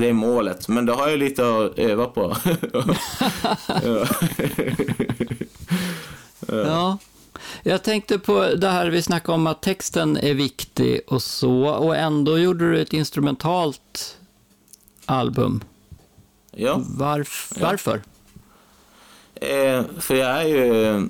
Det 0.00 0.08
är 0.08 0.12
målet, 0.12 0.68
men 0.68 0.86
då 0.86 0.94
har 0.94 1.08
jag 1.08 1.18
lite 1.18 1.42
att 1.42 1.78
öva 1.78 2.06
på. 2.06 2.36
ja. 3.66 4.06
ja. 6.48 6.98
Jag 7.62 7.82
tänkte 7.82 8.18
på 8.18 8.54
det 8.54 8.68
här 8.68 8.86
vi 8.86 9.02
snackade 9.02 9.34
om 9.34 9.46
att 9.46 9.62
texten 9.62 10.16
är 10.16 10.34
viktig 10.34 11.00
och 11.06 11.22
så, 11.22 11.66
och 11.66 11.96
ändå 11.96 12.38
gjorde 12.38 12.70
du 12.70 12.80
ett 12.80 12.92
instrumentalt 12.92 14.18
album. 15.06 15.60
Ja. 16.50 16.82
Varf 16.86 17.52
varför? 17.60 18.02
Eh, 19.34 19.84
för 19.98 20.14
jag 20.14 20.42
är 20.42 20.46
ju 20.46 21.08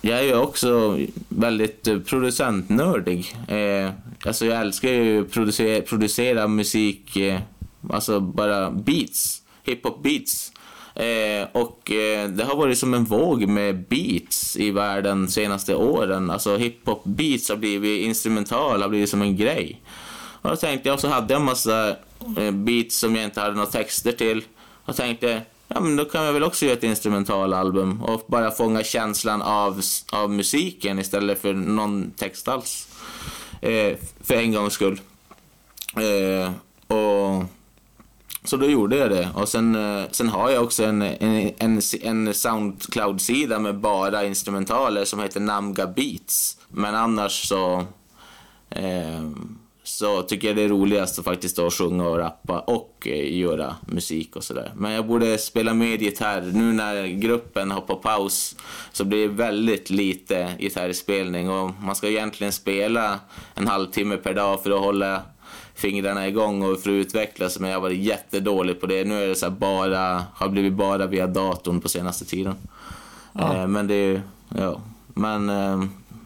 jag 0.00 0.18
är 0.18 0.22
ju 0.22 0.34
också 0.34 0.98
väldigt 1.28 2.06
producentnördig. 2.06 3.36
Eh, 3.48 3.90
alltså 4.24 4.46
jag 4.46 4.60
älskar 4.60 4.88
ju 4.88 5.20
att 5.20 5.30
producera, 5.30 5.82
producera 5.82 6.48
musik 6.48 7.16
eh, 7.16 7.40
alltså 7.90 8.20
bara 8.20 8.70
beats, 8.70 9.42
hiphop 9.62 10.02
beats. 10.02 10.52
Eh, 10.94 11.48
och 11.52 11.90
eh, 11.90 12.28
det 12.28 12.44
har 12.44 12.56
varit 12.56 12.78
som 12.78 12.94
en 12.94 13.04
våg 13.04 13.46
med 13.46 13.88
beats 13.88 14.56
i 14.56 14.70
världen 14.70 15.24
de 15.24 15.30
senaste 15.30 15.74
åren. 15.74 16.30
Alltså 16.30 16.56
hiphop 16.56 17.04
beats 17.04 17.48
har 17.48 17.56
blivit 17.56 18.06
instrumental, 18.06 18.82
har 18.82 18.88
blivit 18.88 19.10
som 19.10 19.22
en 19.22 19.36
grej. 19.36 19.82
Och 20.42 20.50
då 20.50 20.56
tänkte 20.56 20.88
jag, 20.88 21.00
så 21.00 21.08
hade 21.08 21.34
jag 21.34 21.40
en 21.40 21.46
massa 21.46 21.96
eh, 22.38 22.50
beats 22.50 22.98
som 22.98 23.16
jag 23.16 23.24
inte 23.24 23.40
hade 23.40 23.54
några 23.54 23.66
texter 23.66 24.12
till. 24.12 24.44
Och 24.84 24.96
tänkte, 24.96 25.42
ja 25.68 25.80
men 25.80 25.96
då 25.96 26.04
kan 26.04 26.24
jag 26.24 26.32
väl 26.32 26.42
också 26.42 26.64
göra 26.64 26.76
ett 26.76 26.84
instrumentalalbum 26.84 28.02
och 28.02 28.24
bara 28.26 28.50
fånga 28.50 28.84
känslan 28.84 29.42
av, 29.42 29.80
av 30.12 30.30
musiken 30.30 30.98
istället 30.98 31.42
för 31.42 31.52
någon 31.52 32.10
text 32.10 32.48
alls. 32.48 32.88
Eh, 33.60 33.96
för 34.24 34.34
en 34.34 34.52
gångs 34.52 34.72
skull. 34.72 35.00
Eh, 35.96 36.52
och 36.96 37.44
så 38.44 38.56
då 38.56 38.66
gjorde 38.66 38.96
jag 38.96 39.10
det. 39.10 39.28
Och 39.34 39.48
sen, 39.48 39.74
eh, 39.74 40.04
sen 40.10 40.28
har 40.28 40.50
jag 40.50 40.64
också 40.64 40.84
en, 40.84 41.02
en, 41.02 41.52
en, 41.58 41.80
en 42.02 42.34
Soundcloud-sida 42.34 43.58
med 43.58 43.78
bara 43.78 44.24
instrumentaler 44.24 45.04
som 45.04 45.20
heter 45.20 45.40
Namga 45.40 45.86
Beats. 45.86 46.58
Men 46.68 46.94
annars 46.94 47.48
så, 47.48 47.86
eh, 48.70 49.30
så 49.82 50.22
tycker 50.22 50.48
jag 50.48 50.56
det 50.56 50.62
är 50.62 50.68
roligast 50.68 51.18
att 51.18 51.24
faktiskt 51.24 51.56
då 51.56 51.70
sjunga 51.70 52.08
och 52.08 52.18
rappa 52.18 52.60
och 52.60 53.06
eh, 53.06 53.38
göra 53.38 53.76
musik 53.86 54.36
och 54.36 54.44
sådär. 54.44 54.72
Men 54.76 54.92
jag 54.92 55.06
borde 55.06 55.38
spela 55.38 55.74
mer 55.74 55.96
gitarr. 55.98 56.50
Nu 56.54 56.72
när 56.72 57.06
gruppen 57.06 57.70
har 57.70 57.80
på 57.80 57.96
paus 57.96 58.56
så 58.92 59.04
blir 59.04 59.28
det 59.28 59.34
väldigt 59.34 59.90
lite 59.90 60.54
gitarrspelning 60.58 61.50
och 61.50 61.70
man 61.82 61.96
ska 61.96 62.08
egentligen 62.08 62.52
spela 62.52 63.20
en 63.54 63.66
halvtimme 63.66 64.16
per 64.16 64.34
dag 64.34 64.62
för 64.62 64.70
att 64.70 64.80
hålla 64.80 65.22
fingrarna 65.82 66.28
igång 66.28 66.62
och 66.62 66.80
för 66.80 66.90
att 66.90 66.94
utvecklas. 66.94 67.58
Men 67.58 67.70
jag 67.70 67.76
har 67.76 67.82
varit 67.82 67.98
jättedålig 67.98 68.80
på 68.80 68.86
det. 68.86 69.04
Nu 69.04 69.22
är 69.22 69.28
det 69.28 69.34
så 69.34 69.50
bara, 69.50 70.24
har 70.34 70.48
blivit 70.48 70.72
bara 70.72 71.06
via 71.06 71.26
datorn 71.26 71.80
på 71.80 71.88
senaste 71.88 72.24
tiden. 72.24 72.54
Ja. 73.32 73.56
Eh, 73.56 73.66
men 73.66 73.86
det 73.86 73.94
är 73.94 74.22
ja. 74.48 74.80
Men, 75.14 75.50
eh, 75.50 75.84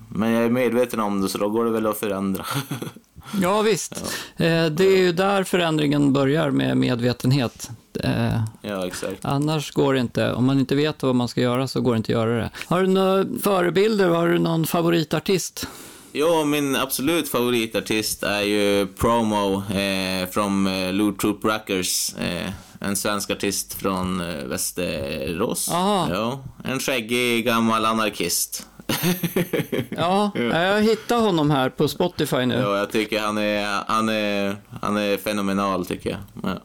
men 0.09 0.31
jag 0.31 0.45
är 0.45 0.51
medveten 0.51 1.01
om 1.01 1.21
det 1.21 1.29
så 1.29 1.39
då 1.39 1.49
går 1.49 1.65
det 1.65 1.71
väl 1.71 1.87
att 1.87 1.99
förändra. 1.99 2.45
ja 3.43 3.63
visst. 3.63 4.05
Ja. 4.37 4.45
Eh, 4.45 4.67
det 4.67 4.85
är 4.85 4.99
ju 4.99 5.13
där 5.13 5.45
förändringen 5.45 6.13
börjar 6.13 6.51
med 6.51 6.77
medvetenhet. 6.77 7.71
Eh, 8.01 8.41
ja, 8.63 8.87
exakt. 8.87 9.25
Annars 9.25 9.73
går 9.73 9.95
det 9.95 10.01
inte. 10.01 10.33
Om 10.33 10.45
man 10.45 10.59
inte 10.59 10.75
vet 10.75 11.03
vad 11.03 11.15
man 11.15 11.29
ska 11.29 11.41
göra 11.41 11.69
så 11.69 11.81
går 11.81 11.93
det 11.93 11.97
inte 11.97 12.13
att 12.13 12.27
göra 12.27 12.37
det. 12.39 12.51
Har 12.67 12.83
du 12.83 12.87
några 12.87 13.25
förebilder? 13.43 14.09
Har 14.09 14.29
du 14.29 14.39
någon 14.39 14.67
favoritartist? 14.67 15.69
Jo, 16.19 16.45
min 16.45 16.77
absolut 16.77 17.29
favoritartist 17.29 18.23
är 18.23 18.41
ju 18.41 18.87
Promo 18.87 19.63
eh, 19.75 20.29
från 20.29 20.67
eh, 20.67 20.93
Loot 20.93 21.19
Troop 21.19 21.45
Rockers. 21.45 22.15
Eh, 22.15 22.51
en 22.81 22.97
svensk 22.97 23.31
artist 23.31 23.75
från 23.75 24.21
eh, 24.21 24.45
Västerås. 24.45 25.69
Ja, 25.71 26.41
en 26.65 26.81
skäggig 26.81 27.45
gammal 27.45 27.85
anarkist. 27.85 28.67
ja, 29.91 30.31
jag 30.35 30.83
hittar 30.83 31.21
honom 31.21 31.51
här 31.51 31.71
på 31.71 31.89
Spotify 31.89 32.47
nu. 32.47 32.55
Ja, 32.55 32.79
jag 32.79 32.91
tycker 32.91 33.21
han 33.21 33.39
är, 33.39 33.83
han 33.87 34.09
är, 34.09 34.57
han 34.83 34.97
är 34.97 35.17
fenomenal 35.17 35.87
tycker 35.87 36.11
jag. 36.11 36.21
Ja. 36.43 36.61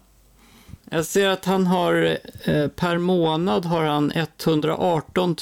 Jag 0.94 1.06
ser 1.06 1.30
att 1.30 1.46
han 1.46 1.68
har 1.68 2.18
eh, 2.44 2.68
per 2.68 2.98
månad 2.98 3.66
har 3.66 3.84
han 3.84 4.12
118 4.16 5.36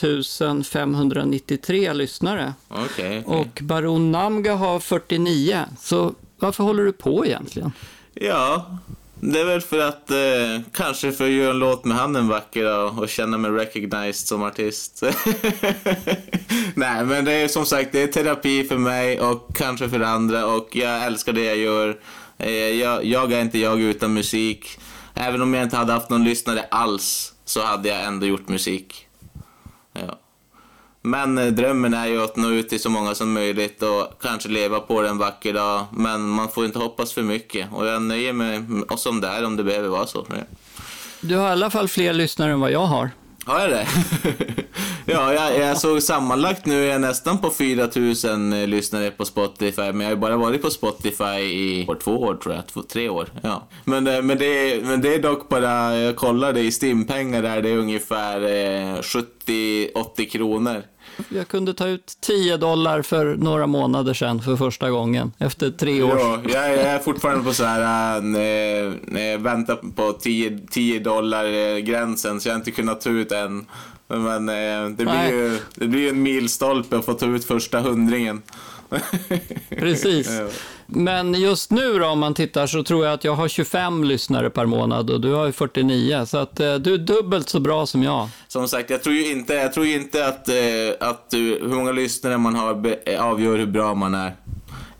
593 0.64 1.94
lyssnare. 1.94 2.54
Okay, 2.70 3.20
okay. 3.20 3.24
Och 3.24 3.60
Baron 3.62 4.12
Namga 4.12 4.56
har 4.56 4.80
49. 4.80 5.66
Så 5.80 6.14
varför 6.40 6.64
håller 6.64 6.84
du 6.84 6.92
på 6.92 7.26
egentligen? 7.26 7.72
Ja, 8.14 8.78
det 9.20 9.40
är 9.40 9.46
väl 9.46 9.62
för 9.62 9.80
att 9.80 10.12
eh, 10.12 10.62
kanske 10.74 11.12
för 11.12 11.26
att 11.26 11.32
göra 11.32 11.52
en 11.52 11.60
låt 11.60 11.86
med 11.86 11.98
han 11.98 12.16
en 12.16 12.28
vacker 12.28 12.64
dag 12.64 13.00
och 13.00 13.10
känna 13.10 13.38
mig 13.38 13.52
recognized 13.52 14.28
som 14.28 14.44
artist. 14.44 15.04
Nej, 16.74 17.06
men 17.06 17.26
det 17.26 17.32
är 17.32 17.48
som 17.48 17.66
sagt, 17.66 17.92
det 17.92 18.02
är 18.02 18.08
terapi 18.08 18.64
för 18.64 18.78
mig 18.78 19.20
och 19.20 19.56
kanske 19.56 19.90
för 19.90 20.00
andra 20.00 20.46
och 20.46 20.76
jag 20.76 21.06
älskar 21.06 21.34
det 21.34 21.44
jag 21.44 21.58
gör. 21.58 22.00
Eh, 22.38 22.52
jag, 22.52 23.06
jag 23.06 23.32
är 23.32 23.42
inte 23.42 23.60
jag 23.60 23.82
utan 23.82 24.14
musik. 24.14 24.80
Även 25.22 25.42
om 25.42 25.54
jag 25.54 25.64
inte 25.64 25.78
hade 25.78 25.94
haft 25.94 26.10
någon 26.10 26.24
lyssnare 26.24 26.66
alls 26.72 27.34
så 27.46 27.64
hade 27.64 27.90
jag 27.90 28.04
ändå 28.04 28.26
gjort 28.26 28.48
musik. 28.48 29.08
Ja. 29.94 30.20
Men 31.02 31.38
eh, 31.38 31.48
drömmen 31.48 31.94
är 31.94 32.08
ju 32.08 32.24
att 32.24 32.36
nå 32.36 32.50
ut 32.50 32.70
till 32.70 32.80
så 32.80 32.90
många 32.90 33.16
som 33.16 33.34
möjligt 33.34 33.84
och 33.84 34.22
kanske 34.22 34.50
leva 34.50 34.80
på 34.80 35.02
det 35.02 35.10
en 35.10 35.18
vacker 35.18 35.54
dag. 35.54 35.86
Men 35.92 36.30
man 36.30 36.50
får 36.50 36.66
inte 36.66 36.80
hoppas 36.80 37.14
för 37.14 37.22
mycket 37.22 37.68
och 37.74 37.88
jag 37.88 38.02
nöjer 38.02 38.34
mig 38.34 38.64
som 38.98 39.22
det 39.22 39.28
är 39.28 39.46
om 39.46 39.56
det 39.56 39.64
behöver 39.64 39.88
vara 39.88 40.08
så. 40.08 40.26
Ja. 40.30 40.36
Du 41.22 41.36
har 41.36 41.50
i 41.50 41.52
alla 41.52 41.70
fall 41.70 41.88
fler 41.88 42.14
lyssnare 42.14 42.52
än 42.52 42.60
vad 42.60 42.72
jag 42.72 42.86
har. 42.86 43.10
Har 43.50 43.60
jag 43.60 43.70
det? 43.70 43.88
ja, 45.06 45.34
jag, 45.34 45.60
jag 45.60 45.78
såg 45.78 46.04
sammanlagt 46.04 46.66
nu 46.66 46.86
är 46.86 46.92
jag 46.92 47.02
nästan 47.02 47.38
på 47.38 47.50
4000 47.50 48.54
eh, 48.54 48.68
lyssnare 48.68 49.12
på 49.12 49.26
Spotify, 49.26 49.82
men 49.82 50.00
jag 50.00 50.06
har 50.06 50.12
ju 50.12 50.16
bara 50.16 50.38
varit 50.38 50.62
på 50.62 50.70
Spotify 50.70 51.40
i 51.40 51.88
två 52.04 52.12
år 52.12 52.36
tror 52.36 52.56
jag, 52.56 52.68
två, 52.68 52.82
tre 52.82 53.10
år. 53.10 53.30
Ja. 53.42 53.68
Men, 53.86 54.08
eh, 54.08 54.22
men, 54.22 54.38
det 54.38 54.46
är, 54.46 54.82
men 54.82 55.02
det 55.02 55.16
är 55.16 55.20
dock 55.20 55.50
bara, 55.50 55.98
jag 55.98 56.16
kollade 56.16 56.62
i 56.62 56.72
Stimpengar 56.72 57.42
där, 57.42 57.62
det 57.62 57.70
är 57.70 57.78
ungefär 57.78 58.42
eh, 58.42 59.02
70-80 59.02 60.30
kronor. 60.30 60.84
Jag 61.30 61.48
kunde 61.48 61.74
ta 61.74 61.88
ut 61.88 62.18
10 62.22 62.58
dollar 62.58 63.02
för 63.02 63.36
några 63.36 63.68
månader 63.68 64.14
sedan 64.14 64.42
för 64.42 64.56
första 64.56 64.90
gången, 64.90 65.32
efter 65.38 65.72
tre 65.72 66.04
år. 66.04 66.20
Ja, 66.20 66.42
jag, 66.54 66.74
är 66.74 67.00
fortfarande 67.00 67.44
på 67.44 67.54
så 67.54 67.64
här, 67.64 68.18
äh, 68.18 69.40
väntar 69.40 69.76
på 69.96 70.14
10, 70.14 70.60
10 70.72 71.00
dollar 71.00 71.46
äh, 71.46 71.78
gränsen, 71.78 72.42
så 72.42 72.50
jag 72.50 72.54
har 72.54 72.60
inte 72.60 72.72
kunnat 72.72 73.02
ta 73.02 73.10
ut 73.10 73.32
än. 73.32 73.66
Men 74.08 74.50
äh, 74.50 74.90
det, 74.90 75.06
blir 75.06 75.30
ju, 75.30 75.60
det 75.76 75.88
blir 75.88 76.02
ju 76.02 76.10
en 76.10 76.22
milstolpe 76.22 76.98
att 76.98 77.06
få 77.06 77.14
ta 77.14 77.26
ut 77.26 77.46
första 77.46 77.80
hundringen. 77.80 78.42
Precis. 79.70 80.30
Men 80.86 81.34
just 81.34 81.72
nu 81.72 82.00
då, 82.00 82.06
om 82.06 82.20
man 82.20 82.34
tittar, 82.34 82.68
så 82.68 82.84
tror 82.84 83.06
jag 83.06 83.14
att 83.14 83.24
jag 83.24 83.36
har 83.36 83.48
25 83.48 84.04
lyssnare 84.04 84.50
per 84.50 84.66
månad 84.66 85.10
och 85.10 85.22
du 85.22 85.34
har 85.34 85.46
ju 85.46 85.52
49. 85.52 86.26
Så 86.26 86.38
att 86.38 86.60
eh, 86.60 86.76
du 86.76 86.94
är 86.94 86.98
dubbelt 86.98 87.50
så 87.50 87.60
bra 87.60 87.86
som 87.86 88.04
jag. 88.04 88.30
Som 88.48 88.68
sagt, 88.68 88.90
jag 88.90 89.04
tror 89.04 89.16
ju 89.16 89.32
inte, 89.32 89.54
jag 89.54 89.74
tror 89.74 89.86
inte 89.86 90.28
att, 90.28 90.50
eh, 90.50 90.56
att 91.10 91.28
hur 91.32 91.68
många 91.68 91.92
lyssnare 91.92 92.38
man 92.38 92.56
har 92.56 92.70
avgör 93.20 93.58
hur 93.58 93.66
bra 93.66 93.94
man 93.94 94.16
är. 94.16 94.36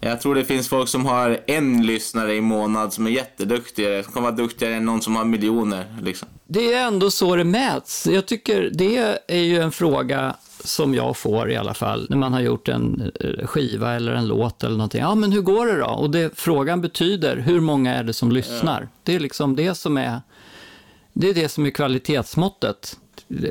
Jag 0.02 0.22
tror 0.22 0.36
det 0.36 0.46
finns 0.46 0.70
folk 0.70 0.90
som 0.90 1.06
har 1.06 1.40
en 1.48 1.86
lyssnare 1.86 2.36
i 2.36 2.42
månad 2.42 2.94
som 2.94 3.08
är 3.08 3.12
jätteduktigare, 3.12 4.04
som 4.04 4.14
kan 4.14 4.24
vara 4.24 4.34
duktigare 4.34 4.76
än 4.76 4.86
någon 4.86 5.02
som 5.02 5.16
har 5.16 5.26
miljoner. 5.26 5.86
Liksom. 6.02 6.28
Det 6.48 6.74
är 6.74 6.88
ändå 6.88 7.12
så 7.12 7.36
det 7.36 7.44
mäts. 7.44 8.08
Jag 8.08 8.26
tycker 8.26 8.70
det 8.74 9.18
är 9.28 9.42
ju 9.42 9.60
en 9.62 9.72
fråga 9.72 10.36
som 10.64 10.94
jag 10.96 11.18
får 11.18 11.52
i 11.52 11.56
alla 11.56 11.74
fall, 11.74 12.08
när 12.10 12.18
man 12.18 12.34
har 12.34 12.42
gjort 12.42 12.68
en 12.68 13.12
eh, 13.20 13.48
skiva 13.48 13.94
eller 13.94 14.12
en 14.12 14.28
låt 14.28 14.64
eller 14.64 14.78
någonting. 14.78 15.02
Ja, 15.02 15.16
men 15.16 15.32
hur 15.32 15.42
går 15.42 15.66
det 15.66 15.78
då? 15.78 15.86
Och 15.86 16.10
det, 16.10 16.32
frågan 16.36 16.82
betyder, 16.82 17.38
hur 17.38 17.60
många 17.60 17.96
är 17.96 18.04
det 18.04 18.14
som 18.14 18.32
lyssnar? 18.32 18.88
Det 19.04 19.16
är 19.16 19.20
liksom 19.20 19.56
det 19.56 19.76
som 19.76 19.98
är, 19.98 20.22
det 21.14 21.30
är 21.30 21.34
det 21.34 21.50
som 21.50 21.66
är 21.66 21.70
kvalitetsmåttet. 21.70 22.98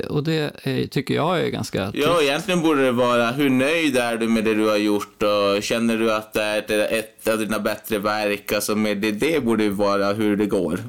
Och 0.09 0.23
det 0.23 0.51
är, 0.63 0.87
tycker 0.87 1.13
jag 1.13 1.41
är 1.41 1.49
ganska... 1.49 1.91
Ja, 1.93 2.21
egentligen 2.21 2.61
borde 2.61 2.85
det 2.85 2.91
vara, 2.91 3.31
hur 3.31 3.49
nöjd 3.49 3.97
är 3.97 4.17
du 4.17 4.27
med 4.27 4.43
det 4.43 4.53
du 4.53 4.69
har 4.69 4.77
gjort 4.77 5.23
och 5.23 5.63
känner 5.63 5.97
du 5.97 6.13
att 6.13 6.33
det 6.33 6.43
är 6.43 6.99
ett 6.99 7.27
av 7.27 7.39
dina 7.39 7.59
bättre 7.59 7.99
verk? 7.99 8.51
Alltså, 8.51 8.75
med 8.75 8.97
det, 8.97 9.11
det 9.11 9.43
borde 9.43 9.69
vara 9.69 10.13
hur 10.13 10.37
det 10.37 10.45
går. 10.45 10.79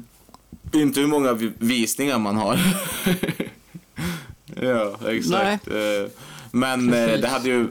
Inte 0.73 0.99
hur 0.99 1.07
många 1.07 1.33
visningar 1.57 2.19
man 2.19 2.35
har. 2.35 2.59
ja, 4.61 5.09
exakt. 5.09 5.67
Nej. 5.67 6.01
Eh, 6.01 6.09
men 6.51 6.93
eh, 6.93 7.19
det 7.19 7.27
hade 7.27 7.49
ju, 7.49 7.67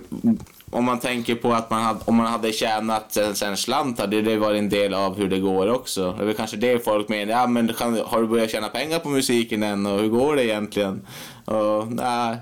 om 0.71 0.85
man 0.85 1.01
tänker 1.01 1.35
på 1.35 1.53
att 1.53 1.71
man 1.71 1.83
hade, 1.83 2.01
om 2.05 2.17
man 2.17 2.27
hade 2.27 2.53
tjänat 2.53 3.17
en, 3.17 3.35
en 3.49 3.57
slant 3.57 3.99
hade 3.99 4.23
det 4.23 4.37
varit 4.37 4.59
en 4.59 4.69
del 4.69 4.95
av 4.95 5.17
hur 5.17 5.29
det 5.29 5.39
går 5.39 5.71
också. 5.71 6.13
Det 6.13 6.23
är 6.23 6.27
väl 6.27 6.37
kanske 6.37 6.57
det 6.57 6.85
folk 6.85 7.09
menar, 7.09 7.33
ja 7.33 7.47
men 7.47 7.75
kan, 7.75 8.01
har 8.05 8.21
du 8.21 8.27
börjat 8.27 8.51
tjäna 8.51 8.69
pengar 8.69 8.99
på 8.99 9.09
musiken 9.09 9.63
än 9.63 9.87
och 9.87 10.01
hur 10.01 10.09
går 10.09 10.37
det 10.37 10.45
egentligen? 10.45 11.07
Och, 11.45 11.93
nej. 11.93 12.37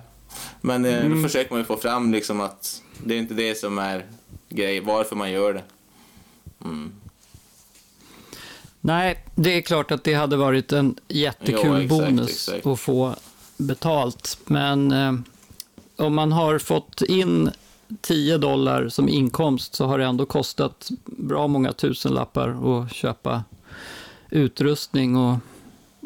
Men 0.61 0.84
eh, 0.84 0.99
mm. 0.99 1.22
då 1.22 1.28
försöker 1.28 1.51
man 1.51 1.61
ju 1.61 1.64
få 1.64 1.76
fram 1.76 2.12
liksom 2.12 2.40
att 2.40 2.82
det 3.05 3.14
är 3.14 3.18
inte 3.18 3.34
det 3.34 3.59
som 3.59 3.78
är 3.78 4.05
grej, 4.49 4.80
varför 4.80 5.16
man 5.16 5.30
gör 5.30 5.55
det. 5.55 5.62
Mm. 6.64 6.92
Nej, 8.80 9.24
det 9.34 9.51
är 9.51 9.61
klart 9.61 9.90
att 9.90 10.05
det 10.05 10.14
hade 10.14 10.36
varit 10.36 10.72
en 10.72 10.96
jättekul 11.09 11.61
jo, 11.64 11.76
exakt, 11.76 11.88
bonus 11.88 12.49
exakt. 12.49 12.66
att 12.66 12.80
få 12.80 13.14
betalt. 13.59 14.38
Men 14.44 14.92
eh, 14.92 15.12
om 15.96 16.14
man 16.14 16.32
har 16.32 16.59
fått 16.59 17.02
in 17.02 17.50
10 18.00 18.38
dollar 18.38 18.88
som 18.88 19.09
inkomst 19.09 19.74
så 19.74 19.86
har 19.86 19.98
det 19.98 20.04
ändå 20.04 20.26
kostat 20.26 20.88
bra 21.04 21.46
många 21.46 21.72
tusenlappar 21.72 22.48
att 22.48 22.92
köpa 22.92 23.44
utrustning 24.30 25.16
och, 25.16 25.36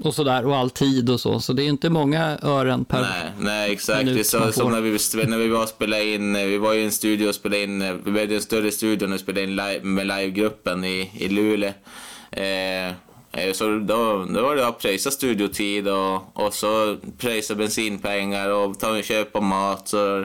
och 0.03 0.15
sådär 0.15 0.47
och 0.47 0.57
all 0.57 0.71
tid 0.71 1.11
och 1.11 1.21
så. 1.21 1.41
Så 1.41 1.53
det 1.53 1.63
är 1.63 1.69
inte 1.69 1.91
många 1.91 2.39
ören 2.43 2.85
per 2.85 3.01
Nej, 3.01 3.33
nej 3.39 3.73
exakt. 3.73 4.07
Det 4.07 4.21
är 4.21 4.25
så, 4.25 4.53
som 4.53 4.73
när 4.73 4.81
vi, 4.81 5.27
när 5.27 5.39
vi 5.39 5.49
var 5.49 5.67
spelade 5.67 6.05
in, 6.05 6.35
vi 6.35 6.59
var 6.59 6.75
i 6.75 6.85
en 6.85 6.93
studio 6.93 7.29
och 7.29 7.35
spelade 7.35 7.63
in, 7.63 8.01
vi 8.05 8.11
var 8.11 8.21
i 8.21 8.35
en 8.35 8.43
större 8.43 8.71
studio 8.71 9.15
och 9.15 9.21
spelade 9.21 9.45
in 9.45 9.51
live, 9.51 9.81
med 9.83 10.07
livegruppen 10.07 10.85
i, 10.85 11.11
i 11.15 11.29
Luleå. 11.29 11.73
Eh, 12.31 12.87
eh, 12.89 12.93
så 13.53 13.65
då, 13.65 14.27
då 14.31 14.43
var 14.43 14.57
det 14.57 14.67
att 14.67 14.79
pröjsa 14.79 15.11
studiotid 15.11 15.89
och, 15.89 16.45
och 16.45 16.55
så 16.55 16.97
pröjsa 17.19 17.55
bensinpengar 17.55 18.49
och 18.49 18.81
ta 18.81 18.99
och 18.99 19.05
köpa 19.05 19.41
mat. 19.41 19.89
Så 19.89 20.25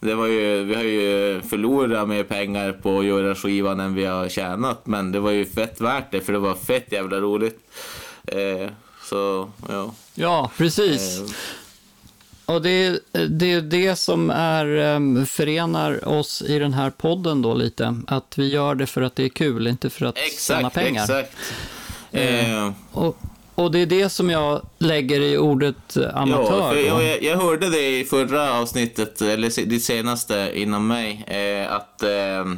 det 0.00 0.14
var 0.14 0.26
ju, 0.26 0.64
vi 0.64 0.74
har 0.74 0.82
ju 0.82 1.40
förlorat 1.40 2.08
mer 2.08 2.24
pengar 2.24 2.72
på 2.72 2.98
att 2.98 3.04
göra 3.04 3.34
skivan 3.34 3.80
än 3.80 3.94
vi 3.94 4.04
har 4.04 4.28
tjänat. 4.28 4.86
Men 4.86 5.12
det 5.12 5.20
var 5.20 5.30
ju 5.30 5.46
fett 5.46 5.80
värt 5.80 6.10
det 6.10 6.20
för 6.20 6.32
det 6.32 6.38
var 6.38 6.54
fett 6.54 6.92
jävla 6.92 7.16
roligt. 7.16 7.60
Eh, 8.26 8.70
så, 9.04 9.50
ja. 9.68 9.94
Ja, 10.14 10.50
precis. 10.56 11.18
Eh. 11.20 11.26
Och 12.54 12.62
det 12.62 12.70
är 12.70 12.98
det, 13.28 13.60
det 13.60 13.96
som 13.96 14.30
är, 14.30 14.66
um, 14.66 15.26
förenar 15.26 16.08
oss 16.08 16.42
i 16.42 16.58
den 16.58 16.72
här 16.72 16.90
podden 16.90 17.42
då 17.42 17.54
lite. 17.54 17.96
Att 18.06 18.38
vi 18.38 18.52
gör 18.52 18.74
det 18.74 18.86
för 18.86 19.02
att 19.02 19.16
det 19.16 19.24
är 19.24 19.28
kul, 19.28 19.66
inte 19.66 19.90
för 19.90 20.06
att 20.06 20.18
exakt, 20.18 20.42
tjäna 20.42 20.70
pengar. 20.70 21.02
Exakt. 21.02 21.36
Eh, 22.12 22.72
och, 22.92 23.18
och 23.54 23.72
det 23.72 23.78
är 23.78 23.86
det 23.86 24.08
som 24.08 24.30
jag 24.30 24.62
lägger 24.78 25.20
i 25.20 25.38
ordet 25.38 25.96
amatör. 26.14 26.76
Ja, 26.76 27.02
jag, 27.02 27.22
jag, 27.22 27.36
hörde 27.36 27.70
det 27.70 28.00
i 28.00 28.04
förra 28.04 28.54
avsnittet, 28.54 29.20
eller 29.20 29.66
det 29.66 29.80
senaste 29.80 30.52
inom 30.54 30.86
mig, 30.86 31.24
eh, 31.26 31.72
att, 31.72 32.02
eh, 32.02 32.52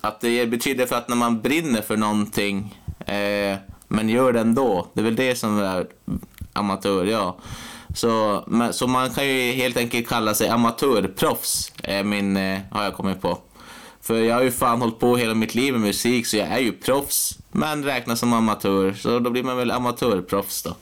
att 0.00 0.20
det 0.20 0.46
betyder 0.46 0.86
för 0.86 0.96
att 0.96 1.08
när 1.08 1.16
man 1.16 1.40
brinner 1.40 1.82
för 1.82 1.96
någonting, 1.96 2.80
eh, 3.06 3.56
men 3.88 4.08
gör 4.08 4.32
det 4.32 4.40
ändå. 4.40 4.86
Det 4.92 5.00
är 5.00 5.04
väl 5.04 5.16
det 5.16 5.34
som 5.34 5.58
är 5.58 5.86
amatör, 6.52 7.04
ja. 7.04 7.36
Så, 7.94 8.44
så 8.72 8.86
man 8.86 9.10
kan 9.10 9.26
ju 9.26 9.52
helt 9.52 9.76
enkelt 9.76 10.08
kalla 10.08 10.34
sig 10.34 10.48
amatörproffs, 10.48 11.72
min, 12.04 12.36
eh, 12.36 12.58
har 12.70 12.84
jag 12.84 12.94
kommit 12.94 13.20
på. 13.20 13.38
För 14.08 14.20
jag 14.20 14.34
har 14.34 14.42
ju 14.42 14.50
fan 14.50 14.80
hållit 14.80 14.98
på 14.98 15.16
hela 15.16 15.34
mitt 15.34 15.54
liv 15.54 15.72
med 15.72 15.80
musik, 15.80 16.26
så 16.26 16.36
jag 16.36 16.48
är 16.48 16.58
ju 16.58 16.72
proffs. 16.72 17.38
Men 17.52 17.84
räknas 17.84 18.20
som 18.20 18.32
amatör, 18.32 18.92
så 18.92 19.18
då 19.18 19.30
blir 19.30 19.42
man 19.42 19.56
väl 19.56 19.70
amatörproffs 19.70 20.62
då. 20.62 20.76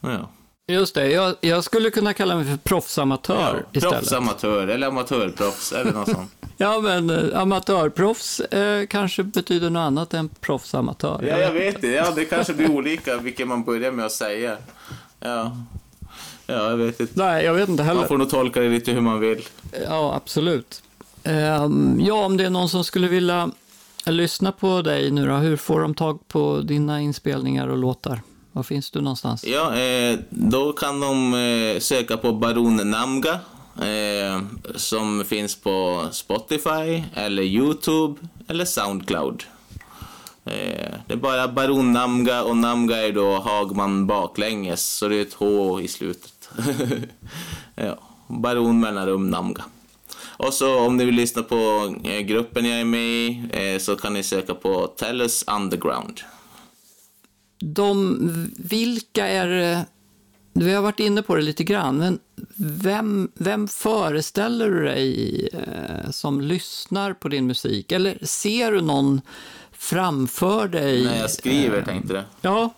Ja. 0.00 0.30
Just 0.68 0.94
det, 0.94 1.10
jag, 1.10 1.34
jag, 1.40 1.64
skulle 1.64 1.90
kunna 1.90 2.14
kalla 2.14 2.36
mig 2.36 2.44
för 2.44 2.56
proffsamatör 2.56 3.64
ja, 3.64 3.70
istället. 3.72 3.98
Proffsamatör, 3.98 4.68
eller 4.68 4.86
amatörproffs, 4.86 5.72
eller 5.72 5.92
något 5.92 6.10
sånt. 6.10 6.30
ja, 6.56 6.80
men 6.80 7.10
äh, 7.10 7.40
amatörproffs 7.40 8.40
äh, 8.40 8.86
kanske 8.86 9.22
betyder 9.22 9.70
något 9.70 9.80
annat 9.80 10.14
än 10.14 10.28
proffsamatör. 10.28 11.24
Ja, 11.28 11.38
jag 11.38 11.52
vet 11.52 11.82
det. 11.82 11.88
Ja, 11.92 12.10
det 12.10 12.24
kanske 12.24 12.54
blir 12.54 12.70
olika 12.70 13.16
vilket 13.16 13.48
man 13.48 13.64
börjar 13.64 13.92
med 13.92 14.06
att 14.06 14.12
säga. 14.12 14.56
Ja. 15.20 15.56
Ja, 16.46 16.70
jag 16.70 16.76
vet 16.76 17.00
inte. 17.00 17.12
Nej, 17.16 17.44
jag 17.44 17.54
vet 17.54 17.68
inte 17.68 17.82
heller. 17.82 18.00
Man 18.00 18.08
får 18.08 18.18
nog 18.18 18.30
tolka 18.30 18.60
det 18.60 18.68
lite 18.68 18.92
hur 18.92 19.00
man 19.00 19.20
vill. 19.20 19.48
Ja, 19.84 20.14
absolut. 20.14 20.82
Ehm, 21.28 22.00
ja, 22.00 22.24
om 22.24 22.36
det 22.36 22.44
är 22.44 22.50
någon 22.50 22.68
som 22.68 22.84
skulle 22.84 23.08
vilja 23.08 23.50
lyssna 24.06 24.52
på 24.52 24.82
dig 24.82 25.10
nu 25.10 25.26
då, 25.26 25.34
hur 25.34 25.56
får 25.56 25.80
de 25.80 25.94
tag 25.94 26.28
på 26.28 26.60
dina 26.60 27.00
inspelningar 27.00 27.68
och 27.68 27.78
låtar? 27.78 28.22
Var 28.52 28.62
finns 28.62 28.90
du 28.90 29.00
någonstans? 29.00 29.44
Ja, 29.44 29.76
eh, 29.76 30.18
då 30.30 30.72
kan 30.72 31.00
de 31.00 31.34
eh, 31.34 31.80
söka 31.80 32.16
på 32.16 32.32
Baron 32.32 32.90
Namga 32.90 33.40
eh, 33.80 34.42
som 34.74 35.24
finns 35.24 35.56
på 35.56 36.06
Spotify 36.10 37.04
eller 37.14 37.42
Youtube 37.42 38.20
eller 38.46 38.64
Soundcloud. 38.64 39.44
Det 41.06 41.12
är 41.12 41.16
bara 41.16 41.48
Baron 41.48 41.92
Namga 41.92 42.42
och 42.42 42.56
Namga 42.56 42.96
är 42.96 43.12
då 43.12 43.38
Hagman 43.38 44.06
baklänges, 44.06 44.96
så 44.96 45.08
det 45.08 45.16
är 45.16 45.22
ett 45.22 45.34
H 45.34 45.80
i 45.80 45.88
slutet. 45.88 46.50
ja, 47.74 47.98
Baron 48.26 48.80
mellanrum 48.80 49.30
Namga. 49.30 49.64
Och 50.38 50.54
så 50.54 50.78
om 50.78 50.96
ni 50.96 51.04
vill 51.04 51.14
lyssna 51.14 51.42
på 51.42 51.94
eh, 52.04 52.20
gruppen 52.20 52.64
jag 52.64 52.80
är 52.80 52.84
med 52.84 53.00
i 53.00 53.48
eh, 53.52 53.78
så 53.78 53.96
kan 53.96 54.12
ni 54.12 54.22
söka 54.22 54.54
på 54.54 54.86
Tellus 54.86 55.44
Underground. 55.46 56.20
De, 57.60 58.18
vilka 58.56 59.26
är 59.26 59.46
det? 59.46 59.86
Vi 60.52 60.74
har 60.74 60.82
varit 60.82 61.00
inne 61.00 61.22
på 61.22 61.34
det 61.34 61.42
lite 61.42 61.64
grann, 61.64 61.98
men 61.98 62.18
vem, 62.56 63.30
vem 63.34 63.68
föreställer 63.68 64.70
du 64.70 64.84
dig 64.84 65.48
eh, 65.52 66.10
som 66.10 66.40
lyssnar 66.40 67.12
på 67.12 67.28
din 67.28 67.46
musik? 67.46 67.92
Eller 67.92 68.18
ser 68.22 68.72
du 68.72 68.80
någon 68.80 69.20
framför 69.72 70.68
dig? 70.68 71.04
När 71.04 71.20
jag 71.20 71.30
skriver, 71.30 71.78
eh, 71.78 71.84
tänkte 71.84 72.12
du? 72.12 72.22
Ja. 72.40 72.74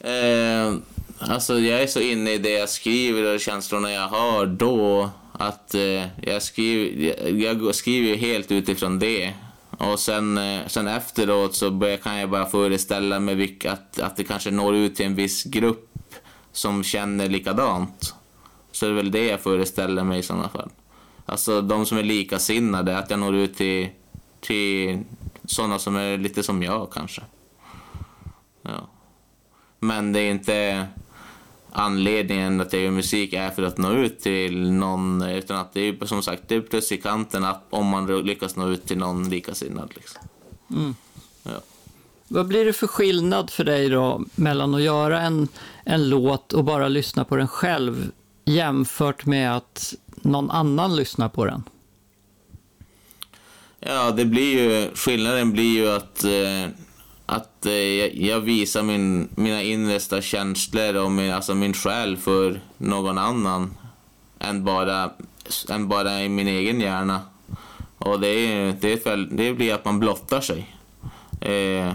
Eh, 0.00 0.74
alltså, 1.18 1.58
jag 1.58 1.82
är 1.82 1.86
så 1.86 2.00
inne 2.00 2.32
i 2.32 2.38
det 2.38 2.50
jag 2.50 2.68
skriver 2.68 3.34
och 3.34 3.40
känslorna 3.40 3.92
jag 3.92 4.08
har 4.08 4.46
då 4.46 5.10
att 5.40 5.74
eh, 5.74 6.06
jag, 6.22 6.42
skriver, 6.42 7.28
jag, 7.28 7.62
jag 7.62 7.74
skriver 7.74 8.16
helt 8.16 8.52
utifrån 8.52 8.98
det. 8.98 9.34
Och 9.70 9.98
sen, 9.98 10.38
eh, 10.38 10.66
sen 10.66 10.88
efteråt 10.88 11.54
så 11.54 11.70
börjar, 11.70 11.96
kan 11.96 12.18
jag 12.18 12.30
bara 12.30 12.46
föreställa 12.46 13.20
mig 13.20 13.34
vilka, 13.34 13.72
att, 13.72 14.00
att 14.00 14.16
det 14.16 14.24
kanske 14.24 14.50
når 14.50 14.76
ut 14.76 14.96
till 14.96 15.06
en 15.06 15.14
viss 15.14 15.44
grupp 15.44 16.14
som 16.52 16.84
känner 16.84 17.28
likadant. 17.28 18.14
Så 18.72 18.86
det 18.86 18.92
är 18.92 18.94
väl 18.94 19.10
det 19.10 19.24
jag 19.24 19.40
föreställer 19.40 20.04
mig 20.04 20.18
i 20.18 20.22
sådana 20.22 20.48
fall. 20.48 20.70
Alltså 21.26 21.60
de 21.60 21.86
som 21.86 21.98
är 21.98 22.02
likasinnade, 22.02 22.98
att 22.98 23.10
jag 23.10 23.18
når 23.18 23.34
ut 23.34 23.56
till, 23.56 23.88
till 24.40 24.98
sådana 25.44 25.78
som 25.78 25.96
är 25.96 26.18
lite 26.18 26.42
som 26.42 26.62
jag 26.62 26.92
kanske. 26.92 27.22
Ja. 28.62 28.88
Men 29.78 30.12
det 30.12 30.20
är 30.20 30.30
inte 30.30 30.86
anledningen 31.72 32.60
att 32.60 32.72
jag 32.72 32.82
gör 32.82 32.90
musik 32.90 33.32
är 33.32 33.50
för 33.50 33.62
att 33.62 33.78
nå 33.78 33.92
ut 33.92 34.20
till 34.20 34.72
någon, 34.72 35.22
utan 35.22 35.56
att 35.56 35.72
det 35.72 35.80
är 35.80 36.06
som 36.06 36.22
sagt 36.22 36.42
det 36.46 36.54
är 36.54 36.60
plus 36.60 36.92
i 36.92 36.96
kanten 36.96 37.44
att 37.44 37.62
om 37.70 37.86
man 37.86 38.22
lyckas 38.22 38.56
nå 38.56 38.68
ut 38.68 38.86
till 38.86 38.98
någon 38.98 39.30
likasinnad. 39.30 39.92
Liksom. 39.94 40.22
Mm. 40.70 40.94
Ja. 41.42 41.60
Vad 42.28 42.46
blir 42.46 42.64
det 42.64 42.72
för 42.72 42.86
skillnad 42.86 43.50
för 43.50 43.64
dig 43.64 43.88
då 43.88 44.24
mellan 44.34 44.74
att 44.74 44.82
göra 44.82 45.20
en, 45.20 45.48
en 45.84 46.08
låt 46.08 46.52
och 46.52 46.64
bara 46.64 46.88
lyssna 46.88 47.24
på 47.24 47.36
den 47.36 47.48
själv 47.48 48.10
jämfört 48.44 49.26
med 49.26 49.56
att 49.56 49.94
någon 50.22 50.50
annan 50.50 50.96
lyssnar 50.96 51.28
på 51.28 51.44
den? 51.44 51.62
Ja, 53.80 54.10
det 54.10 54.24
blir 54.24 54.58
ju, 54.58 54.90
skillnaden 54.94 55.52
blir 55.52 55.74
ju 55.74 55.88
att 55.88 56.24
eh, 56.24 56.74
att 57.30 57.66
eh, 57.66 57.72
jag 58.26 58.40
visar 58.40 58.82
min, 58.82 59.28
mina 59.34 59.62
innersta 59.62 60.20
känslor 60.20 60.94
och 60.94 61.10
min, 61.10 61.32
alltså 61.32 61.54
min 61.54 61.74
själ 61.74 62.16
för 62.16 62.60
någon 62.78 63.18
annan 63.18 63.76
än 64.38 64.64
bara, 64.64 65.10
än 65.68 65.88
bara 65.88 66.22
i 66.22 66.28
min 66.28 66.48
egen 66.48 66.80
hjärna. 66.80 67.20
Och 67.98 68.20
det, 68.20 68.28
är, 68.28 68.76
det, 68.80 69.06
är, 69.06 69.16
det 69.16 69.54
blir 69.54 69.74
att 69.74 69.84
man 69.84 70.00
blottar 70.00 70.40
sig. 70.40 70.76
Eh, 71.40 71.92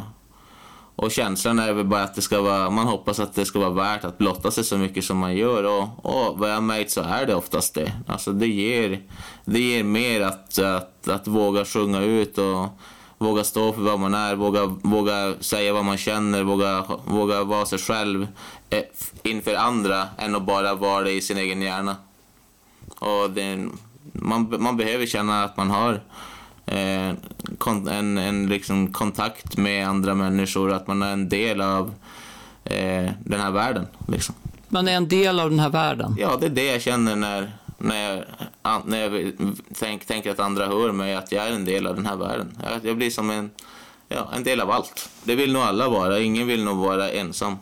och 0.96 1.12
känslan 1.12 1.60
är 1.60 1.74
väl 1.74 1.86
bara 1.86 2.04
att 2.04 2.16
det 2.16 2.22
ska 2.22 2.42
vara, 2.42 2.70
man 2.70 2.88
hoppas 2.88 3.20
att 3.20 3.36
det 3.36 3.46
ska 3.46 3.60
vara 3.60 3.70
värt 3.70 4.04
att 4.04 4.18
blotta 4.18 4.52
sig 4.52 4.64
så 4.64 4.78
mycket 4.78 5.04
som 5.04 5.18
man 5.18 5.36
gör 5.36 5.64
och, 5.64 6.06
och 6.06 6.40
vad 6.40 6.52
jag 6.52 6.64
märkt 6.64 6.92
så 6.92 7.02
är 7.02 7.26
det 7.26 7.36
oftast 7.36 7.74
det. 7.74 7.92
Alltså 8.08 8.32
det 8.32 8.48
ger, 8.48 9.02
det 9.46 9.60
ger 9.60 9.84
mer 9.84 10.22
att, 10.22 10.60
att, 10.60 11.08
att 11.08 11.28
våga 11.28 11.66
sjunga 11.66 12.02
ut 12.02 12.38
och 12.38 12.70
våga 13.18 13.43
stå 13.43 13.74
för 13.74 13.82
vad 13.82 13.99
man 13.99 14.13
är, 14.13 14.36
våga, 14.36 14.66
våga 14.66 15.34
säga 15.39 15.74
vad 15.74 15.86
man 15.86 15.97
känner, 15.97 16.43
våga, 16.43 16.86
våga 17.05 17.43
vara 17.43 17.66
sig 17.66 17.80
själv 17.80 18.28
eh, 18.70 18.84
inför 19.24 19.55
andra 19.55 20.07
än 20.18 20.36
att 20.36 20.45
bara 20.45 20.76
vara 20.76 21.03
det 21.03 21.11
i 21.11 21.22
sin 21.22 21.38
egen 21.38 21.61
hjärna. 21.61 21.95
Och 22.99 23.30
det, 23.30 23.70
man, 24.13 24.55
man 24.59 24.78
behöver 24.78 25.05
känna 25.05 25.43
att 25.43 25.57
man 25.57 25.70
har 25.70 26.01
eh, 26.66 27.13
en, 27.89 28.18
en 28.18 28.47
liksom 28.47 28.93
kontakt 28.93 29.57
med 29.57 29.88
andra 29.88 30.16
människor, 30.16 30.72
att 30.74 30.88
man 30.88 31.01
är 31.01 31.13
en 31.13 31.30
del 31.30 31.61
av 31.61 31.93
eh, 32.63 33.11
den 33.20 33.41
här 33.41 33.51
världen. 33.51 33.88
Liksom. 34.07 34.36
Man 34.68 34.88
är 34.88 34.93
en 34.97 35.07
del 35.07 35.39
av 35.39 35.49
den 35.49 35.59
här 35.59 35.70
världen? 35.70 36.16
Ja, 36.20 36.38
det 36.39 36.45
är 36.45 36.49
det 36.49 36.66
jag 36.66 36.82
känner 36.82 37.16
när, 37.16 37.51
när 37.78 38.26
jag, 38.63 38.88
när 38.88 38.97
jag 38.97 39.34
tänk, 39.73 40.05
tänker 40.05 40.32
att 40.32 40.39
andra 40.39 40.67
hör 40.67 40.91
mig, 40.91 41.15
att 41.15 41.32
jag 41.32 41.47
är 41.47 41.51
en 41.51 41.65
del 41.65 41.88
av 41.88 41.95
den 41.95 42.05
här 42.05 42.15
världen. 42.15 42.57
Jag, 42.63 42.86
jag 42.86 42.97
blir 42.97 43.09
som 43.09 43.30
en, 43.30 43.51
ja, 44.07 44.30
en 44.34 44.43
del 44.43 44.61
av 44.61 44.71
allt. 44.71 45.09
Det 45.23 45.36
vill 45.36 45.53
nog 45.53 45.61
alla 45.61 45.89
vara, 45.89 46.19
ingen 46.19 46.47
vill 46.47 46.63
nog 46.63 46.78
vara 46.78 47.11
ensam. 47.11 47.55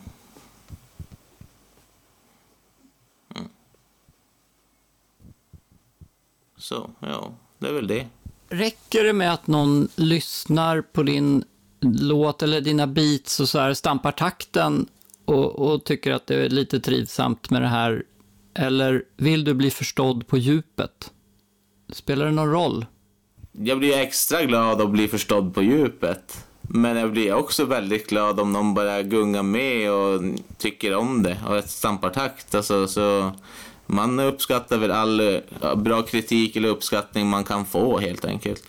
Mm. 3.34 3.48
Så, 6.56 6.90
ja, 7.00 7.32
det 7.58 7.68
är 7.68 7.72
väl 7.72 7.86
det. 7.86 8.06
Räcker 8.48 9.04
det 9.04 9.12
med 9.12 9.32
att 9.32 9.46
någon 9.46 9.88
lyssnar 9.96 10.80
på 10.80 11.02
din 11.02 11.44
låt 11.80 12.42
eller 12.42 12.60
dina 12.60 12.86
beats 12.86 13.40
och 13.40 13.48
så 13.48 13.58
här 13.58 13.74
stampar 13.74 14.12
takten 14.12 14.86
och, 15.24 15.58
och 15.58 15.84
tycker 15.84 16.12
att 16.12 16.26
det 16.26 16.34
är 16.34 16.48
lite 16.48 16.80
trivsamt 16.80 17.50
med 17.50 17.62
det 17.62 17.68
här? 17.68 18.04
Eller 18.54 19.02
vill 19.16 19.44
du 19.44 19.54
bli 19.54 19.70
förstådd 19.70 20.26
på 20.26 20.38
djupet? 20.38 21.12
Spelar 21.92 22.24
det 22.24 22.32
någon 22.32 22.50
roll? 22.50 22.86
Jag 23.52 23.78
blir 23.78 23.98
extra 23.98 24.44
glad 24.44 24.80
att 24.80 24.90
bli 24.90 25.08
förstådd 25.08 25.54
på 25.54 25.62
djupet. 25.62 26.46
Men 26.60 26.96
jag 26.96 27.12
blir 27.12 27.34
också 27.34 27.64
väldigt 27.64 28.10
glad 28.10 28.40
om 28.40 28.52
någon 28.52 28.74
bara 28.74 29.02
gungar 29.02 29.42
med 29.42 29.92
och 29.92 30.22
tycker 30.58 30.94
om 30.94 31.22
det 31.22 31.38
och 31.48 31.64
stampar 31.64 32.10
takt. 32.10 32.54
Alltså, 32.54 32.86
så 32.86 33.32
man 33.86 34.20
uppskattar 34.20 34.78
väl 34.78 34.90
all 34.90 35.40
bra 35.76 36.02
kritik 36.02 36.56
eller 36.56 36.68
uppskattning 36.68 37.26
man 37.26 37.44
kan 37.44 37.66
få 37.66 37.98
helt 37.98 38.24
enkelt. 38.24 38.62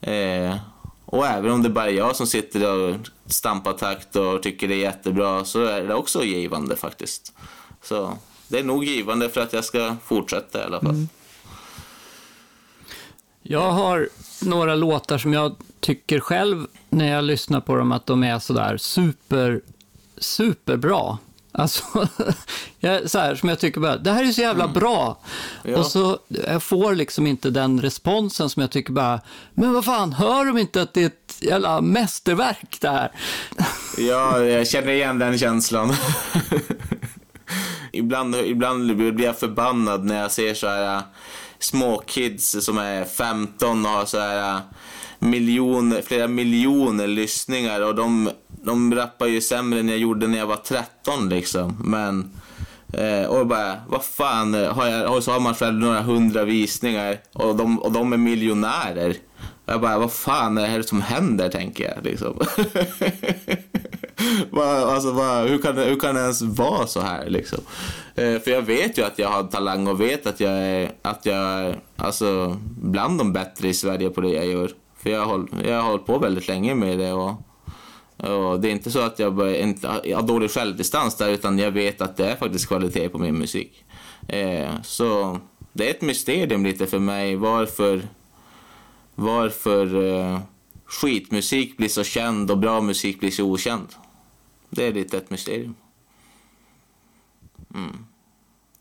Eh, 0.00 0.56
och 1.04 1.26
även 1.26 1.50
om 1.50 1.62
det 1.62 1.70
bara 1.70 1.86
är 1.86 1.94
jag 1.94 2.16
som 2.16 2.26
sitter 2.26 2.70
och 2.70 2.96
stampar 3.26 3.72
takt 3.72 4.16
och 4.16 4.42
tycker 4.42 4.68
det 4.68 4.74
är 4.74 4.78
jättebra 4.78 5.44
så 5.44 5.64
är 5.64 5.82
det 5.82 5.94
också 5.94 6.24
givande 6.24 6.76
faktiskt. 6.76 7.32
Så 7.82 8.18
det 8.48 8.58
är 8.58 8.64
nog 8.64 8.84
givande 8.84 9.30
för 9.30 9.40
att 9.40 9.52
jag 9.52 9.64
ska 9.64 9.96
fortsätta 10.04 10.60
i 10.60 10.64
alla 10.64 10.80
fall. 10.80 10.90
Mm. 10.90 11.08
Jag 13.42 13.70
har 13.70 14.08
några 14.42 14.74
låtar 14.74 15.18
som 15.18 15.32
jag 15.32 15.56
tycker 15.80 16.20
själv 16.20 16.66
när 16.90 17.12
jag 17.12 17.24
lyssnar 17.24 17.60
på 17.60 17.76
dem 17.76 17.92
att 17.92 18.06
de 18.06 18.22
är 18.22 18.38
sådär 18.38 18.76
super, 18.76 19.60
superbra. 20.18 21.18
Alltså, 21.52 21.84
jag, 22.78 23.10
så 23.10 23.18
här, 23.18 23.34
som 23.34 23.48
jag 23.48 23.58
tycker 23.58 23.80
bara, 23.80 23.96
det 23.96 24.12
här 24.12 24.28
är 24.28 24.32
så 24.32 24.40
jävla 24.40 24.64
mm. 24.64 24.74
bra. 24.74 25.20
Ja. 25.62 25.78
Och 25.78 25.86
så 25.86 26.18
jag 26.28 26.62
får 26.62 26.94
liksom 26.94 27.26
inte 27.26 27.50
den 27.50 27.80
responsen 27.80 28.50
som 28.50 28.60
jag 28.60 28.70
tycker 28.70 28.92
bara, 28.92 29.20
men 29.54 29.72
vad 29.72 29.84
fan, 29.84 30.12
hör 30.12 30.44
de 30.44 30.58
inte 30.58 30.82
att 30.82 30.94
det 30.94 31.02
är 31.02 31.06
ett 31.06 31.38
jävla 31.40 31.80
mästerverk 31.80 32.78
det 32.80 32.88
här? 32.88 33.12
Ja, 33.98 34.40
jag 34.44 34.68
känner 34.68 34.92
igen 34.92 35.18
den 35.18 35.38
känslan. 35.38 35.92
ibland, 37.94 38.34
ibland 38.34 38.96
blir 38.96 39.24
jag 39.24 39.38
förbannad 39.38 40.04
när 40.04 40.22
jag 40.22 40.32
ser 40.32 40.54
så 40.54 40.66
här 40.66 40.96
äh, 40.96 41.02
små 41.58 42.02
kids 42.06 42.64
som 42.64 42.78
är 42.78 43.04
15 43.04 43.86
och 43.86 43.92
har 43.92 44.04
så 44.04 44.18
här 44.18 44.54
äh, 44.54 44.60
miljoner, 45.18 46.02
flera 46.02 46.28
miljoner 46.28 47.06
lyssningar 47.06 47.80
och 47.80 47.94
de 47.94 48.30
de 48.64 48.94
rappar 48.94 49.26
ju 49.26 49.40
sämre 49.40 49.80
än 49.80 49.88
jag 49.88 49.98
gjorde 49.98 50.26
när 50.26 50.38
jag 50.38 50.46
var 50.46 50.56
13 50.56 51.28
liksom. 51.28 51.76
Men, 51.84 52.30
eh, 52.92 53.26
och 53.26 53.46
bara, 53.46 53.76
vad 53.88 54.04
fan, 54.04 54.54
har 54.54 54.86
jag, 54.86 55.16
och 55.16 55.24
så 55.24 55.32
har 55.32 55.40
man 55.40 55.54
själv 55.54 55.74
några 55.74 56.00
hundra 56.00 56.44
visningar 56.44 57.18
och 57.32 57.56
de, 57.56 57.80
och 57.80 57.92
de 57.92 58.12
är 58.12 58.16
miljonärer. 58.16 59.16
Jag 59.66 59.80
bara, 59.80 59.98
vad 59.98 60.12
fan 60.12 60.58
är 60.58 60.62
det 60.62 60.68
här 60.68 60.82
som 60.82 61.02
händer, 61.02 61.48
tänker 61.48 61.94
jag. 61.94 62.04
Liksom. 62.04 62.40
alltså, 64.62 65.12
bara, 65.12 65.42
hur, 65.42 65.58
kan 65.58 65.76
hur 65.76 66.00
kan 66.00 66.14
det 66.14 66.20
ens 66.20 66.42
vara 66.42 66.86
så 66.86 67.00
här? 67.00 67.30
Liksom? 67.30 67.58
Eh, 68.14 68.38
för 68.38 68.50
jag 68.50 68.62
vet 68.62 68.98
ju 68.98 69.04
att 69.04 69.18
jag 69.18 69.28
har 69.28 69.42
talang 69.42 69.86
och 69.86 70.00
vet 70.00 70.26
att 70.26 70.40
jag 70.40 70.52
är, 70.52 70.92
att 71.02 71.26
jag 71.26 71.36
är 71.36 71.78
alltså, 71.96 72.56
bland 72.76 73.18
de 73.18 73.32
bättre 73.32 73.68
i 73.68 73.74
Sverige 73.74 74.10
på 74.10 74.20
det 74.20 74.28
jag 74.28 74.46
gör. 74.46 74.70
För 75.02 75.10
jag 75.10 75.20
har, 75.20 75.26
håll, 75.26 75.48
jag 75.64 75.82
har 75.82 75.90
hållit 75.90 76.06
på 76.06 76.18
väldigt 76.18 76.48
länge 76.48 76.74
med 76.74 76.98
det. 76.98 77.12
Och, 77.12 77.32
och 78.16 78.60
det 78.60 78.68
är 78.68 78.72
inte 78.72 78.90
så 78.90 79.00
att 79.00 79.18
jag 79.18 79.56
inte 79.56 80.00
jag 80.04 80.18
har 80.18 80.26
dålig 80.26 80.50
självdistans 80.50 81.14
där, 81.16 81.28
utan 81.28 81.58
jag 81.58 81.70
vet 81.70 82.00
att 82.00 82.16
det 82.16 82.30
är 82.30 82.36
faktiskt 82.36 82.68
kvalitet 82.68 83.08
på 83.08 83.18
min 83.18 83.38
musik. 83.38 83.84
Eh, 84.28 84.70
så 84.82 85.38
det 85.72 85.86
är 85.86 85.90
ett 85.90 86.02
mysterium 86.02 86.64
lite 86.64 86.86
för 86.86 86.98
mig 86.98 87.36
varför, 87.36 88.02
varför 89.14 90.08
eh, 90.08 90.38
skitmusik 90.86 91.76
blir 91.76 91.88
så 91.88 92.04
känd 92.04 92.50
och 92.50 92.58
bra 92.58 92.80
musik 92.80 93.20
blir 93.20 93.30
så 93.30 93.44
okänd. 93.44 93.86
Det 94.74 94.84
är 94.84 94.92
lite 94.92 95.16
ett 95.16 95.30
mysterium. 95.30 95.74
Mm. 97.74 98.06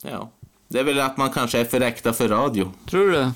Ja. 0.01 0.31
Det 0.67 0.79
är 0.79 0.83
väl 0.83 0.99
att 0.99 1.17
man 1.17 1.29
kanske 1.29 1.59
är 1.59 1.65
för 1.65 1.81
äkta 1.81 2.13
för 2.13 2.27
radio. 2.27 2.73
Tror 2.89 3.05
du 3.05 3.11
det? 3.11 3.33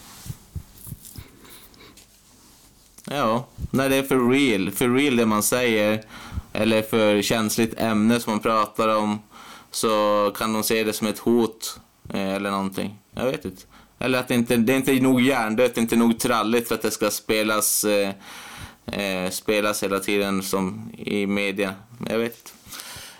Ja, 3.09 3.47
när 3.71 3.89
det 3.89 3.95
är 3.95 4.03
för 4.03 4.29
real, 4.29 4.71
för 4.71 4.89
real 4.89 5.15
det 5.15 5.25
man 5.25 5.43
säger, 5.43 6.03
eller 6.53 6.81
för 6.81 7.21
känsligt 7.21 7.79
ämne 7.79 8.19
som 8.19 8.33
man 8.33 8.39
pratar 8.39 8.95
om, 8.97 9.19
så 9.71 10.33
kan 10.37 10.53
de 10.53 10.63
se 10.63 10.83
det 10.83 10.93
som 10.93 11.07
ett 11.07 11.19
hot 11.19 11.79
eh, 12.13 12.33
eller 12.33 12.51
någonting. 12.51 12.99
Jag 13.13 13.25
vet 13.25 13.45
inte. 13.45 13.61
Eller 13.99 14.19
att 14.19 14.27
det 14.27 14.35
inte 14.35 14.57
det 14.57 14.73
är 14.73 14.77
inte 14.77 14.93
nog 14.93 15.21
hjärndött, 15.21 15.77
inte 15.77 15.95
nog 15.95 16.19
tralligt 16.19 16.67
för 16.67 16.75
att 16.75 16.81
det 16.81 16.91
ska 16.91 17.11
spelas, 17.11 17.83
eh, 17.83 18.13
eh, 18.85 19.29
spelas 19.29 19.83
hela 19.83 19.99
tiden 19.99 20.43
som 20.43 20.91
i 20.97 21.27
media. 21.27 21.73
Jag 22.09 22.17
vet 22.17 22.37
inte. 22.37 22.51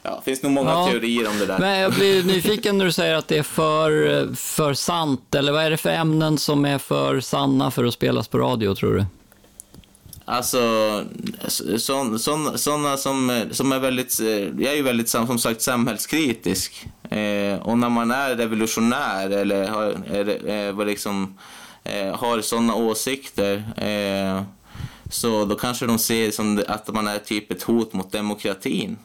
Ja, 0.04 0.16
det 0.16 0.22
finns 0.32 0.44
nog 0.44 0.52
många 0.52 0.70
ja, 0.70 0.88
teorier 0.88 1.30
om 1.30 1.40
det 1.40 1.46
där. 1.46 1.60
Men 1.60 1.80
jag 1.80 1.94
blir 1.94 2.24
nyfiken 2.24 2.78
när 2.78 2.86
du 2.86 2.92
säger 2.92 3.16
att 3.16 3.28
det 3.28 3.38
är 3.38 3.44
för, 3.44 4.36
för 4.36 4.74
sant, 4.74 5.36
eller 5.36 5.52
vad 5.52 5.64
är 5.64 5.70
det 5.70 5.78
för 5.78 5.90
ämnen 5.90 6.38
som 6.38 6.66
är 6.66 6.78
för 6.78 7.20
sanna 7.20 7.72
för 7.72 7.84
att 7.84 7.94
spelas 7.94 8.28
på 8.28 8.38
radio, 8.38 8.76
tror 8.76 8.94
du? 8.94 9.06
Alltså, 10.30 10.60
sådana 11.78 12.18
så, 12.18 12.58
så, 12.58 12.98
som, 12.98 13.42
som 13.52 13.72
är 13.72 13.80
väldigt... 13.80 14.20
Jag 14.60 14.72
är 14.72 14.76
ju 14.76 14.82
väldigt, 14.82 15.10
som 15.10 15.40
sagt, 15.40 15.62
samhällskritisk. 15.62 16.88
Eh, 17.10 17.60
och 17.62 17.78
när 17.78 17.90
man 17.90 18.12
är 18.12 18.36
revolutionär 18.36 19.30
eller 19.30 19.68
har, 19.68 19.96
är, 20.12 20.48
är, 20.48 20.86
liksom, 20.86 21.38
eh, 21.84 22.16
har 22.16 22.42
sådana 22.42 22.76
åsikter 22.76 23.64
eh, 23.78 24.42
så 25.10 25.46
då 25.46 25.56
kanske 25.56 25.86
de 25.86 26.00
ser 26.00 26.32
som 26.32 26.64
att 26.68 26.94
man 26.94 27.08
är 27.08 27.20
typ 27.20 27.52
ett 27.52 27.64
hot 27.64 27.94
mot 27.94 28.12
demokratin. 28.12 28.98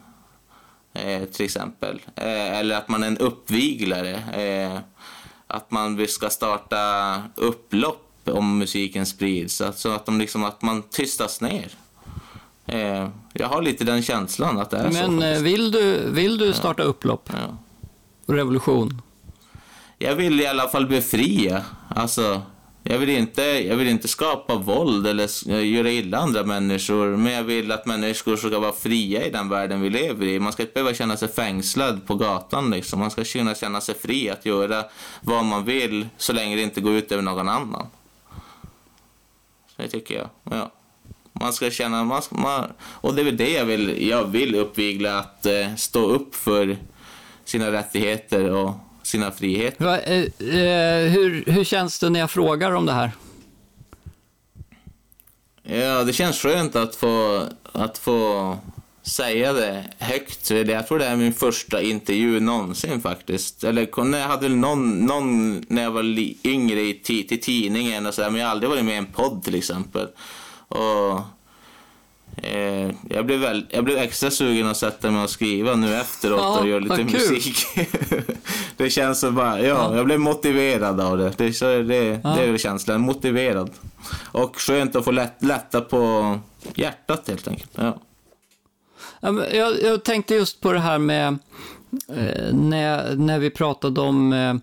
Eh, 0.93 1.23
till 1.23 1.45
exempel. 1.45 2.01
Eh, 2.15 2.59
eller 2.59 2.75
att 2.75 2.87
man 2.87 3.03
är 3.03 3.07
en 3.07 3.17
uppviglare. 3.17 4.15
Eh, 4.43 4.79
att 5.47 5.71
man 5.71 6.07
ska 6.07 6.29
starta 6.29 7.21
upplopp 7.35 8.09
om 8.25 8.57
musiken 8.57 9.05
sprids. 9.05 9.61
Så 9.75 9.89
att, 9.89 10.05
de 10.05 10.19
liksom, 10.19 10.43
att 10.43 10.61
man 10.61 10.81
tystas 10.81 11.41
ner. 11.41 11.71
Eh, 12.65 13.07
jag 13.33 13.47
har 13.47 13.61
lite 13.61 13.83
den 13.83 14.03
känslan 14.03 14.59
att 14.59 14.69
det 14.69 14.77
är 14.77 14.83
Men, 14.83 14.93
så. 14.93 15.11
Men 15.11 15.33
eh, 15.33 15.41
vill 15.41 15.71
du, 15.71 16.09
vill 16.11 16.37
du 16.37 16.53
starta 16.53 16.83
ja. 16.83 16.87
upplopp? 16.87 17.29
Ja. 17.33 17.57
Revolution? 18.33 19.01
Jag 19.97 20.15
vill 20.15 20.41
i 20.41 20.47
alla 20.47 20.67
fall 20.67 20.87
befria. 20.87 21.65
Alltså, 21.89 22.41
jag 22.83 22.97
vill, 22.97 23.09
inte, 23.09 23.41
jag 23.41 23.75
vill 23.75 23.87
inte 23.87 24.07
skapa 24.07 24.55
våld 24.55 25.07
eller 25.07 25.49
eh, 25.51 25.73
göra 25.73 25.91
illa 25.91 26.17
andra 26.17 26.43
människor, 26.43 27.17
men 27.17 27.33
jag 27.33 27.43
vill 27.43 27.71
att 27.71 27.85
människor 27.85 28.35
ska 28.35 28.59
vara 28.59 28.71
fria 28.71 29.25
i 29.25 29.29
den 29.29 29.49
världen 29.49 29.81
vi 29.81 29.89
lever 29.89 30.25
i. 30.25 30.39
Man 30.39 30.53
ska 30.53 30.63
inte 30.63 30.73
behöva 30.73 30.93
känna 30.93 31.17
sig 31.17 31.27
fängslad 31.27 32.07
på 32.07 32.15
gatan. 32.15 32.71
Liksom. 32.71 32.99
Man 32.99 33.11
ska 33.11 33.23
kunna 33.23 33.55
känna 33.55 33.81
sig 33.81 33.95
fri 33.95 34.29
att 34.29 34.45
göra 34.45 34.85
vad 35.21 35.45
man 35.45 35.65
vill 35.65 36.07
så 36.17 36.33
länge 36.33 36.55
det 36.55 36.61
inte 36.61 36.81
går 36.81 36.93
ut 36.93 37.11
över 37.11 37.23
någon 37.23 37.49
annan. 37.49 37.87
Det 39.75 39.87
tycker 39.87 40.15
jag. 40.15 40.29
Ja. 40.43 40.71
Man 41.33 41.53
ska 41.53 41.71
känna, 41.71 42.03
man, 42.03 42.21
man, 42.29 42.71
och 42.81 43.15
det 43.15 43.21
är 43.21 43.25
väl 43.25 43.37
det 43.37 43.51
jag 43.51 43.65
vill, 43.65 44.07
jag 44.07 44.25
vill 44.25 44.55
uppvigla, 44.55 45.19
att 45.19 45.45
eh, 45.45 45.75
stå 45.75 46.05
upp 46.05 46.35
för 46.35 46.77
sina 47.45 47.71
rättigheter 47.71 48.51
och 48.51 48.73
sina 49.03 49.31
friheter. 49.31 49.85
Va, 49.85 49.99
eh, 49.99 50.23
eh, 50.23 51.11
hur, 51.11 51.43
hur 51.47 51.63
känns 51.63 51.99
det 51.99 52.09
när 52.09 52.19
jag 52.19 52.31
frågar 52.31 52.71
om 52.71 52.85
det 52.85 52.93
här? 52.93 53.11
Ja, 55.63 56.03
det 56.03 56.13
känns 56.13 56.39
skönt 56.39 56.75
att 56.75 56.95
få, 56.95 57.43
att 57.71 57.97
få 57.97 58.57
säga 59.03 59.53
det 59.53 59.83
högt. 59.99 60.49
Jag 60.49 60.87
tror 60.87 60.99
det 60.99 61.05
är 61.05 61.15
min 61.15 61.33
första 61.33 61.81
intervju 61.81 62.39
någonsin 62.39 63.01
faktiskt. 63.01 63.63
Eller 63.63 63.87
jag 63.97 64.27
hade 64.27 64.47
väl 64.47 64.57
någon, 64.57 65.05
någon 65.05 65.59
när 65.67 65.83
jag 65.83 65.91
var 65.91 66.03
yngre 66.43 66.81
i, 66.81 66.93
till 66.93 67.41
tidningen 67.41 68.05
och 68.05 68.13
sådär, 68.13 68.29
men 68.29 68.39
jag 68.39 68.47
har 68.47 68.51
aldrig 68.51 68.69
varit 68.69 68.85
med 68.85 68.93
i 68.93 68.97
en 68.97 69.05
podd 69.05 69.43
till 69.43 69.55
exempel. 69.55 70.07
Och 70.67 71.19
Eh, 72.37 72.91
jag, 73.09 73.25
blev 73.25 73.39
väl, 73.39 73.65
jag 73.69 73.83
blev 73.83 73.97
extra 73.97 74.31
sugen 74.31 74.67
att 74.67 74.77
sätta 74.77 75.11
mig 75.11 75.23
och 75.23 75.29
skriva 75.29 75.75
nu 75.75 75.95
efteråt 75.95 76.39
ja, 76.39 76.59
och 76.59 76.67
göra 76.67 76.79
lite 76.79 77.03
musik. 77.03 77.65
det 78.77 78.89
känns 78.89 79.19
så 79.19 79.31
bara, 79.31 79.59
ja, 79.59 79.65
ja, 79.65 79.95
jag 79.95 80.05
blev 80.05 80.19
motiverad 80.19 81.01
av 81.01 81.17
det. 81.17 81.33
Det, 81.37 81.53
så 81.53 81.65
det, 81.65 82.19
ja. 82.23 82.35
det 82.37 82.43
är 82.43 82.57
känslan, 82.57 83.01
motiverad. 83.01 83.69
Och 84.31 84.59
skönt 84.59 84.95
att 84.95 85.05
få 85.05 85.11
lätt, 85.11 85.43
lätta 85.43 85.81
på 85.81 86.39
hjärtat 86.75 87.27
helt 87.27 87.47
enkelt. 87.47 87.71
Ja. 87.75 87.97
Jag, 89.51 89.81
jag 89.83 90.03
tänkte 90.03 90.35
just 90.35 90.61
på 90.61 90.73
det 90.73 90.79
här 90.79 90.97
med 90.97 91.37
eh, 92.09 92.53
när, 92.53 93.15
när 93.15 93.39
vi 93.39 93.49
pratade 93.49 94.01
om 94.01 94.33
eh, 94.33 94.55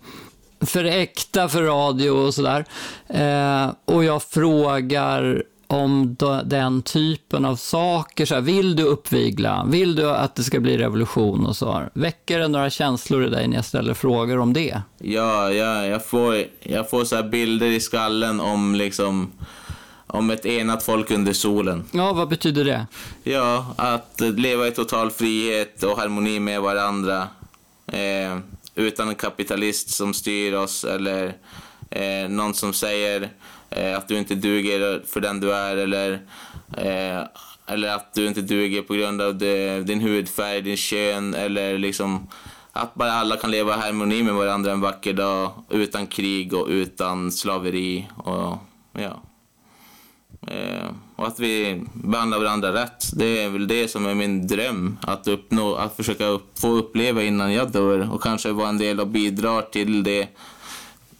för 0.67 0.85
äkta 0.85 1.49
för 1.49 1.63
radio 1.63 2.11
och 2.11 2.35
sådär. 2.35 2.65
Eh, 3.09 3.73
och 3.85 4.05
jag 4.05 4.23
frågar 4.23 5.45
om 5.71 6.17
den 6.45 6.83
typen 6.83 7.45
av 7.45 7.57
saker. 7.57 8.27
Så 8.27 8.35
här, 8.35 8.41
vill 8.41 8.77
du 8.77 8.83
uppvigla? 8.83 9.65
Vill 9.69 9.95
du 9.95 10.11
att 10.11 10.35
det 10.35 10.43
ska 10.43 10.61
bli 10.61 10.79
revolution 10.79 11.47
och 11.47 11.57
så? 11.57 11.83
Väcker 11.93 12.39
det 12.39 12.49
några 12.49 12.71
känslor 12.71 13.27
i 13.27 13.29
dig 13.29 13.49
när 13.49 13.57
jag 13.57 13.65
ställer 13.65 13.95
frågor 13.95 14.39
om 14.39 14.53
det? 14.53 14.83
Ja, 14.99 15.53
ja 15.53 15.87
jag 15.87 16.07
får, 16.07 16.45
jag 16.61 16.91
får 16.91 17.05
så 17.05 17.23
bilder 17.23 17.67
i 17.67 17.81
skallen 17.81 18.41
om 18.41 18.75
liksom 18.75 19.31
om 20.07 20.31
ett 20.31 20.47
enat 20.47 20.83
folk 20.83 21.11
under 21.11 21.33
solen. 21.33 21.85
Ja, 21.91 22.13
vad 22.13 22.29
betyder 22.29 22.65
det? 22.65 22.87
Ja, 23.23 23.75
att 23.77 24.21
leva 24.21 24.69
i 24.69 24.71
total 24.71 25.11
frihet 25.11 25.83
och 25.83 25.99
harmoni 25.99 26.41
med 26.41 26.61
varandra. 26.61 27.29
Eh, 27.87 28.39
utan 28.75 29.09
en 29.09 29.15
kapitalist 29.15 29.91
som 29.91 30.15
styr 30.15 30.55
oss 30.55 30.85
eller 30.85 31.35
eh, 31.91 32.29
någon 32.29 32.55
som 32.55 32.73
säger 32.73 33.31
eh, 33.71 33.97
att 33.97 34.09
du 34.09 34.19
inte 34.19 34.35
duger 34.35 35.03
för 35.07 35.21
den 35.21 35.41
du 35.41 35.55
är 35.55 35.77
eller, 35.77 36.13
eh, 36.77 37.23
eller 37.67 37.89
att 37.89 38.15
du 38.15 38.27
inte 38.27 38.41
duger 38.41 38.83
på 38.83 38.95
grund 38.95 39.23
av 39.23 39.39
det, 39.39 39.81
din 39.81 40.01
hudfärg, 40.01 40.63
din 40.63 40.77
kön 40.77 41.35
eller 41.35 41.79
liksom 41.79 42.29
att 42.73 42.95
bara 42.95 43.13
alla 43.13 43.37
kan 43.37 43.51
leva 43.51 43.77
i 43.77 43.79
harmoni 43.79 44.23
med 44.23 44.35
varandra 44.35 44.73
en 44.73 44.81
vacker 44.81 45.13
dag 45.13 45.53
utan 45.69 46.07
krig 46.07 46.55
och 46.55 46.67
utan 46.67 47.33
slaveri 47.33 48.09
och 48.17 48.59
ja. 48.93 49.23
Eh, 50.47 50.91
och 51.17 51.27
att 51.27 51.41
vi 51.41 51.83
behandlar 51.93 52.39
varandra 52.39 52.73
rätt. 52.73 53.11
Det 53.13 53.43
är 53.43 53.49
väl 53.49 53.69
det 53.69 53.89
som 53.89 54.07
är 54.07 54.15
min 54.15 54.47
dröm. 54.47 54.99
Att, 55.03 55.29
uppnå, 55.29 55.75
att 55.75 55.97
försöka 55.97 56.27
upp, 56.27 56.59
få 56.59 56.69
uppleva 56.69 57.23
innan 57.23 57.53
jag 57.53 57.73
dör 57.73 58.13
och 58.13 58.23
kanske 58.23 58.53
vara 58.53 58.69
en 58.69 58.79
del 58.79 59.01
och 59.01 59.07
bidra 59.07 59.63
till 59.63 60.03
det, 60.03 60.29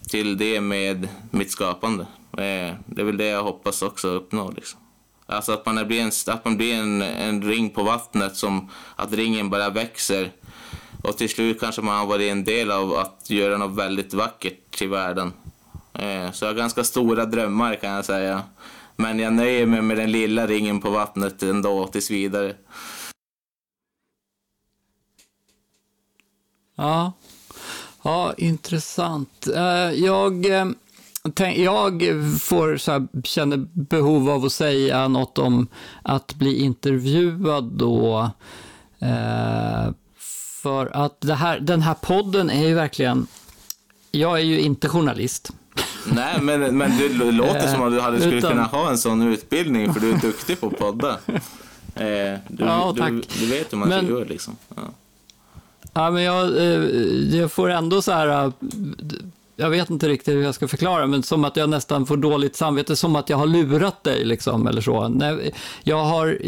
till 0.09 0.37
det 0.37 0.61
med 0.61 1.07
mitt 1.31 1.51
skapande. 1.51 2.05
Eh, 2.33 2.73
det 2.85 3.01
är 3.01 3.03
väl 3.03 3.17
det 3.17 3.25
jag 3.25 3.43
hoppas 3.43 3.81
också 3.81 4.07
uppnå. 4.07 4.51
Liksom. 4.51 4.79
Alltså 5.25 5.51
att 5.51 5.65
man 5.65 5.87
blir, 5.87 6.01
en, 6.01 6.11
att 6.27 6.45
man 6.45 6.57
blir 6.57 6.73
en, 6.73 7.01
en 7.01 7.43
ring 7.43 7.69
på 7.69 7.83
vattnet, 7.83 8.35
som 8.35 8.69
att 8.95 9.13
ringen 9.13 9.49
bara 9.49 9.69
växer. 9.69 10.31
Och 11.03 11.17
till 11.17 11.29
slut 11.29 11.59
kanske 11.59 11.81
man 11.81 11.99
har 11.99 12.05
varit 12.05 12.31
en 12.31 12.43
del 12.43 12.71
av 12.71 12.93
att 12.93 13.29
göra 13.29 13.57
något 13.57 13.77
väldigt 13.77 14.13
vackert 14.13 14.71
till 14.71 14.89
världen. 14.89 15.33
Eh, 15.93 16.31
så 16.31 16.45
jag 16.45 16.49
har 16.49 16.57
ganska 16.57 16.83
stora 16.83 17.25
drömmar 17.25 17.75
kan 17.75 17.89
jag 17.89 18.05
säga. 18.05 18.43
Men 18.95 19.19
jag 19.19 19.33
nöjer 19.33 19.65
mig 19.65 19.81
med 19.81 19.97
den 19.97 20.11
lilla 20.11 20.47
ringen 20.47 20.81
på 20.81 20.89
vattnet 20.89 21.43
ändå 21.43 21.87
tills 21.87 22.11
vidare. 22.11 22.55
Ja, 26.75 27.13
ja 28.03 28.33
intressant. 28.37 29.47
Eh, 29.55 29.91
jag 29.91 30.45
jag 31.55 32.03
får 32.41 32.77
så 32.77 32.91
här, 32.91 33.07
känner 33.23 33.57
behov 33.73 34.29
av 34.29 34.45
att 34.45 34.51
säga 34.51 35.07
något 35.07 35.37
om 35.37 35.67
att 36.03 36.35
bli 36.35 36.61
intervjuad 36.61 37.63
då. 37.63 38.31
Eh, 38.99 39.91
för 40.61 41.05
att 41.05 41.25
här, 41.29 41.59
den 41.59 41.81
här 41.81 41.93
podden 41.93 42.49
är 42.49 42.67
ju 42.67 42.73
verkligen, 42.73 43.27
jag 44.11 44.39
är 44.39 44.43
ju 44.43 44.59
inte 44.59 44.89
journalist. 44.89 45.51
Nej, 46.05 46.41
men, 46.41 46.77
men 46.77 46.97
det 46.97 47.31
låter 47.31 47.67
som 47.67 47.81
att 47.81 47.91
du 47.91 47.99
hade 47.99 48.19
skulle 48.19 48.35
Utan... 48.35 48.51
kunna 48.51 48.63
ha 48.63 48.89
en 48.89 48.97
sån 48.97 49.21
utbildning 49.21 49.93
för 49.93 49.99
du 49.99 50.11
är 50.11 50.17
duktig 50.17 50.59
på 50.59 50.69
podda. 50.69 51.19
Eh, 51.95 52.39
du, 52.47 52.63
ja, 52.63 52.95
tack. 52.97 53.09
Du, 53.09 53.21
du, 53.39 53.45
vet 53.45 53.73
hur 53.73 53.77
man 53.77 53.89
men, 53.89 54.07
gör 54.07 54.25
liksom. 54.25 54.57
Ja. 54.75 54.81
ja 55.93 56.11
men 56.11 56.23
jag, 56.23 56.57
eh, 56.57 56.83
jag 57.39 57.51
får 57.51 57.69
ändå 57.69 58.01
så 58.01 58.11
här 58.11 58.51
jag 59.61 59.69
vet 59.69 59.89
inte 59.89 60.07
riktigt 60.09 60.33
hur 60.33 60.43
jag 60.43 60.55
ska 60.55 60.67
förklara, 60.67 61.07
men 61.07 61.23
som 61.23 61.45
att 61.45 61.57
jag 61.57 61.69
nästan 61.69 62.05
får 62.05 62.17
dåligt 62.17 62.55
samvete, 62.55 62.95
som 62.95 63.15
att 63.15 63.29
jag 63.29 63.37
har 63.37 63.47
lurat 63.47 64.03
dig 64.03 64.25
liksom, 64.25 64.67
eller 64.67 64.81
så. 64.81 65.07
När 65.07 65.51
jag 65.83 66.03
har, 66.03 66.39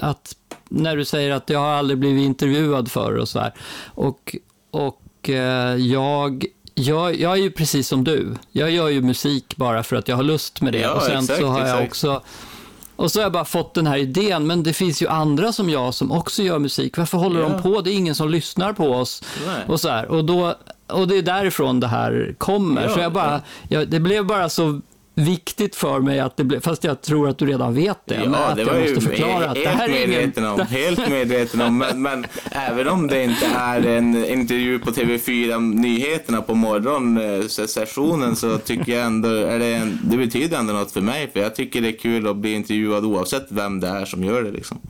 att, 0.00 0.36
när 0.68 0.96
du 0.96 1.04
säger 1.04 1.30
att 1.30 1.50
jag 1.50 1.58
har 1.58 1.72
aldrig 1.72 1.98
blivit 1.98 2.24
intervjuad 2.24 2.90
för 2.90 3.16
och 3.16 3.28
så 3.28 3.38
här. 3.38 3.54
Och, 3.94 4.36
och 4.70 5.30
eh, 5.30 5.76
jag 5.76 6.44
jag, 6.74 7.16
jag, 7.16 7.32
är 7.32 7.42
ju 7.42 7.50
precis 7.50 7.88
som 7.88 8.04
du. 8.04 8.34
Jag 8.52 8.70
gör 8.70 8.88
ju 8.88 9.02
musik 9.02 9.56
bara 9.56 9.82
för 9.82 9.96
att 9.96 10.08
jag 10.08 10.16
har 10.16 10.22
lust 10.22 10.60
med 10.60 10.72
det. 10.72 10.78
Ja, 10.78 10.92
och 10.92 11.02
sen 11.02 11.18
exakt, 11.18 11.40
så 11.40 11.46
har 11.46 11.58
jag 11.58 11.68
exakt. 11.68 11.88
också... 11.88 12.22
Och 12.96 13.12
så 13.12 13.18
har 13.18 13.22
jag 13.22 13.32
bara 13.32 13.44
fått 13.44 13.74
den 13.74 13.86
här 13.86 13.96
idén, 13.96 14.46
men 14.46 14.62
det 14.62 14.72
finns 14.72 15.02
ju 15.02 15.08
andra 15.08 15.52
som 15.52 15.70
jag 15.70 15.94
som 15.94 16.12
också 16.12 16.42
gör 16.42 16.58
musik. 16.58 16.98
Varför 16.98 17.18
håller 17.18 17.40
ja. 17.40 17.48
de 17.48 17.62
på? 17.62 17.80
Det 17.80 17.90
är 17.90 17.94
ingen 17.94 18.14
som 18.14 18.30
lyssnar 18.30 18.72
på 18.72 18.90
oss. 18.90 19.22
Nej. 19.46 19.64
Och 19.68 19.80
så 19.80 19.88
här. 19.88 20.06
Och 20.06 20.24
då 20.24 20.54
och 20.92 21.08
det 21.08 21.18
är 21.18 21.22
därifrån 21.22 21.80
det 21.80 21.86
här 21.86 22.34
kommer. 22.38 22.82
Ja, 22.82 22.88
så 22.88 23.00
jag 23.00 23.12
bara, 23.12 23.40
jag, 23.68 23.88
det 23.88 24.00
blev 24.00 24.26
bara 24.26 24.48
så 24.48 24.80
viktigt 25.14 25.76
för 25.76 26.00
mig 26.00 26.20
att 26.20 26.36
det 26.36 26.44
blev, 26.44 26.60
fast 26.60 26.84
jag 26.84 27.02
tror 27.02 27.28
att 27.28 27.38
du 27.38 27.46
redan 27.46 27.74
vet 27.74 27.98
det, 28.04 28.14
ja, 28.14 28.24
men 28.24 28.34
att 28.34 28.56
det 28.56 28.62
jag 28.62 28.80
måste 28.80 29.00
förklara 29.00 29.50
att 29.50 29.54
det 29.54 29.68
här 29.68 29.88
är 29.88 30.08
medveten 30.08 30.44
ingen... 30.44 30.60
om, 30.60 30.66
Helt 30.66 31.08
medveten 31.08 31.60
om, 31.60 31.78
men, 31.78 32.02
men, 32.02 32.26
även 32.50 32.88
om 32.88 33.06
det 33.06 33.24
inte 33.24 33.46
är 33.46 33.86
en 33.86 34.24
intervju 34.24 34.78
på 34.78 34.90
TV4 34.90 35.60
Nyheterna 35.60 36.42
på 36.42 36.54
morgonsessionen 36.54 38.36
så 38.36 38.58
tycker 38.58 38.92
jag 38.92 39.06
ändå, 39.06 39.28
är 39.28 39.58
det, 39.58 39.74
en, 39.74 39.98
det 40.04 40.16
betyder 40.16 40.58
ändå 40.58 40.72
något 40.72 40.92
för 40.92 41.00
mig, 41.00 41.30
för 41.32 41.40
jag 41.40 41.54
tycker 41.54 41.80
det 41.80 41.88
är 41.88 41.98
kul 41.98 42.26
att 42.26 42.36
bli 42.36 42.52
intervjuad 42.52 43.04
oavsett 43.04 43.46
vem 43.48 43.80
det 43.80 43.88
är 43.88 44.04
som 44.04 44.24
gör 44.24 44.42
det 44.42 44.50
liksom. 44.50 44.80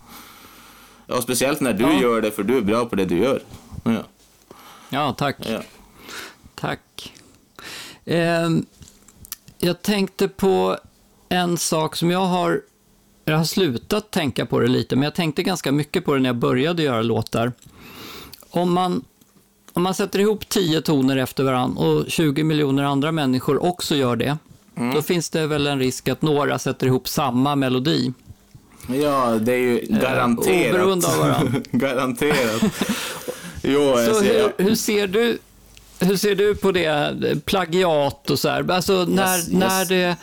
Och 1.06 1.22
speciellt 1.22 1.60
när 1.60 1.72
du 1.72 1.84
ja. 1.84 2.00
gör 2.02 2.20
det, 2.20 2.30
för 2.30 2.42
du 2.42 2.56
är 2.56 2.62
bra 2.62 2.84
på 2.84 2.96
det 2.96 3.04
du 3.04 3.18
gör. 3.18 3.40
Ja, 3.84 4.02
ja 4.88 5.14
tack. 5.18 5.36
Ja. 5.38 5.60
Tack. 6.62 7.12
Eh, 8.04 8.50
jag 9.58 9.82
tänkte 9.82 10.28
på 10.28 10.78
en 11.28 11.58
sak 11.58 11.96
som 11.96 12.10
jag 12.10 12.24
har... 12.24 12.62
Jag 13.24 13.36
har 13.36 13.44
slutat 13.44 14.10
tänka 14.10 14.46
på 14.46 14.60
det 14.60 14.68
lite, 14.68 14.96
men 14.96 15.02
jag 15.02 15.14
tänkte 15.14 15.42
ganska 15.42 15.72
mycket 15.72 16.04
på 16.04 16.14
det 16.14 16.20
när 16.20 16.28
jag 16.28 16.36
började 16.36 16.82
göra 16.82 17.02
låtar. 17.02 17.52
Om 18.50 18.72
man, 18.72 19.04
om 19.72 19.82
man 19.82 19.94
sätter 19.94 20.18
ihop 20.18 20.48
tio 20.48 20.80
toner 20.80 21.16
efter 21.16 21.44
varandra 21.44 21.84
och 21.84 22.04
20 22.08 22.44
miljoner 22.44 22.82
andra 22.82 23.12
människor 23.12 23.62
också 23.62 23.96
gör 23.96 24.16
det, 24.16 24.38
mm. 24.76 24.94
då 24.94 25.02
finns 25.02 25.30
det 25.30 25.46
väl 25.46 25.66
en 25.66 25.78
risk 25.78 26.08
att 26.08 26.22
några 26.22 26.58
sätter 26.58 26.86
ihop 26.86 27.08
samma 27.08 27.56
melodi. 27.56 28.12
Ja, 28.86 29.38
det 29.40 29.52
är 29.52 29.58
ju 29.58 29.80
garanterat. 29.88 30.66
Eh, 30.66 30.70
oberoende 30.70 31.06
av 31.06 31.18
varandra. 31.18 31.60
garanterat. 31.70 32.62
jo, 33.62 33.94
Så 33.96 34.20
hur, 34.20 34.64
hur, 34.64 34.74
ser 34.74 35.06
du 35.06 35.38
hur 36.06 36.16
ser 36.16 36.34
du 36.34 36.54
på 36.54 36.72
det, 36.72 37.44
plagiat 37.44 38.30
och 38.30 38.38
så 38.38 38.48
här? 38.48 38.70
Alltså 38.70 39.04
när, 39.08 39.36
yes, 39.36 39.48
yes. 39.48 39.58
när 39.58 39.84
det 39.84 40.16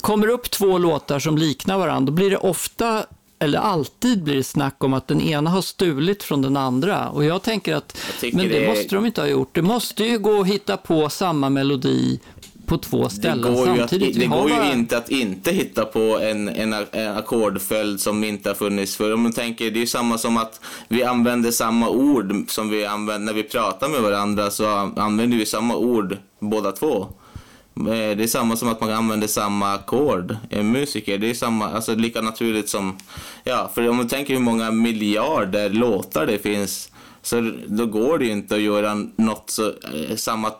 kommer 0.00 0.28
upp 0.28 0.50
två 0.50 0.78
låtar 0.78 1.18
som 1.18 1.38
liknar 1.38 1.78
varandra, 1.78 2.06
då 2.06 2.12
blir 2.12 2.30
det 2.30 2.36
ofta 2.36 3.06
eller 3.38 3.58
alltid 3.58 4.22
blir 4.22 4.34
det 4.34 4.44
snack 4.44 4.84
om 4.84 4.94
att 4.94 5.08
den 5.08 5.20
ena 5.20 5.50
har 5.50 5.62
stulit 5.62 6.22
från 6.22 6.42
den 6.42 6.56
andra. 6.56 7.08
Och 7.08 7.24
jag 7.24 7.42
tänker 7.42 7.74
att, 7.74 7.98
jag 8.22 8.34
men 8.34 8.48
det, 8.48 8.60
det, 8.60 8.68
måste 8.68 8.94
de 8.94 9.06
inte 9.06 9.20
ha 9.20 9.28
gjort. 9.28 9.54
Det 9.54 9.62
måste 9.62 10.04
ju 10.04 10.18
gå 10.18 10.40
att 10.40 10.46
hitta 10.46 10.76
på 10.76 11.08
samma 11.08 11.50
melodi 11.50 12.20
på 12.66 12.78
två 12.78 13.08
ställen 13.08 13.54
det 13.54 13.64
samtidigt. 13.64 14.16
Att, 14.16 14.20
det 14.20 14.26
går 14.26 14.48
bara... 14.48 14.66
ju 14.66 14.72
inte 14.72 14.98
att 14.98 15.10
inte 15.10 15.52
hitta 15.52 15.84
på 15.84 16.18
en, 16.18 16.48
en, 16.48 16.72
en 16.92 17.16
ackordföljd 17.16 18.00
som 18.00 18.24
inte 18.24 18.50
har 18.50 18.54
funnits 18.54 18.96
förr. 18.96 19.12
Om 19.12 19.20
man 19.20 19.32
tänker, 19.32 19.70
det 19.70 19.78
är 19.78 19.80
ju 19.80 19.86
samma 19.86 20.18
som 20.18 20.36
att 20.36 20.60
vi 20.88 21.04
använder 21.04 21.50
samma 21.50 21.88
ord 21.88 22.34
som 22.48 22.70
vi 22.70 22.86
använder 22.86 23.26
när 23.26 23.42
vi 23.42 23.42
pratar 23.42 23.88
med 23.88 24.00
varandra 24.00 24.50
så 24.50 24.66
använder 24.96 25.36
vi 25.36 25.46
samma 25.46 25.76
ord 25.76 26.16
båda 26.40 26.72
två. 26.72 27.06
Eh, 27.76 28.16
det 28.16 28.22
är 28.22 28.26
samma 28.26 28.56
som 28.56 28.68
att 28.68 28.80
man 28.80 28.90
använder 28.90 29.26
samma 29.26 29.74
ackord. 29.74 30.36
En 30.50 30.72
musiker, 30.72 31.18
det 31.18 31.30
är 31.30 31.34
samma, 31.34 31.68
alltså 31.68 31.94
lika 31.94 32.20
naturligt 32.20 32.68
som, 32.68 32.96
ja, 33.44 33.70
för 33.74 33.88
om 33.88 33.96
man 33.96 34.08
tänker 34.08 34.34
hur 34.34 34.40
många 34.40 34.70
miljarder 34.70 35.70
låtar 35.70 36.26
det 36.26 36.38
finns 36.38 36.90
så 37.26 37.52
då 37.66 37.86
går 37.86 38.18
det 38.18 38.24
ju 38.24 38.32
inte 38.32 38.54
att 38.54 38.60
göra 38.60 38.94
något 39.16 39.50
så, 39.50 39.68
eh, 39.68 40.16
samma, 40.16 40.52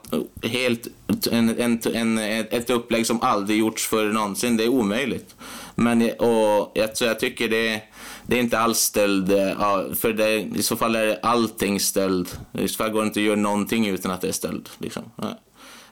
helt, 0.43 0.87
en, 1.31 1.59
en, 1.59 1.81
en, 1.95 2.19
ett 2.19 2.71
upplägg 2.71 3.07
som 3.07 3.23
aldrig 3.23 3.59
gjorts 3.59 3.87
förr 3.87 4.13
någonsin. 4.13 4.57
Det 4.57 4.65
är 4.65 4.69
omöjligt. 4.69 5.35
Men 5.75 6.03
och 6.03 6.73
jag, 6.75 6.97
så 6.97 7.05
jag 7.05 7.21
tycker 7.21 7.49
det, 7.49 7.83
det 8.27 8.37
är 8.37 8.41
inte 8.41 8.59
alls 8.59 8.79
ställd. 8.79 9.33
Eh, 9.33 9.95
för 9.95 10.13
det, 10.13 10.41
i 10.41 10.63
så 10.63 10.77
fall 10.77 10.97
är 10.97 11.19
allting 11.23 11.81
ställd. 11.81 12.29
I 12.53 12.69
så 12.69 12.77
fall 12.77 12.91
går 12.91 13.01
det 13.01 13.07
inte 13.07 13.21
att 13.21 13.27
göra 13.27 13.37
någonting 13.37 13.87
utan 13.87 14.11
att 14.11 14.21
det 14.21 14.29
är 14.29 14.33
ställd. 14.33 14.69
Liksom. 14.79 15.03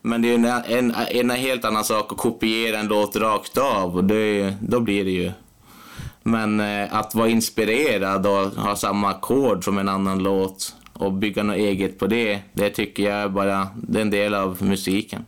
Men 0.03 0.23
det 0.23 0.29
är 0.29 0.35
en, 0.35 0.45
en, 0.45 0.95
en, 0.95 1.31
helt 1.31 1.65
annan 1.65 1.85
sak 1.85 2.13
att 2.13 2.19
kopiera 2.19 2.79
en 2.79 2.87
låt 2.87 3.17
rakt 3.17 3.59
av 3.59 3.97
och 3.97 4.05
det, 4.05 4.55
då 4.61 4.81
blir 4.81 5.05
det 5.05 5.11
ju 5.11 5.33
men 6.27 6.61
eh, 6.61 6.95
att 6.95 7.15
vara 7.15 7.29
inspirerad 7.29 8.27
och 8.27 8.51
ha 8.51 8.77
samma 8.77 9.11
ackord 9.11 9.65
som 9.65 9.79
en 9.79 9.89
annan 9.89 10.19
låt 10.19 10.75
och 10.93 11.13
bygga 11.13 11.43
något 11.43 11.57
eget 11.57 11.99
på 11.99 12.07
det, 12.07 12.41
det 12.53 12.71
tycker 12.71 13.03
jag 13.03 13.33
bara 13.33 13.69
det 13.75 13.99
är 13.99 14.03
en 14.03 14.11
del 14.11 14.35
av 14.35 14.63
musiken. 14.63 15.27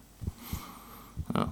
Ja. 1.35 1.49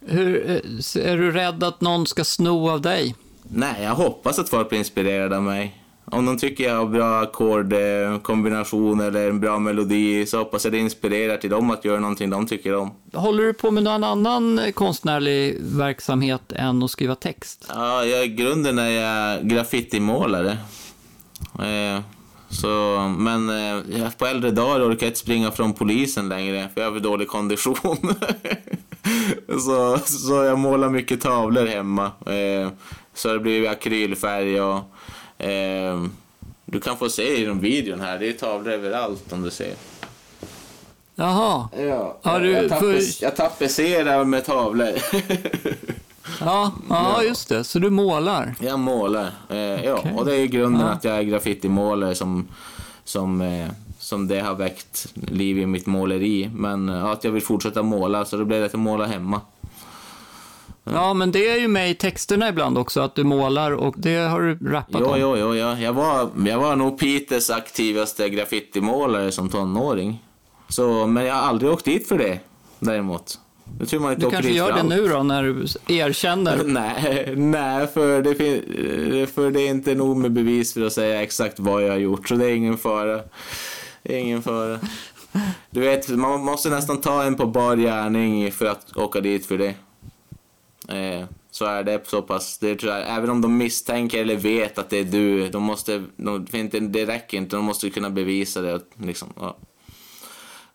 Hur, 0.00 0.50
eh, 0.50 1.06
är 1.06 1.16
du 1.16 1.32
rädd 1.32 1.64
att 1.64 1.80
någon 1.80 2.06
ska 2.06 2.24
sno 2.24 2.70
av 2.70 2.80
dig? 2.80 3.14
Nej, 3.42 3.82
jag 3.82 3.94
hoppas 3.94 4.38
att 4.38 4.48
folk 4.48 4.68
blir 4.68 4.78
inspirerade 4.78 5.36
av 5.36 5.42
mig. 5.42 5.83
Om 6.06 6.26
de 6.26 6.38
tycker 6.38 6.64
jag 6.64 6.76
har 6.76 6.86
bra 6.86 7.20
ackordkombination 7.20 9.00
eller 9.00 9.28
en 9.28 9.40
bra 9.40 9.58
melodi 9.58 10.26
så 10.26 10.38
hoppas 10.38 10.64
jag 10.64 10.72
det 10.72 10.78
inspirerar 10.78 11.36
till 11.36 11.50
dem 11.50 11.70
att 11.70 11.84
göra 11.84 12.00
någonting 12.00 12.30
de 12.30 12.46
tycker 12.46 12.76
om. 12.76 12.90
Håller 13.12 13.44
du 13.44 13.54
på 13.54 13.70
med 13.70 13.82
någon 13.82 14.04
annan 14.04 14.60
konstnärlig 14.74 15.56
verksamhet 15.60 16.52
än 16.52 16.82
att 16.82 16.90
skriva 16.90 17.14
text? 17.14 17.66
Ja, 17.68 18.04
jag, 18.04 18.24
i 18.24 18.28
grunden 18.28 18.78
är 18.78 18.90
jag 18.90 19.48
graffitimålare. 19.48 20.58
Eh, 21.58 22.00
så, 22.48 22.98
men 23.18 23.50
eh, 23.50 24.10
på 24.18 24.26
äldre 24.26 24.50
dagar 24.50 24.80
orkar 24.80 25.06
jag 25.06 25.10
inte 25.10 25.18
springa 25.18 25.50
från 25.50 25.72
polisen 25.72 26.28
längre 26.28 26.68
för 26.74 26.80
jag 26.80 26.88
har 26.88 26.94
för 26.94 27.00
dålig 27.00 27.28
kondition. 27.28 27.96
så, 29.48 29.98
så 29.98 30.44
jag 30.44 30.58
målar 30.58 30.88
mycket 30.88 31.20
tavlor 31.20 31.66
hemma. 31.66 32.04
Eh, 32.26 32.68
så 33.14 33.32
det 33.32 33.38
blir 33.38 33.68
akrylfärg 33.68 34.60
och 34.60 34.94
Eh, 35.38 36.04
du 36.64 36.80
kan 36.80 36.96
få 36.96 37.08
se 37.08 37.42
i 37.42 37.44
videon 37.44 38.00
här, 38.00 38.18
det 38.18 38.28
är 38.28 38.32
tavlor 38.32 38.72
överallt 38.72 39.32
om 39.32 39.42
du 39.42 39.50
ser. 39.50 39.74
Jaha. 41.14 41.68
Ja, 41.76 42.18
Har 42.22 42.40
du, 42.40 42.50
jag, 42.50 42.68
tappes, 42.68 43.18
för... 43.18 43.24
jag 43.24 43.36
tapetserar 43.36 44.24
med 44.24 44.44
tavlor. 44.44 44.88
ja, 46.40 46.72
ja, 46.88 47.22
just 47.22 47.48
det. 47.48 47.64
Så 47.64 47.78
du 47.78 47.90
målar? 47.90 48.54
Jag 48.60 48.78
målar. 48.78 49.30
Eh, 49.50 49.84
ja, 49.84 50.04
och 50.16 50.26
det 50.26 50.36
är 50.36 50.46
grunden 50.46 50.86
ja. 50.86 50.92
att 50.92 51.04
jag 51.04 51.16
är 51.16 51.22
graffitimålare 51.22 52.14
som, 52.14 52.48
som, 53.04 53.40
eh, 53.40 53.68
som 53.98 54.28
det 54.28 54.40
har 54.40 54.54
väckt 54.54 55.06
liv 55.14 55.58
i 55.58 55.66
mitt 55.66 55.86
måleri. 55.86 56.50
Men 56.54 56.88
ja, 56.88 57.12
att 57.12 57.24
jag 57.24 57.32
vill 57.32 57.42
fortsätta 57.42 57.82
måla, 57.82 58.24
så 58.24 58.36
det 58.36 58.44
blev 58.44 58.60
det 58.60 58.66
att 58.66 58.72
jag 58.72 58.80
målar 58.80 59.06
hemma. 59.06 59.40
Ja, 60.84 61.14
men 61.14 61.32
det 61.32 61.48
är 61.48 61.58
ju 61.58 61.68
med 61.68 61.90
i 61.90 61.94
texterna 61.94 62.48
ibland 62.48 62.78
också, 62.78 63.00
att 63.00 63.14
du 63.14 63.24
målar 63.24 63.72
och 63.72 63.94
det 63.98 64.16
har 64.16 64.40
du 64.40 64.70
rappat 64.70 65.00
jo, 65.04 65.06
om. 65.06 65.20
Jo, 65.20 65.36
jo, 65.36 65.54
jo. 65.54 65.76
Jag 65.76 65.92
var, 65.92 66.30
jag 66.46 66.58
var 66.58 66.76
nog 66.76 66.98
Peters 66.98 67.50
aktivaste 67.50 68.28
graffitimålare 68.28 69.32
som 69.32 69.48
tonåring. 69.48 70.22
Så, 70.68 71.06
men 71.06 71.24
jag 71.24 71.34
har 71.34 71.42
aldrig 71.42 71.70
åkt 71.70 71.84
dit 71.84 72.08
för 72.08 72.18
det, 72.18 72.38
däremot. 72.78 73.38
Jag 73.78 73.88
tror 73.88 74.00
man 74.00 74.12
inte 74.12 74.26
du 74.26 74.30
kanske 74.30 74.52
gör 74.52 74.72
det 74.72 74.82
nu 74.82 75.08
då, 75.08 75.22
när 75.22 75.42
du 75.42 75.66
erkänner? 75.94 76.62
nej, 76.64 77.34
nej 77.36 77.86
för, 77.86 78.22
det 78.22 79.26
för 79.26 79.50
det 79.50 79.60
är 79.60 79.70
inte 79.70 79.94
nog 79.94 80.16
med 80.16 80.32
bevis 80.32 80.74
för 80.74 80.86
att 80.86 80.92
säga 80.92 81.22
exakt 81.22 81.60
vad 81.60 81.82
jag 81.82 81.90
har 81.90 81.98
gjort, 81.98 82.28
så 82.28 82.34
det 82.34 82.44
är 82.46 82.54
ingen 82.54 82.78
fara. 82.78 83.20
Det 84.02 84.14
är 84.14 84.18
ingen 84.18 84.42
fara. 84.42 84.78
Du 85.70 85.80
vet, 85.80 86.08
man 86.08 86.40
måste 86.40 86.70
nästan 86.70 87.00
ta 87.00 87.22
en 87.22 87.34
på 87.34 87.46
bar 87.46 87.76
gärning 87.76 88.52
för 88.52 88.66
att 88.66 88.96
åka 88.96 89.20
dit 89.20 89.46
för 89.46 89.58
det. 89.58 89.74
Eh, 90.88 91.26
så 91.50 91.64
är 91.64 91.84
det 91.84 92.06
så 92.06 92.22
pass, 92.22 92.58
det 92.58 92.76
tror 92.76 92.92
jag, 92.92 93.16
även 93.16 93.30
om 93.30 93.40
de 93.40 93.56
misstänker 93.56 94.20
eller 94.20 94.36
vet 94.36 94.78
att 94.78 94.90
det 94.90 94.98
är 94.98 95.04
du, 95.04 95.48
de 95.48 95.62
måste, 95.62 96.02
de, 96.16 96.46
det 96.92 97.06
räcker 97.06 97.38
inte, 97.38 97.56
de 97.56 97.64
måste 97.64 97.90
kunna 97.90 98.10
bevisa 98.10 98.60
det. 98.60 98.80
Liksom, 98.94 99.28
ja. 99.36 99.56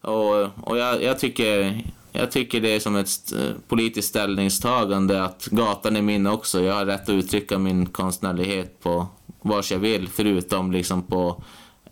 Och, 0.01 0.67
och 0.69 0.77
jag, 0.77 1.03
jag, 1.03 1.19
tycker, 1.19 1.81
jag 2.11 2.31
tycker 2.31 2.61
det 2.61 2.69
är 2.69 2.79
som 2.79 2.95
ett 2.95 3.33
politiskt 3.67 4.09
ställningstagande 4.09 5.23
att 5.23 5.45
gatan 5.45 5.95
är 5.95 6.01
min 6.01 6.27
också. 6.27 6.61
Jag 6.61 6.73
har 6.73 6.85
rätt 6.85 7.01
att 7.01 7.09
uttrycka 7.09 7.57
min 7.57 7.85
konstnärlighet 7.85 8.79
på 8.79 9.07
vars 9.41 9.71
jag 9.71 9.79
vill, 9.79 10.07
förutom 10.07 10.71
liksom 10.71 11.03
på 11.03 11.43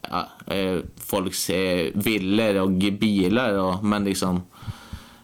ja, 0.09 0.53
eh, 0.53 0.79
folks 1.05 1.49
eh, 1.49 1.91
villor 1.93 2.55
och 2.55 2.71
bilar. 2.71 3.53
Och, 3.53 3.83
men 3.83 4.03
liksom, 4.03 4.41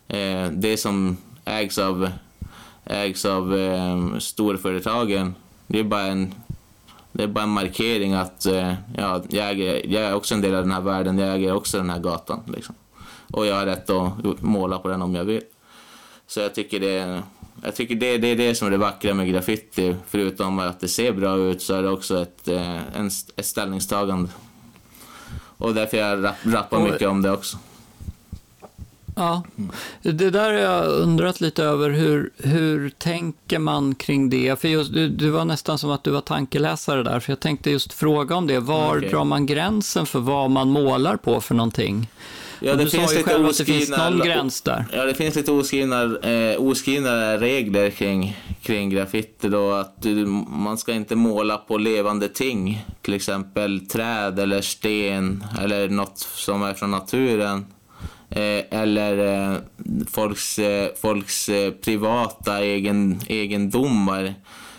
eh, 0.08 0.48
det 0.52 0.78
som 0.78 1.18
ägs 1.46 1.78
av 1.78 2.10
ägs 2.86 3.26
av 3.26 3.56
eh, 3.56 4.18
storföretagen. 4.20 5.36
Det 5.68 5.80
är 5.80 5.84
bara 5.84 6.02
en, 6.02 6.34
det 7.12 7.24
är 7.24 7.28
bara 7.28 7.44
en 7.44 7.50
markering 7.50 8.14
att 8.14 8.46
eh, 8.46 8.74
ja, 8.98 9.22
jag, 9.30 9.50
äger, 9.50 9.88
jag 9.88 10.04
är 10.04 10.14
också 10.14 10.36
en 10.36 10.42
del 10.42 10.56
av 10.56 10.62
den 10.62 10.72
här 10.72 10.82
världen, 10.82 11.18
jag 11.18 11.36
äger 11.36 11.54
också 11.54 11.78
den 11.78 11.90
här 11.90 12.00
gatan. 12.00 12.40
Liksom. 12.48 12.76
Och 13.32 13.46
jag 13.46 13.56
har 13.56 13.66
rätt 13.66 13.90
att 13.90 14.42
måla 14.42 14.80
på 14.80 14.88
den 14.88 15.02
om 15.02 15.16
jag 15.16 15.26
vill. 15.26 15.42
Så 16.28 16.40
jag 16.40 16.56
tycker 16.56 16.80
det, 16.80 17.24
jag 17.64 17.76
tycker 17.76 17.96
det, 17.96 18.18
det 18.18 18.28
är 18.28 18.36
det 18.36 18.56
som 18.56 18.68
är 18.68 18.72
det 18.72 18.78
vackra 18.78 19.14
med 19.14 19.28
graffiti. 19.28 19.96
Förutom 20.08 20.60
att 20.60 20.80
det 20.80 20.88
ser 20.88 21.12
bra 21.12 21.38
ut 21.38 21.62
så 21.62 21.74
är 21.74 21.84
det 21.84 21.90
också 21.90 22.22
ett, 22.22 22.48
eh, 22.48 22.98
en, 22.98 23.08
ett 23.36 23.46
ställningstagande. 23.46 24.30
Och 25.58 25.74
därför 25.74 25.98
jag 25.98 26.34
rappar 26.44 26.80
mycket 26.80 27.08
om 27.08 27.22
det 27.22 27.32
också. 27.32 27.58
Ja, 29.16 29.44
det 30.02 30.30
där 30.30 30.54
har 30.54 30.60
jag 30.60 30.86
undrat 30.88 31.42
lite 31.42 31.64
över. 31.64 31.90
Hur, 31.90 32.32
hur 32.38 32.90
tänker 32.90 33.60
man 33.60 33.96
kring 33.96 34.30
det? 34.30 34.60
För 34.62 34.68
just, 34.68 34.94
du, 34.94 35.10
du 35.10 35.30
var 35.30 35.46
nästan 35.46 35.78
som 35.78 35.92
att 35.92 36.04
du 36.04 36.12
var 36.12 36.22
tankeläsare 36.22 37.04
där, 37.04 37.20
för 37.20 37.32
jag 37.32 37.40
tänkte 37.40 37.72
just 37.72 37.94
fråga 37.94 38.36
om 38.36 38.48
det. 38.48 38.60
Var 38.60 38.98
okay. 38.98 39.10
drar 39.10 39.24
man 39.24 39.46
gränsen 39.46 40.06
för 40.06 40.20
vad 40.20 40.52
man 40.52 40.70
målar 40.70 41.16
på 41.18 41.42
för 41.42 41.56
någonting? 41.56 42.08
Ja, 42.60 42.76
det 42.76 42.84
du 42.84 42.90
finns 42.90 43.12
sa 43.12 43.18
ju 43.18 43.24
själv 43.24 43.46
att 43.46 43.58
det 43.58 43.66
finns 43.66 43.90
någon 43.90 44.20
gräns 44.20 44.62
där. 44.62 44.86
Ja, 44.94 45.06
det 45.06 45.14
finns 45.14 45.36
lite 45.36 45.52
oskrivna, 45.52 46.04
eh, 46.04 46.62
oskrivna 46.62 47.38
regler 47.38 47.90
kring, 47.90 48.38
kring 48.62 48.90
graffiti. 48.90 49.50
Då, 49.50 49.72
att 49.72 50.02
du, 50.02 50.26
man 50.26 50.78
ska 50.78 50.94
inte 50.94 51.16
måla 51.16 51.58
på 51.58 51.78
levande 51.78 52.30
ting, 52.30 52.86
till 53.02 53.14
exempel 53.14 53.88
träd 53.88 54.40
eller 54.40 54.62
sten 54.62 55.44
eller 55.62 55.90
något 55.90 56.18
som 56.18 56.64
är 56.64 56.74
från 56.74 56.92
naturen. 56.92 57.66
Eh, 58.36 58.64
eller 58.70 59.18
eh, 59.54 59.58
folks, 60.12 60.60
eh, 60.60 60.90
folks 61.02 61.50
eh, 61.50 61.72
privata 61.72 62.64
egen, 62.64 63.22
egendomar. 63.28 64.34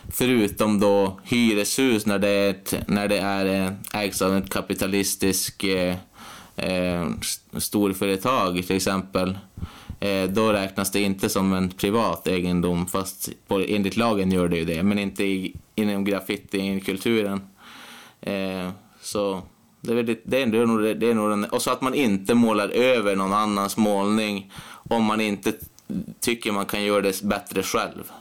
Förutom 0.09 0.81
då 0.81 1.21
hyreshus 1.25 2.07
när 2.07 2.19
det, 2.19 2.29
är 2.29 2.57
när 2.89 3.09
det 3.09 3.19
är 3.19 3.47
eh, 3.47 4.03
ägs 4.03 4.23
av 4.23 4.37
ett 4.37 4.51
kapitalistiskt 4.51 5.65
eh, 6.57 7.09
storföretag 7.59 8.67
till 8.67 8.77
exempel. 8.77 9.39
Eh, 10.01 10.25
då 10.25 10.53
räknas 10.53 10.91
det 10.91 11.01
inte 11.01 11.29
som 11.29 11.53
en 11.53 11.71
privat 11.71 12.27
egendom, 12.27 12.87
fast 12.87 13.29
på, 13.49 13.61
enligt 13.61 13.97
lagen 13.97 14.33
gör 14.33 14.49
det 14.49 14.57
ju 14.57 14.65
det, 14.65 14.83
men 14.83 14.99
inte 14.99 15.25
i, 15.25 15.55
inom 15.75 16.05
graffitikulturen. 16.05 17.41
Eh, 18.21 18.71
så 19.01 19.43
det 19.85 19.99
är, 19.99 20.03
det, 20.03 20.20
det 20.24 20.43
är, 20.43 20.66
nog, 20.66 20.80
det 20.80 21.11
är 21.11 21.14
nog 21.14 21.30
den, 21.30 21.45
och 21.45 21.62
så 21.62 21.70
att 21.70 21.80
man 21.80 21.95
inte 21.95 22.35
målar 22.35 22.68
över 22.68 23.16
någon 23.16 23.32
annans 23.32 23.76
målning 23.76 24.53
om 24.89 25.05
man 25.05 25.20
inte 25.20 25.53
tycker 26.20 26.53
man 26.53 26.66
kan 26.66 26.85
göra 26.85 27.01
det 27.01 27.22
bättre 27.22 27.62
själv. 27.62 28.12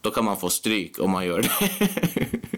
Då 0.00 0.10
kan 0.10 0.24
man 0.24 0.36
få 0.36 0.50
stryk 0.50 0.98
om 0.98 1.10
man 1.10 1.26
gör 1.26 1.42
det. 1.42 2.48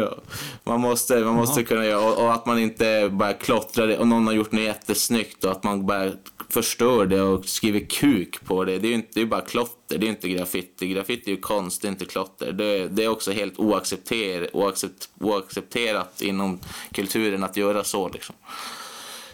ja. 0.00 0.18
Man 0.64 0.80
måste, 0.80 1.20
man 1.20 1.34
måste 1.34 1.64
kunna 1.64 1.84
göra, 1.84 2.00
och, 2.00 2.24
och, 2.24 2.32
att 2.32 2.46
man 2.46 2.58
inte 2.58 3.08
bara 3.12 3.32
klottrar 3.32 3.86
det, 3.86 3.98
och 3.98 4.08
någon 4.08 4.26
har 4.26 4.34
gjort 4.34 4.52
något 4.52 4.62
jättesnyggt 4.62 5.44
och 5.44 5.52
att 5.52 5.64
man 5.64 5.86
bara 5.86 6.10
förstör 6.48 7.06
det 7.06 7.22
och 7.22 7.44
skriver 7.44 7.80
kuk 7.80 8.44
på 8.44 8.64
det. 8.64 8.78
Det 8.78 8.86
är 8.86 8.88
ju 8.88 8.94
inte, 8.94 9.08
det 9.14 9.20
är 9.20 9.26
bara 9.26 9.40
klotter, 9.40 9.98
det 9.98 10.06
är 10.06 10.08
inte 10.08 10.28
graffiti. 10.28 10.88
Graffiti 10.88 11.30
är 11.30 11.34
ju 11.34 11.40
konst, 11.40 11.82
det 11.82 11.88
är 11.88 11.90
inte 11.90 12.04
klotter. 12.04 12.52
Det, 12.52 12.88
det 12.88 13.04
är 13.04 13.08
också 13.08 13.32
helt 13.32 13.58
oaccepter, 13.58 14.56
oaccept, 14.56 15.08
oaccepterat 15.20 16.22
inom 16.22 16.60
kulturen 16.92 17.44
att 17.44 17.56
göra 17.56 17.84
så 17.84 18.08
liksom. 18.08 18.34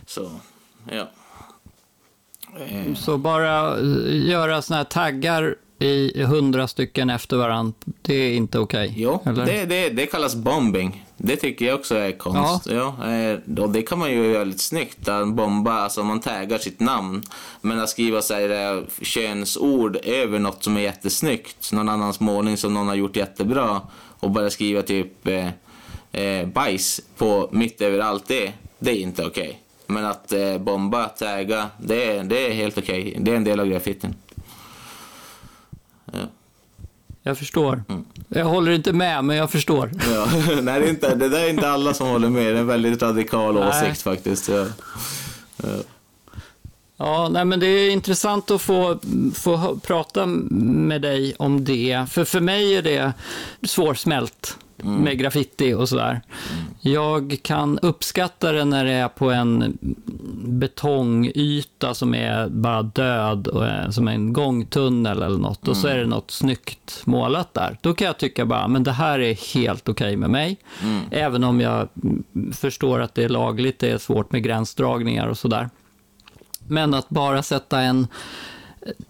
Så, 0.06 0.30
ja. 0.90 1.08
Så 2.96 3.18
bara 3.18 3.80
göra 4.08 4.62
såna 4.62 4.76
här 4.76 4.84
taggar 4.84 5.56
i 5.78 6.22
hundra 6.22 6.68
stycken 6.68 7.10
efter 7.10 7.36
varandra, 7.36 7.72
det 8.02 8.14
är 8.14 8.34
inte 8.34 8.58
okej? 8.58 8.88
Okay, 8.88 9.02
jo, 9.02 9.20
det, 9.24 9.64
det, 9.64 9.88
det 9.88 10.06
kallas 10.06 10.34
bombing. 10.34 11.04
Det 11.16 11.36
tycker 11.36 11.66
jag 11.66 11.74
också 11.74 11.94
är 11.94 12.12
konst. 12.12 12.66
Ja. 12.70 12.96
ja 13.00 13.12
eh, 13.12 13.62
och 13.62 13.70
det 13.70 13.82
kan 13.82 13.98
man 13.98 14.10
ju 14.10 14.26
göra 14.26 14.44
lite 14.44 14.62
snyggt. 14.62 15.08
Att 15.08 15.28
bomba, 15.28 15.72
alltså 15.72 16.02
man 16.02 16.20
taggar 16.20 16.58
sitt 16.58 16.80
namn. 16.80 17.22
Men 17.60 17.80
att 17.80 17.88
skriva 17.88 18.22
så 18.22 18.34
här, 18.34 18.86
könsord 19.02 19.96
över 20.04 20.38
något 20.38 20.64
som 20.64 20.76
är 20.76 20.80
jättesnyggt, 20.80 21.72
någon 21.72 21.88
annans 21.88 22.20
målning 22.20 22.56
som 22.56 22.74
någon 22.74 22.88
har 22.88 22.94
gjort 22.94 23.16
jättebra 23.16 23.80
och 24.20 24.30
bara 24.30 24.50
skriva 24.50 24.82
typ 24.82 25.26
eh, 25.26 25.48
eh, 26.22 26.46
bajs 26.46 27.00
på 27.16 27.48
mitt 27.52 27.80
överallt, 27.80 28.24
det, 28.26 28.52
det 28.78 28.90
är 28.90 28.96
inte 28.96 29.26
okej. 29.26 29.48
Okay. 29.48 29.54
Men 29.86 30.04
att 30.04 30.32
eh, 30.32 30.58
bomba, 30.58 31.08
tagga, 31.08 31.70
det, 31.78 32.22
det 32.22 32.46
är 32.46 32.52
helt 32.52 32.78
okej. 32.78 33.08
Okay. 33.08 33.22
Det 33.22 33.30
är 33.30 33.36
en 33.36 33.44
del 33.44 33.60
av 33.60 33.66
graffitin. 33.66 34.14
Ja. 36.12 36.18
Jag 37.22 37.38
förstår. 37.38 37.84
Mm. 37.88 38.04
Jag 38.28 38.44
håller 38.44 38.72
inte 38.72 38.92
med, 38.92 39.24
men 39.24 39.36
jag 39.36 39.50
förstår. 39.50 39.90
Ja. 40.12 40.26
Nej, 40.62 40.80
det, 40.80 40.86
är 40.86 40.90
inte, 40.90 41.14
det 41.14 41.28
där 41.28 41.44
är 41.44 41.50
inte 41.50 41.70
alla 41.70 41.94
som 41.94 42.08
håller 42.08 42.28
med. 42.28 42.42
Det 42.42 42.50
är 42.58 42.60
en 42.60 42.66
väldigt 42.66 43.02
radikal 43.02 43.54
Nej. 43.54 43.68
åsikt 43.68 44.02
faktiskt. 44.02 44.48
Ja. 44.48 44.66
Ja. 45.56 45.68
Ja, 47.00 47.28
nej, 47.28 47.44
men 47.44 47.60
det 47.60 47.66
är 47.66 47.90
intressant 47.90 48.50
att 48.50 48.62
få, 48.62 48.98
få 49.34 49.80
prata 49.82 50.26
med 50.26 51.02
dig 51.02 51.34
om 51.38 51.64
det. 51.64 52.06
För 52.10 52.24
för 52.24 52.40
mig 52.40 52.76
är 52.76 52.82
det 52.82 53.12
svårsmält 53.62 54.58
mm. 54.82 55.00
med 55.00 55.18
graffiti 55.18 55.74
och 55.74 55.88
sådär. 55.88 56.20
Jag 56.80 57.36
kan 57.42 57.78
uppskatta 57.78 58.52
det 58.52 58.64
när 58.64 58.84
det 58.84 58.92
är 58.92 59.08
på 59.08 59.30
en 59.30 59.78
betongyta 60.44 61.94
som 61.94 62.14
är 62.14 62.48
bara 62.48 62.82
död, 62.82 63.46
och 63.46 63.66
är, 63.66 63.90
som 63.90 64.08
en 64.08 64.32
gångtunnel 64.32 65.22
eller 65.22 65.38
något. 65.38 65.62
Mm. 65.62 65.70
Och 65.70 65.76
så 65.76 65.86
mm. 65.86 65.98
är 65.98 66.02
det 66.02 66.10
något 66.10 66.30
snyggt 66.30 67.02
målat 67.04 67.54
där. 67.54 67.78
Då 67.80 67.94
kan 67.94 68.06
jag 68.06 68.18
tycka 68.18 68.46
bara, 68.46 68.68
men 68.68 68.82
det 68.82 68.92
här 68.92 69.18
är 69.18 69.54
helt 69.54 69.88
okej 69.88 70.06
okay 70.06 70.16
med 70.16 70.30
mig. 70.30 70.58
Mm. 70.82 71.00
Även 71.10 71.44
om 71.44 71.60
jag 71.60 71.88
förstår 72.52 73.00
att 73.00 73.14
det 73.14 73.24
är 73.24 73.28
lagligt, 73.28 73.78
det 73.78 73.90
är 73.90 73.98
svårt 73.98 74.32
med 74.32 74.42
gränsdragningar 74.42 75.26
och 75.26 75.38
sådär. 75.38 75.70
Men 76.66 76.94
att 76.94 77.08
bara 77.08 77.42
sätta 77.42 77.80
en 77.80 78.06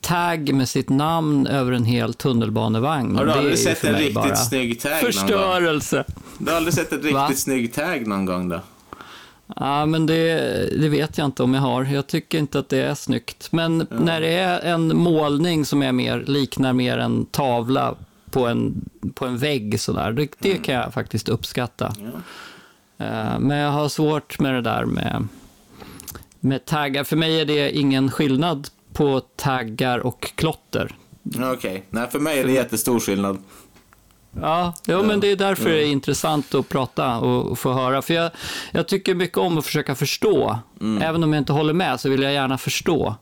tagg 0.01 0.55
med 0.55 0.68
sitt 0.68 0.89
namn 0.89 1.47
över 1.47 1.72
en 1.72 1.85
hel 1.85 2.14
tunnelbanevagn. 2.14 3.16
Har 3.16 3.26
du 3.26 3.33
aldrig 3.33 3.59
sett 3.59 3.85
en 3.85 3.95
riktigt 3.95 4.39
snygg 4.39 4.81
tagg 4.81 5.01
Förstörelse. 5.01 5.97
Någon 5.97 6.05
gång? 6.05 6.37
Du 6.39 6.51
har 6.51 6.57
aldrig 6.57 6.74
sett 6.74 6.93
en 6.93 6.99
riktigt 6.99 7.14
Va? 7.14 7.31
snygg 7.35 7.74
tagg 7.74 8.07
någon 8.07 8.24
gång 8.24 8.49
då? 8.49 8.61
Ja, 9.57 9.87
men 9.87 10.07
det, 10.07 10.35
det, 10.81 10.89
vet 10.89 11.18
jag 11.18 11.24
inte 11.24 11.43
om 11.43 11.55
jag 11.55 11.61
har. 11.61 11.85
Jag 11.85 12.07
tycker 12.07 12.39
inte 12.39 12.59
att 12.59 12.68
det 12.68 12.83
är 12.83 12.95
snyggt. 12.95 13.53
Men 13.53 13.87
ja. 13.91 13.99
när 13.99 14.20
det 14.20 14.33
är 14.33 14.61
en 14.61 14.97
målning 14.97 15.64
som 15.64 15.83
är 15.83 15.93
mer, 15.93 16.24
liknar 16.26 16.72
mer 16.72 16.99
en 16.99 17.24
tavla 17.24 17.95
på 18.31 18.47
en, 18.47 18.89
på 19.14 19.26
en 19.26 19.39
vägg 19.39 19.81
sådär, 19.81 20.12
det, 20.12 20.29
det 20.39 20.51
mm. 20.51 20.62
kan 20.62 20.74
jag 20.74 20.95
faktiskt 20.95 21.29
uppskatta. 21.29 21.95
Ja. 21.99 22.05
Uh, 23.07 23.39
men 23.41 23.59
jag 23.59 23.70
har 23.70 23.89
svårt 23.89 24.41
med 24.41 24.55
det 24.55 24.61
där 24.61 24.85
med 24.85 25.29
med 26.41 26.64
taggar. 26.64 27.05
För 27.05 27.16
mig 27.16 27.41
är 27.41 27.45
det 27.45 27.79
ingen 27.79 28.11
skillnad 28.11 28.68
på 28.99 29.20
taggar 29.20 29.99
och 29.99 30.32
klotter. 30.34 30.96
Okej, 31.34 31.51
okay. 31.51 31.80
nej 31.90 32.11
för 32.11 32.18
mig 32.18 32.38
är 32.38 32.44
det 32.44 32.53
jättestor 32.53 33.01
skillnad. 33.01 33.38
Ja, 34.40 34.74
jo, 34.86 35.03
men 35.03 35.20
det 35.20 35.26
är 35.30 35.36
därför 35.36 35.70
det 35.70 35.84
är 35.84 35.86
intressant 35.86 36.55
att 36.55 36.68
prata 36.68 37.18
och, 37.18 37.59
få 37.59 37.72
höra. 37.72 38.03
För 38.03 38.14
jag, 38.14 38.30
jag, 38.72 38.88
tycker 38.88 39.14
mycket 39.14 39.38
om 39.38 39.59
att 39.59 39.64
försöka 39.64 39.94
förstå. 39.94 40.59
Mm. 40.80 41.03
Även 41.03 41.24
om 41.24 41.32
jag 41.32 41.40
inte 41.40 41.53
håller 41.53 41.72
med 41.72 42.01
så 42.01 42.09
vill 42.09 42.22
jag 42.22 42.32
gärna 42.32 42.59
förstå. 42.59 43.14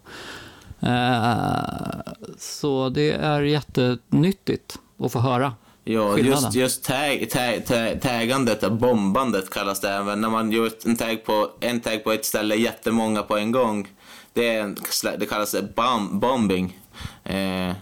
Uh, 0.82 2.12
så 2.38 2.88
det 2.88 3.10
är 3.10 3.42
jättenyttigt 3.42 4.78
att 4.98 5.12
få 5.12 5.18
höra. 5.18 5.54
Ja, 5.84 6.18
just, 6.18 6.54
just 6.54 6.84
tag, 6.84 7.30
tag, 7.30 7.66
tag, 7.66 8.00
taggandet, 8.02 8.72
bombandet 8.72 9.50
kallas 9.50 9.80
det 9.80 9.90
även. 9.90 10.20
När 10.20 10.30
man 10.30 10.52
gör 10.52 10.70
en 10.84 10.96
tag 10.96 11.24
på, 11.24 11.50
en 11.60 11.80
tag 11.80 12.04
på 12.04 12.12
ett 12.12 12.24
ställe, 12.24 12.54
jättemånga 12.56 13.22
på 13.22 13.36
en 13.36 13.52
gång. 13.52 13.88
Det, 14.36 14.48
är 14.48 14.62
en, 14.62 14.76
det 15.18 15.26
kallas 15.26 15.54
bomb, 15.74 16.20
bombing. 16.20 16.78
Eh, 17.24 17.72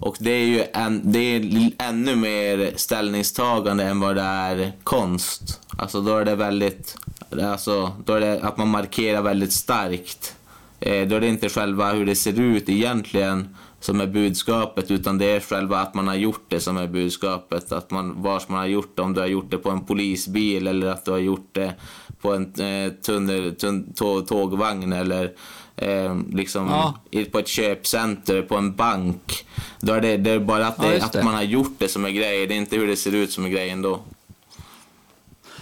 och 0.00 0.16
det 0.20 0.30
är 0.30 0.46
ju 0.46 0.64
en, 0.72 1.12
det 1.12 1.18
är 1.18 1.70
ännu 1.78 2.16
mer 2.16 2.72
ställningstagande 2.76 3.84
än 3.84 4.00
vad 4.00 4.16
det 4.16 4.22
är 4.22 4.72
konst. 4.82 5.60
Alltså 5.78 6.00
då 6.00 6.16
är 6.16 6.24
det 6.24 6.36
väldigt, 6.36 6.96
alltså 7.42 7.92
då 8.04 8.14
är 8.14 8.20
det 8.20 8.42
att 8.42 8.56
man 8.56 8.68
markerar 8.68 9.22
väldigt 9.22 9.52
starkt. 9.52 10.36
Eh, 10.80 11.08
då 11.08 11.16
är 11.16 11.20
det 11.20 11.28
inte 11.28 11.48
själva 11.48 11.92
hur 11.92 12.06
det 12.06 12.16
ser 12.16 12.40
ut 12.40 12.68
egentligen 12.68 13.56
som 13.80 14.00
är 14.00 14.06
budskapet 14.06 14.90
utan 14.90 15.18
det 15.18 15.26
är 15.26 15.40
själva 15.40 15.78
att 15.78 15.94
man 15.94 16.08
har 16.08 16.14
gjort 16.14 16.44
det 16.48 16.60
som 16.60 16.76
är 16.76 16.86
budskapet. 16.86 17.72
Att 17.72 17.90
man, 17.90 18.22
vars 18.22 18.48
man 18.48 18.58
har 18.58 18.66
gjort 18.66 18.96
det, 18.96 19.02
om 19.02 19.14
du 19.14 19.20
har 19.20 19.28
gjort 19.28 19.50
det 19.50 19.58
på 19.58 19.70
en 19.70 19.84
polisbil 19.84 20.66
eller 20.66 20.86
att 20.86 21.04
du 21.04 21.10
har 21.10 21.18
gjort 21.18 21.48
det 21.52 21.74
på 22.20 22.34
en 22.34 22.60
eh, 22.60 22.92
tunnel, 22.92 23.54
tun, 23.56 23.92
tågvagn 24.26 24.92
eller 24.92 25.32
eh, 25.76 26.16
liksom 26.32 26.68
ja. 26.68 26.94
på 27.32 27.38
ett 27.38 27.48
köpcenter, 27.48 28.42
på 28.42 28.56
en 28.56 28.74
bank. 28.74 29.46
Då 29.80 29.92
är 29.92 30.00
det, 30.00 30.16
det 30.16 30.30
är 30.30 30.38
bara 30.38 30.66
att, 30.66 30.80
det, 30.80 30.96
ja, 30.96 31.04
att 31.04 31.24
man 31.24 31.34
har 31.34 31.42
gjort 31.42 31.74
det 31.78 31.88
som 31.88 32.04
är 32.04 32.10
grejen, 32.10 32.48
det 32.48 32.54
är 32.54 32.58
inte 32.58 32.76
hur 32.76 32.86
det 32.86 32.96
ser 32.96 33.14
ut 33.14 33.32
som 33.32 33.44
är 33.44 33.48
grejen 33.48 33.82
då. 33.82 34.00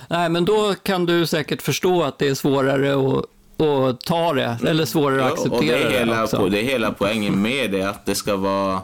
Nej, 0.08 0.28
men 0.28 0.44
då 0.44 0.74
kan 0.82 1.06
du 1.06 1.26
säkert 1.26 1.62
förstå 1.62 2.02
att 2.02 2.18
det 2.18 2.28
är 2.28 2.34
svårare 2.34 3.18
att 3.18 3.24
och 3.56 4.00
ta 4.00 4.32
det, 4.32 4.58
eller 4.66 4.84
svårare 4.84 5.24
att 5.24 5.32
acceptera 5.32 5.56
och 5.56 5.64
det. 5.64 5.96
Är 5.96 5.98
hela, 5.98 6.26
det, 6.26 6.50
det 6.50 6.60
är 6.60 6.64
hela 6.64 6.92
poängen 6.92 7.42
med 7.42 7.70
det, 7.70 7.82
att 7.82 8.06
det 8.06 8.14
ska 8.14 8.36
vara 8.36 8.80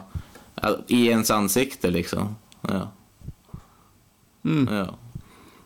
i 0.87 1.07
ens 1.07 1.31
ansikte 1.31 1.89
liksom. 1.89 2.35
Ja. 2.61 2.91
Mm. 4.45 4.75
ja. 4.75 4.87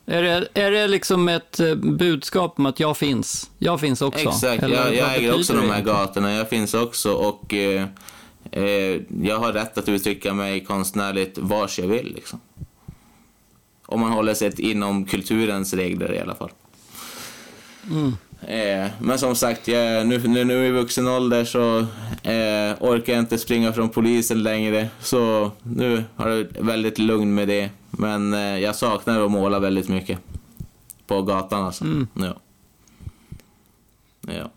Är 0.06 0.24
det, 0.24 0.48
är 0.54 0.72
det 0.72 0.88
liksom 0.88 1.30
ett 1.30 1.60
eh, 1.60 1.76
budskap 1.76 2.54
om 2.60 2.66
att 2.66 2.80
jag 2.80 2.98
finns? 2.98 3.52
Jag 3.58 3.80
finns 3.80 4.02
också? 4.02 4.30
Exakt, 4.30 4.64
eller, 4.64 4.76
jag, 4.76 4.96
jag 4.96 5.16
äger 5.16 5.36
också 5.36 5.54
de 5.54 5.72
här 5.72 5.82
gatorna, 5.82 6.34
jag 6.34 6.50
finns 6.50 6.74
också 6.74 7.14
och 7.14 7.54
eh, 7.54 7.86
eh, 8.52 9.02
jag 9.22 9.40
har 9.40 9.54
rätt 9.54 9.78
att 9.78 9.90
uttrycka 9.90 10.34
mig 10.34 10.66
konstnärligt 10.66 11.38
vars 11.38 11.80
jag 11.80 11.88
vill. 11.88 12.14
Liksom. 12.16 12.40
Om 13.86 14.00
man 14.00 14.12
håller 14.12 14.34
sig 14.34 14.62
inom 14.62 15.06
kulturens 15.06 15.74
regler 15.74 16.14
i 16.14 16.20
alla 16.20 16.36
fall. 16.36 16.52
Mm. 17.92 18.14
Eh, 18.48 18.92
men 19.00 19.20
som 19.20 19.36
sagt, 19.36 19.68
jag, 19.68 20.08
nu, 20.08 20.28
nu, 20.28 20.44
nu 20.44 20.68
i 20.68 20.72
vuxen 20.72 21.08
ålder 21.08 21.46
så 21.46 21.80
eh, 22.30 22.76
orkar 22.80 23.14
jag 23.14 23.20
inte 23.20 23.38
springa 23.38 23.74
från 23.74 23.90
polisen 23.90 24.44
längre. 24.44 24.88
Så 25.02 25.52
nu 25.64 26.04
har 26.16 26.30
jag 26.30 26.48
väldigt 26.60 26.98
lugn 26.98 27.36
med 27.36 27.48
det. 27.48 27.70
Men 27.98 28.34
eh, 28.34 28.60
jag 28.60 28.76
saknar 28.76 29.26
att 29.26 29.32
måla 29.32 29.60
väldigt 29.60 29.90
mycket. 29.90 30.20
På 31.08 31.22
gatan 31.22 31.66
alltså. 31.66 31.84
Mm. 31.84 32.08
Ja. 32.14 32.40
ja. 34.22 34.52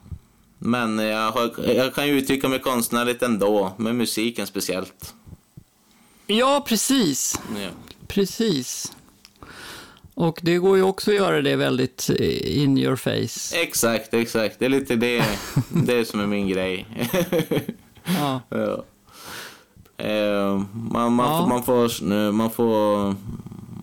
Men 0.59 0.99
jag, 0.99 1.32
har, 1.32 1.70
jag 1.74 1.95
kan 1.95 2.07
ju 2.07 2.18
uttrycka 2.18 2.49
mig 2.49 2.59
konstnärligt 2.59 3.22
ändå, 3.22 3.72
med 3.76 3.95
musiken 3.95 4.47
speciellt. 4.47 5.14
Ja, 6.26 6.64
precis. 6.68 7.41
Ja. 7.62 7.68
Precis. 8.07 8.93
Och 10.14 10.39
det 10.43 10.59
går 10.59 10.76
ju 10.76 10.82
också 10.82 11.11
att 11.11 11.16
göra 11.16 11.43
det 11.43 11.57
väldigt 11.57 12.11
eh, 12.18 12.62
in 12.62 12.78
your 12.78 12.97
face. 12.97 13.57
Exakt, 13.62 14.14
exakt. 14.14 14.59
Det 14.59 14.64
är 14.64 14.68
lite 14.68 14.97
det, 14.97 15.24
det 15.87 16.05
som 16.05 16.20
är 16.20 16.26
min 16.26 16.49
grej. 16.49 16.87
ja. 18.05 18.41
ja. 18.49 18.84
Eh, 19.99 20.62
man, 20.72 21.12
man, 21.12 21.26
ja. 21.26 21.38
får, 21.38 21.49
man, 21.49 21.62
får, 21.62 22.32
man, 22.32 22.51
får, 22.51 23.14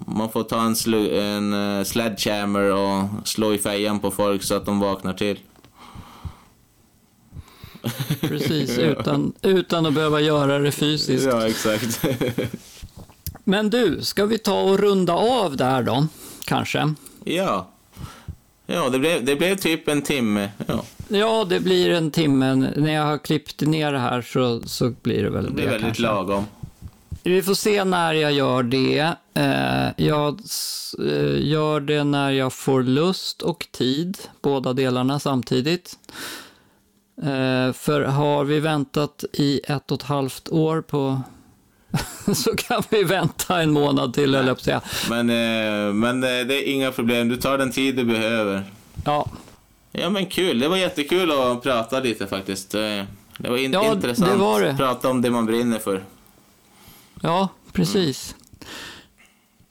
man 0.05 0.30
får 0.30 0.43
ta 0.43 0.61
en, 0.61 0.76
slu, 0.76 1.20
en 1.20 1.53
uh, 1.53 1.84
sledgehammer 1.84 2.72
och 2.72 3.03
slå 3.24 3.53
i 3.53 3.57
fejan 3.57 3.99
på 3.99 4.11
folk 4.11 4.43
så 4.43 4.55
att 4.55 4.66
de 4.66 4.80
vaknar 4.80 5.14
till. 5.14 5.39
Precis, 8.22 8.78
utan, 8.78 9.34
utan 9.41 9.86
att 9.86 9.93
behöva 9.93 10.22
göra 10.22 10.59
det 10.59 10.72
fysiskt. 10.72 11.26
Ja, 11.26 11.47
exakt. 11.47 12.05
Men 13.43 13.70
du, 13.70 14.01
ska 14.01 14.26
vi 14.26 14.38
ta 14.38 14.61
och 14.61 14.80
runda 14.80 15.14
av 15.14 15.57
där 15.57 15.84
då? 15.84 16.07
Kanske. 16.45 16.93
Ja. 17.24 17.70
Ja, 18.66 18.89
det 18.89 18.99
blev, 18.99 19.26
det 19.26 19.36
blev 19.36 19.55
typ 19.55 19.88
en 19.88 20.01
timme. 20.01 20.49
Ja. 20.68 20.84
Ja, 21.08 21.45
det 21.49 21.60
blir 21.60 21.89
en 21.89 22.12
timme. 22.12 22.56
När 22.56 22.93
jag 22.93 23.06
har 23.06 23.18
klippt 23.18 23.62
ner 23.62 23.91
det 23.91 23.99
här 23.99 24.22
så, 24.22 24.62
så 24.62 24.93
blir 25.01 25.24
det 25.24 25.30
väl 25.30 25.45
det. 25.45 25.51
blir 25.51 25.64
det, 25.64 25.72
väldigt 25.72 25.86
kanske. 25.86 26.04
lagom. 26.04 26.45
Vi 27.24 27.41
får 27.41 27.54
se 27.54 27.84
när 27.84 28.14
jag 28.14 28.32
gör 28.32 28.64
det. 28.64 29.14
Eh, 29.34 30.06
jag 30.06 30.39
eh, 30.99 31.47
gör 31.47 31.80
det 31.80 32.04
när 32.04 32.32
jag 32.32 32.54
får 32.54 32.84
lust 32.84 33.41
och 33.41 33.68
tid, 33.72 34.18
båda 34.41 34.74
delarna 34.74 35.20
samtidigt. 35.20 35.97
Eh, 37.24 37.74
för 37.74 38.01
har 38.01 38.43
vi 38.43 38.60
väntat 38.60 39.24
i 39.34 39.62
ett 39.68 39.91
och 39.91 40.01
ett 40.01 40.08
halvt 40.08 40.49
år 40.49 40.82
på 40.82 41.22
så 42.34 42.56
kan 42.56 42.84
vi 42.89 43.04
vänta 43.04 43.62
en 43.62 43.72
månad 43.72 44.14
till, 44.14 44.36
eller 44.36 44.56
säga. 44.56 44.82
Men, 45.10 45.26
men 45.99 46.22
det 46.22 46.68
är 46.68 46.74
inga 46.74 46.91
problem, 46.91 47.30
du 47.30 47.38
tar 47.38 47.58
den 47.58 47.72
tid 47.72 47.95
du 47.95 48.04
behöver. 48.04 48.64
Ja. 49.06 49.30
Ja 49.96 50.10
men 50.10 50.26
kul, 50.26 50.60
det 50.60 50.68
var 50.68 50.78
jättekul 50.78 51.32
att 51.32 51.64
prata 51.64 52.00
lite 52.00 52.28
faktiskt. 52.28 52.76
Eh, 52.76 53.04
det 53.38 53.50
var 53.50 53.58
in 53.58 53.72
ja, 53.74 53.94
intressant 53.94 54.32
det 54.32 54.38
var 54.38 54.62
det. 54.62 54.72
att 54.72 54.78
prata 54.78 55.10
om 55.10 55.22
det 55.22 55.32
man 55.32 55.46
brinner 55.46 55.80
för. 55.80 56.04
Ja, 57.22 57.48
precis. 57.74 58.36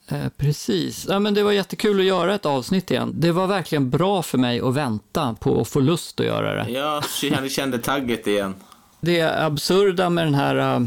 Mm. 0.07 0.23
Eh, 0.23 0.29
precis. 0.37 1.05
Ja, 1.09 1.19
men 1.19 1.33
det 1.33 1.43
var 1.43 1.51
jättekul 1.51 1.99
att 1.99 2.05
göra 2.05 2.35
ett 2.35 2.45
avsnitt 2.45 2.91
igen. 2.91 3.11
Det 3.15 3.31
var 3.31 3.47
verkligen 3.47 3.89
bra 3.89 4.23
för 4.23 4.37
mig 4.37 4.61
att 4.61 4.73
vänta 4.73 5.35
på 5.39 5.61
att 5.61 5.67
få 5.67 5.79
lust 5.79 6.19
att 6.19 6.25
göra 6.25 6.63
det. 6.63 6.71
Ja, 6.71 7.03
jag 7.21 7.51
kände 7.51 7.77
tagget 7.77 8.27
igen. 8.27 8.55
Det 9.03 9.21
absurda 9.21 10.09
med 10.09 10.25
den 10.27 10.35
här 10.35 10.55
äh, 10.55 10.79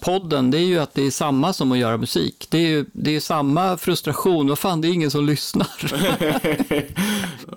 podden, 0.00 0.50
det 0.50 0.58
är 0.58 0.64
ju 0.64 0.78
att 0.78 0.94
det 0.94 1.06
är 1.06 1.10
samma 1.10 1.52
som 1.52 1.72
att 1.72 1.78
göra 1.78 1.96
musik. 1.96 2.46
Det 2.50 2.58
är 2.58 2.68
ju 2.68 2.86
det 2.92 3.16
är 3.16 3.20
samma 3.20 3.76
frustration, 3.76 4.48
vad 4.48 4.58
fan, 4.58 4.80
det 4.80 4.88
är 4.88 4.92
ingen 4.92 5.10
som 5.10 5.26
lyssnar. 5.26 5.68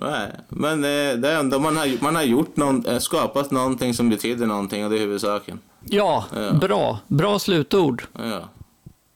Nej, 0.00 0.30
men 0.48 0.84
eh, 0.84 1.20
det 1.20 1.28
är 1.28 1.38
ändå, 1.40 1.58
man 1.58 1.76
har, 1.76 2.02
man 2.02 2.16
har 2.16 2.22
gjort 2.22 2.56
någon, 2.56 2.86
eh, 2.86 2.98
skapat 2.98 3.50
någonting 3.50 3.94
som 3.94 4.08
betyder 4.08 4.46
någonting 4.46 4.84
och 4.84 4.90
det 4.90 4.96
är 4.96 5.00
huvudsaken. 5.00 5.58
Ja, 5.84 6.24
ja. 6.34 6.52
bra. 6.52 6.98
Bra 7.06 7.38
slutord. 7.38 8.02
Ja. 8.12 8.40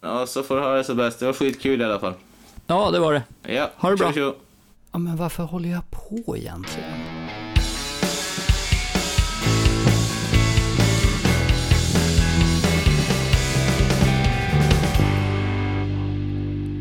ja, 0.01 0.27
så 0.27 0.43
får 0.43 0.57
du 0.57 0.63
ha 0.63 0.75
det 0.75 0.85
så 0.85 0.95
bäst. 0.95 1.21
Det 1.21 1.27
var 1.27 1.33
skitkul 1.33 1.81
i 1.81 1.85
alla 1.85 1.99
fall. 1.99 2.15
Ja, 2.67 2.91
det 2.91 2.99
var 2.99 3.13
det. 3.13 3.53
Ja, 3.55 3.71
ha 3.77 3.91
det 3.91 3.97
bra. 3.97 4.13
Tjo, 4.13 4.15
tjo. 4.15 4.35
Ja, 4.93 4.99
men 4.99 5.17
varför 5.17 5.43
håller 5.43 5.69
jag 5.69 5.83
på 5.91 6.37
egentligen? 6.37 7.22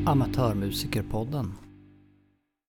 Amatörmusikerpodden. 0.05 1.53